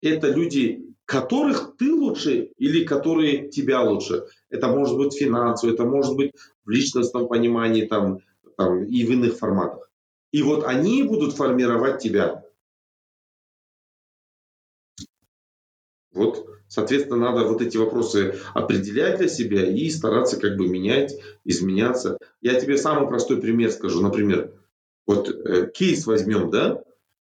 [0.00, 4.26] Это люди, которых ты лучше или которые тебя лучше.
[4.48, 6.32] Это может быть финансово, это может быть
[6.64, 8.20] в личностном понимании там,
[8.56, 9.90] там, и в иных форматах.
[10.30, 12.44] И вот они будут формировать тебя.
[16.13, 22.17] Вот, соответственно, надо вот эти вопросы определять для себя и стараться как бы менять, изменяться.
[22.41, 24.01] Я тебе самый простой пример скажу.
[24.01, 24.53] Например,
[25.05, 26.83] вот э, кейс возьмем, да,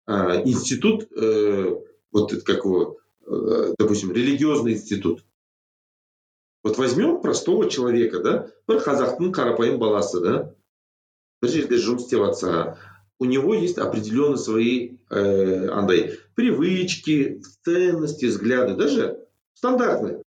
[0.07, 1.75] э, институт, э,
[2.11, 5.25] вот как его, э, допустим, религиозный институт.
[6.63, 10.55] Вот возьмем простого человека, да, бір қазақтың қарапайым баласы, да,
[11.41, 12.77] бір жерде жұмыс істеп
[13.19, 19.19] у него есть определенные свои э, андай привычки, ценности, взгляды, даже
[19.53, 20.23] стандартные.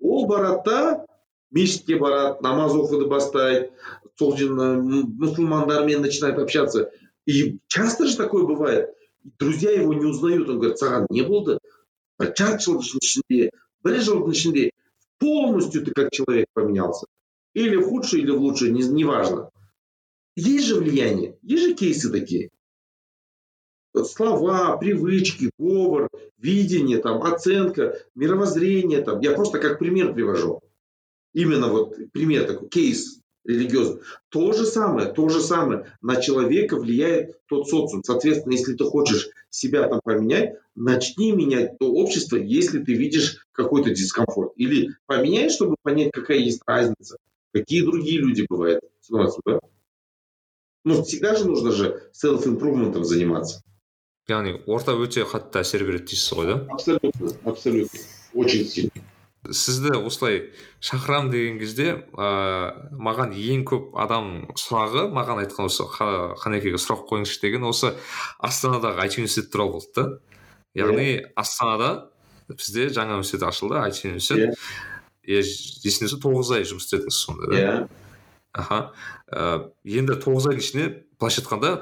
[0.00, 1.06] Ол барады да
[1.50, 3.70] мешітке барады намаз оқуды бастайды
[4.18, 6.90] сол мұсылмандармен начинает общаться
[7.26, 8.94] и часто же такое бывает
[9.38, 11.58] друзья его не узнают он говорит саған не болды
[12.20, 13.50] жарты жылдың ішінде
[13.84, 14.70] бір жылдың ішінде
[15.18, 17.06] полностью ты как человек поменялся
[17.54, 19.50] или в худшее или в лучшее не, не важно
[20.41, 22.49] есть же влияние есть же кейсы такие
[24.05, 29.01] слова, привычки, говор, видение, там, оценка, мировоззрение.
[29.01, 29.19] Там.
[29.19, 30.61] Я просто как пример привожу.
[31.33, 34.01] Именно вот пример такой, кейс религиозный.
[34.29, 35.93] То же самое, то же самое.
[36.01, 38.03] На человека влияет тот социум.
[38.03, 43.89] Соответственно, если ты хочешь себя там поменять, начни менять то общество, если ты видишь какой-то
[43.91, 44.51] дискомфорт.
[44.57, 47.17] Или поменяй, чтобы понять, какая есть разница.
[47.53, 48.83] Какие другие люди бывают.
[49.09, 49.59] Да?
[50.83, 53.61] Ну, всегда же нужно же селф-импрувментом заниматься.
[54.31, 56.57] яғни орта өте қатты әсер береді дейсіз ғой да?
[56.71, 57.99] Абсолютно абсолютно.
[58.33, 59.03] Очень сильно.
[59.41, 60.51] Сізді осылай
[60.85, 67.41] шақырамын деген кезде ә, маған ең көп адам сұрағы маған айтқан осы қанекеге сұрақ қойыңызшы
[67.41, 67.95] деген осы
[68.37, 70.05] астанадағы айти университет туралы болды да.
[70.77, 71.31] Яғни yeah.
[71.35, 72.11] астанада
[72.47, 74.53] бізде жаңа университет ашылды айти университет.
[75.25, 75.41] Иә.
[75.41, 77.57] Есімде тоғыз ай жұмыс істедіңіз сонда да?
[77.57, 77.75] Иә.
[78.53, 78.91] Аха.
[79.31, 80.87] Ә, енді тоғыз айдың ішінде
[81.19, 81.73] былайша айтқанда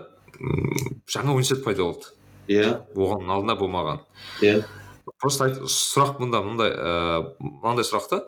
[1.10, 2.14] жаңа университет пайда болды.
[2.50, 2.80] Иә.
[2.96, 4.04] Оған алдында болмаған.
[4.42, 4.64] Иә.
[5.20, 8.22] Просто айт, сұрақ мында мындай ыыы мынандай сұрақ та.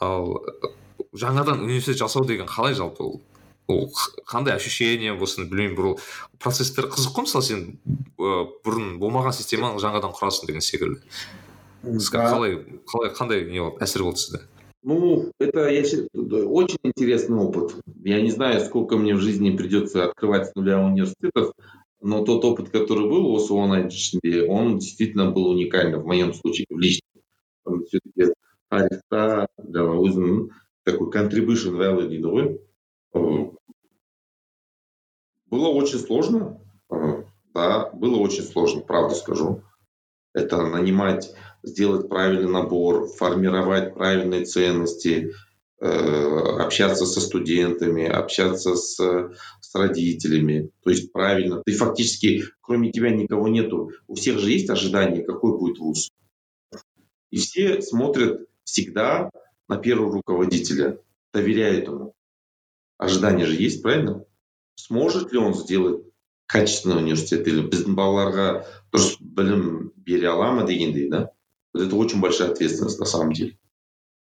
[0.00, 0.38] Ал
[1.12, 3.20] жаңадан университет жасау деген қалай жалпы ол?
[3.68, 3.90] Ол
[4.26, 6.02] қандай ощущение болсын білмеймін бір
[6.40, 7.64] процесстер қызық қой мысалы сен
[8.18, 11.02] бұрын болмаған системаны жаңадан құрасың деген секілді.
[11.84, 12.56] Қалай
[12.88, 14.40] қалай қандай не болды әсер болды сізде?
[14.81, 16.09] Ну, это я считаю,
[16.51, 17.75] очень интересный опыт.
[18.03, 21.53] Я не знаю, сколько мне в жизни придется открывать с нуля университетов,
[22.01, 23.89] но тот опыт, который был у Суона
[24.49, 27.85] он действительно был уникальный в моем случае, в личном.
[27.87, 28.33] Все-таки
[28.69, 30.49] Ариста өзінің
[30.83, 32.45] такой contribution value дейді ғой.
[35.47, 36.59] Было очень сложно,
[37.53, 39.61] да, было очень сложно, правда скажу.
[40.34, 45.32] Это нанимать, сделать правильный набор, формировать правильные ценности,
[45.80, 50.72] Э, общаться со студентами, общаться с, с родителями.
[50.82, 51.62] То есть правильно.
[51.64, 53.92] Ты фактически, кроме тебя никого нету.
[54.08, 56.10] У всех же есть ожидание, какой будет вуз.
[57.30, 59.30] И все смотрят всегда
[59.68, 60.98] на первого руководителя,
[61.32, 62.12] доверяют ему.
[62.96, 64.24] Ожидание же есть, правильно?
[64.74, 66.02] Сможет ли он сделать
[66.47, 68.47] качественный университет или біздің балаларға
[68.93, 71.29] дұрыс білім бере ала ма дегендей да
[71.73, 73.57] вот это очень большая ответственность на самом деле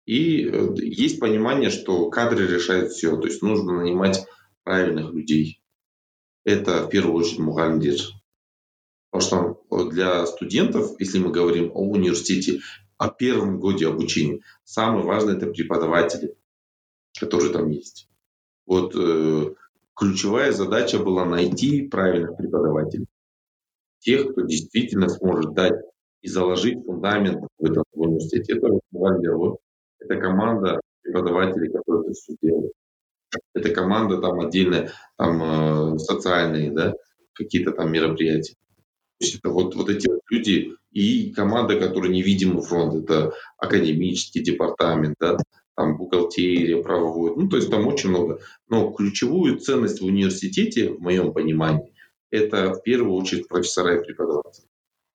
[0.05, 3.15] и э, есть понимание, что кадры решают все.
[3.17, 4.25] То есть нужно нанимать
[4.63, 5.61] правильных людей.
[6.43, 7.99] Это в первую очередь мугальдир.
[9.11, 12.61] Потому что для студентов, если мы говорим о университете,
[12.97, 16.35] о первом годе обучения, самое важное это преподаватели,
[17.19, 18.09] которые там есть.
[18.65, 19.53] Вот э,
[19.98, 23.06] ключевая задача была найти правильных преподавателей.
[24.00, 25.74] Тех, кто действительно сможет дать
[26.22, 28.58] и заложить фундамент в этом университете.
[28.58, 28.68] Это
[29.34, 29.58] вот
[29.98, 32.72] это команда преподавателей, которые это все делают.
[33.54, 35.42] Это команда там отдельно, там
[35.94, 36.94] э, социальные, да,
[37.34, 38.54] какие-то там мероприятия.
[39.18, 45.16] То есть это вот, вот эти люди и команда, которая невидимый фронт, это академический департамент,
[45.18, 45.36] да,
[45.78, 48.40] там бухгалтерия, правовой, ну, то есть там очень много.
[48.68, 51.94] Но ключевую ценность в университете, в моем понимании,
[52.30, 54.66] это в первую очередь профессора и преподаватели.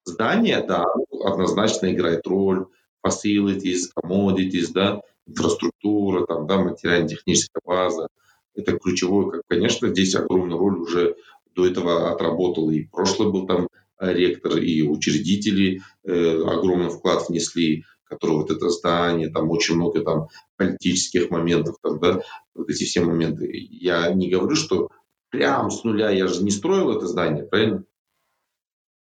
[0.05, 0.85] Здание, да,
[1.23, 2.65] однозначно играет роль,
[3.05, 8.07] facilities, commodities, да, инфраструктура, там, да, материально-техническая база.
[8.55, 11.15] Это ключевое, как, конечно, здесь огромную роль уже
[11.55, 13.67] до этого отработал и прошлый был там
[13.99, 17.83] э, ректор, и учредители э, огромный вклад внесли,
[18.13, 20.27] которые вот это здание, там очень много там
[20.57, 22.21] политических моментов, там, да,
[22.55, 23.49] вот эти все моменты.
[23.51, 24.89] Я не говорю, что
[25.29, 27.83] прям с нуля я же не строил это здание, правильно?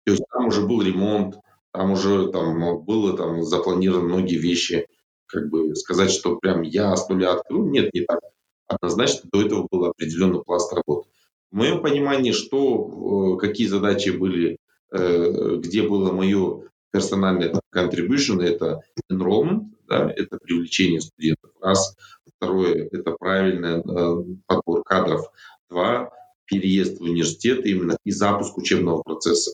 [0.05, 1.37] То есть там уже был ремонт,
[1.73, 4.87] там уже там было там запланированы многие вещи,
[5.27, 8.21] как бы сказать, что прям я с нуля открыл, нет, не так.
[8.67, 11.09] Однозначно до этого был определенный пласт работы.
[11.51, 14.59] В моем понимании, что, э, какие задачи были,
[14.93, 18.82] э, где было мое персональное contribution, это
[19.12, 21.96] enrollment, да, это привлечение студентов, раз.
[22.38, 25.32] Второе, это правильный э, подбор кадров.
[25.70, 26.12] Два,
[26.46, 29.54] переезд в университет именно и запуск учебного процесса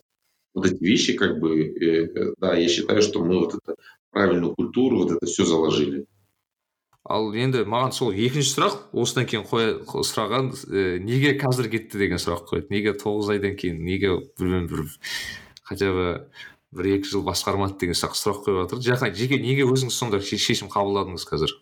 [0.54, 3.76] вот эти вещи, как бы, э, да, я считаю, что мы вот это
[4.10, 6.06] правильную культуру, вот это все заложили.
[7.02, 9.72] ал енді маған сол екінші сұрақ осыдан кейін қоя
[10.06, 14.84] сұраған ә, неге қазір кетті деген сұрақ қояды неге тоғыз айдан кейін неге білмеймін бір
[15.66, 16.04] хотя бы
[16.72, 21.26] бір екі жыл басқармады деген сияқты сұрақ қойып жатыр жеке неге өзіңіз сондай шешім қабылдадыңыз
[21.28, 21.56] қазір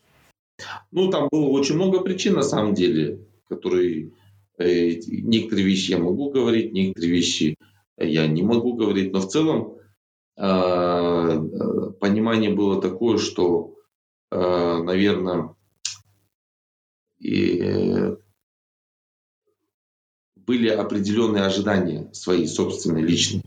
[0.93, 4.13] ну там было очень много причин на самом деле которые
[4.59, 7.57] э, некоторые вещи я могу говорить некоторые вещи
[7.97, 9.77] я не могу говорить но в целом
[10.37, 13.75] э, понимание было такое что
[14.31, 15.57] Э, наверное,
[17.19, 18.17] и э,
[20.37, 23.43] были определенные ожидания свои собственные, личные.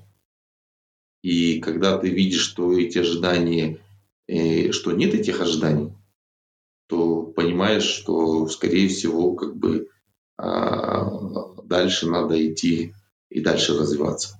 [1.21, 3.79] И когда ты видишь, что эти ожидания,
[4.27, 5.93] э, что нет этих ожиданий,
[6.87, 9.89] то понимаешь, что, скорее всего, как бы
[10.37, 11.05] а,
[11.63, 12.93] дальше надо идти
[13.29, 14.37] и дальше развиваться.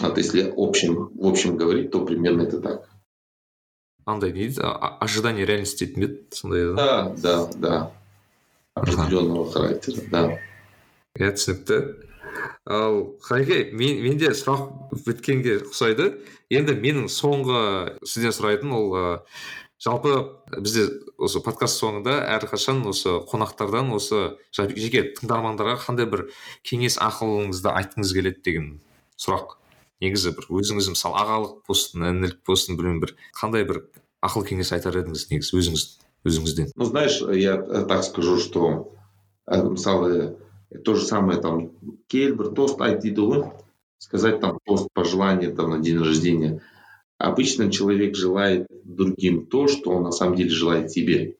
[0.00, 2.88] Вот если общем, в общем говорить, то примерно это так.
[4.08, 4.60] андай не дейді
[5.04, 7.74] ожидание реальность дейтін бе еді сондай да да да
[8.74, 10.22] определенного характера да
[11.20, 11.76] иә түсінікті
[12.65, 16.11] ал хайке мен, менде сұрақ біткенге ұқсайды.
[16.53, 17.63] Енді менің соңғы
[18.05, 18.95] сізден сұрайтын ол
[19.83, 20.13] жалпы
[20.63, 20.85] бізде
[21.17, 26.27] осы подкаст соңында әрқашан осы қонақтардан осы жеке тыңдармандарға қандай бір
[26.63, 28.69] кеңес ақылыңызды айтқыңыз келеді деген
[29.19, 29.57] сұрақ
[30.03, 30.47] негізі бір.
[30.51, 33.83] Өзіңіз мысалы ағалық болсын інілік болсын білмеймін бір қандай бір
[34.23, 35.85] ақыл кеңес айтар едіңіз негізі өзіңіз
[36.23, 36.71] өзіңізден?
[36.75, 38.93] Ну знаешь я так скажу что
[39.47, 40.37] мысалы
[40.83, 41.71] то же самое там
[42.07, 43.43] кель бір тост айт дейді ғой
[43.97, 46.61] сказать там тост пожелание там на день рождения.
[47.17, 51.37] Обычно человек желает другим то что он на самом деле желает себе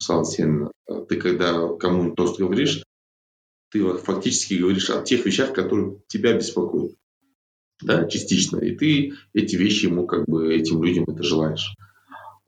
[0.00, 0.70] мысалы сен
[1.08, 2.84] ты когда кому-нибудь тост говоришь
[3.70, 6.92] ты фактически говоришь о тех вещах которые тебя беспокоят.
[7.82, 11.74] Да, частично, и ты эти вещи ему, как бы, этим людям это желаешь.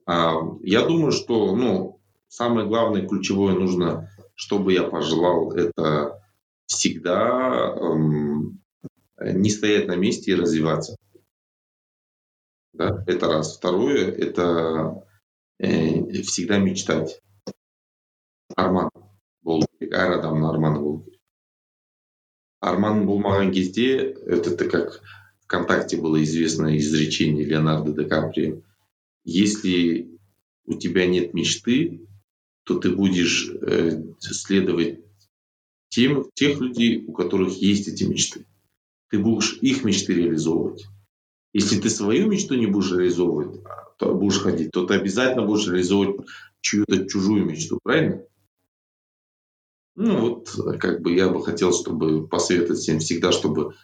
[0.06, 6.22] А, я думаю, что, ну, самое главное, ключевое нужно, чтобы я пожелал, это
[6.66, 8.62] всегда эм,
[9.20, 10.96] не стоять на месте и развиваться.
[12.72, 13.56] Да, это раз.
[13.56, 15.04] Второе, это
[15.58, 17.20] э, всегда мечтать.
[18.56, 18.88] арман
[19.46, 21.20] әр адамның арманы болу керек
[22.70, 23.88] арман болмаған кезде
[24.36, 25.00] это, это как
[25.44, 28.62] ВКонтакте было известное изречение Леонардо Ди Каприо.
[29.24, 30.18] Если
[30.64, 32.06] у тебя нет мечты,
[32.66, 35.00] то ты будешь э, следовать
[35.88, 38.44] тем, тех людей, у которых есть эти мечты.
[39.08, 40.84] Ты будешь их мечты реализовывать.
[41.54, 43.62] Если ты свою мечту не будешь реализовывать,
[43.98, 46.26] то будешь ходить, то ты обязательно будешь реализовывать
[46.60, 48.24] чью-то чужую мечту, правильно?
[49.94, 53.74] Ну вот, как бы я бы хотел, чтобы посоветовать всем всегда, чтобы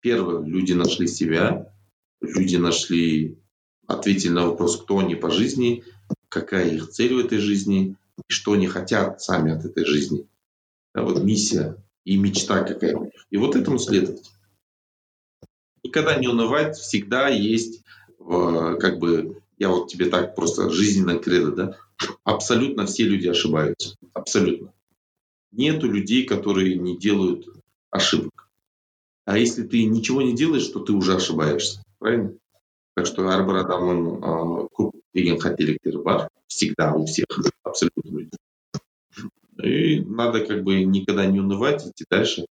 [0.00, 1.72] Первое, люди нашли себя,
[2.20, 3.38] люди нашли,
[3.86, 5.82] ответили на вопрос, кто они по жизни,
[6.28, 7.96] какая их цель в этой жизни
[8.28, 10.26] и что они хотят сами от этой жизни.
[10.94, 13.26] Да, вот миссия и мечта какая у них.
[13.30, 14.30] И вот этому следовать.
[15.84, 17.82] Никогда не унывать, всегда есть,
[18.18, 21.76] как бы, я вот тебе так просто жизненно кредо, да,
[22.24, 23.96] абсолютно все люди ошибаются.
[24.12, 24.72] Абсолютно.
[25.52, 27.46] Нету людей, которые не делают
[27.90, 28.50] ошибок.
[29.24, 31.82] А если ты ничего не делаешь, то ты уже ошибаешься.
[31.98, 32.34] Правильно?
[32.97, 37.25] Так что әрбір адамның ыыы көп деген қателіктері бар всегда у всех
[37.63, 38.29] абсолютно
[39.63, 42.45] и надо как бы никогда не унывать идти дальше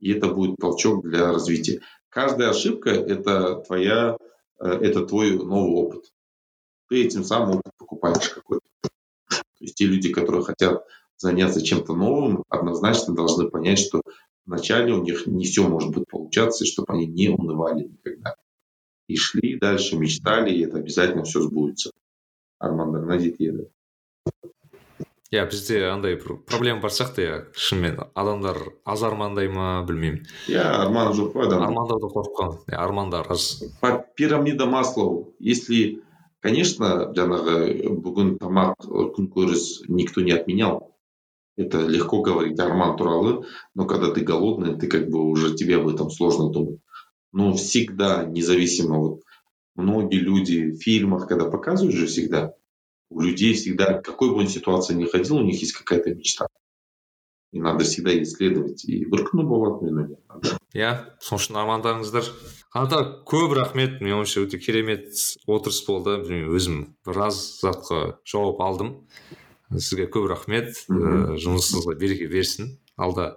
[0.00, 4.16] и это будет толчок для развития каждая ошибка это твоя
[4.60, 6.04] э, это твой новый опыт
[6.88, 10.84] ты этим самым опыт покупаешь какой-то то есть те люди которые хотят
[11.16, 14.02] заняться чем-то новым однозначно должны понять что
[14.46, 18.36] вначале у них не все может быть получаться, и чтобы они не унывали никогда.
[19.08, 21.90] И шли дальше, мечтали, и это обязательно все сбудется.
[22.64, 23.68] армандарына жетеді
[25.34, 30.22] иә бізде андай бір проблема бар сияқты иә шынымен адамдар аз армандай ма білмеймін
[30.52, 33.64] иә арманы жоқ қой адам армандаудан қорыққан иә армандар аз
[34.16, 36.02] пирамида маслоу если
[36.40, 38.88] конечно жаңағы бүгін тамақ
[39.18, 40.94] күнкөріс никто не отменял
[41.56, 43.44] это легко говорить арман туралы,
[43.74, 46.80] но когда ты голодный, ты как бы уже тебе об этом сложно думать.
[47.32, 49.22] Но всегда, независимо, вот
[49.74, 52.54] многие люди в фильмах, когда показывают же всегда,
[53.10, 56.46] у людей всегда, какой бы он ситуации ни ходил, у них есть какая-то мечта.
[57.52, 58.84] И надо всегда исследовать.
[58.84, 60.90] И бір күні болады мен ойлаймын иә
[61.22, 62.26] сол үшін армандарыңыздар
[62.74, 65.06] қанат көп рахмет менің ойымша өте керемет
[65.46, 68.90] отырыс болды білмеймін өзім біраз затқа жауап алдым
[69.70, 73.36] сізге көп рахмет ә, жұмысыңызға береке берсін алда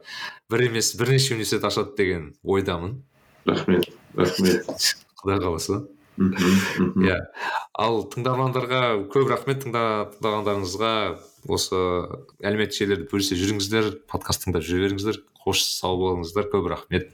[0.50, 3.04] бір емес бірнеше университет ашады деген ойдамын
[3.47, 4.67] Рахмет рахмет.
[5.23, 5.83] Құдай қаласа.
[6.19, 7.19] Иә.
[7.79, 8.83] Ал тыңдармандарға
[9.13, 10.93] көп рахмет тыңдағандарыңызға.
[11.51, 11.79] Осы
[12.45, 16.51] әлеуметтік желілерде бөлісе жүріңіздер подкаст тыңдап жүре беріңіздер қош сау болыңыздар.
[16.53, 17.11] Көп рахмет.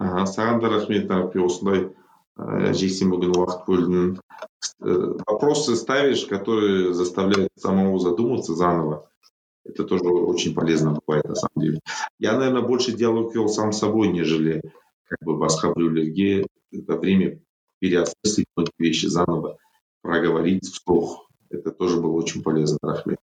[0.00, 1.86] Саған да рахмет арпи осындай
[2.36, 4.08] ә, жексенбі күні уақыт бөлдің.
[4.82, 9.08] Э, вопросы ставишь которые заставляют самого задуматься заново.
[9.64, 11.80] Это тоже очень полезно бывает на самом деле.
[12.18, 14.60] Я наверное больше диалог вел сам с собой нежели
[15.08, 17.40] как бы басқа біреулерге это время
[17.80, 19.58] переосмыслить многие вещи заново
[20.02, 21.28] проговорить вслух.
[21.50, 23.18] Это тоже было очень полезно рахмет.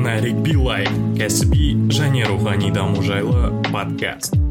[0.00, 0.86] Нарик билай
[1.18, 4.49] кәсіби және рухани даму жайлы подкаст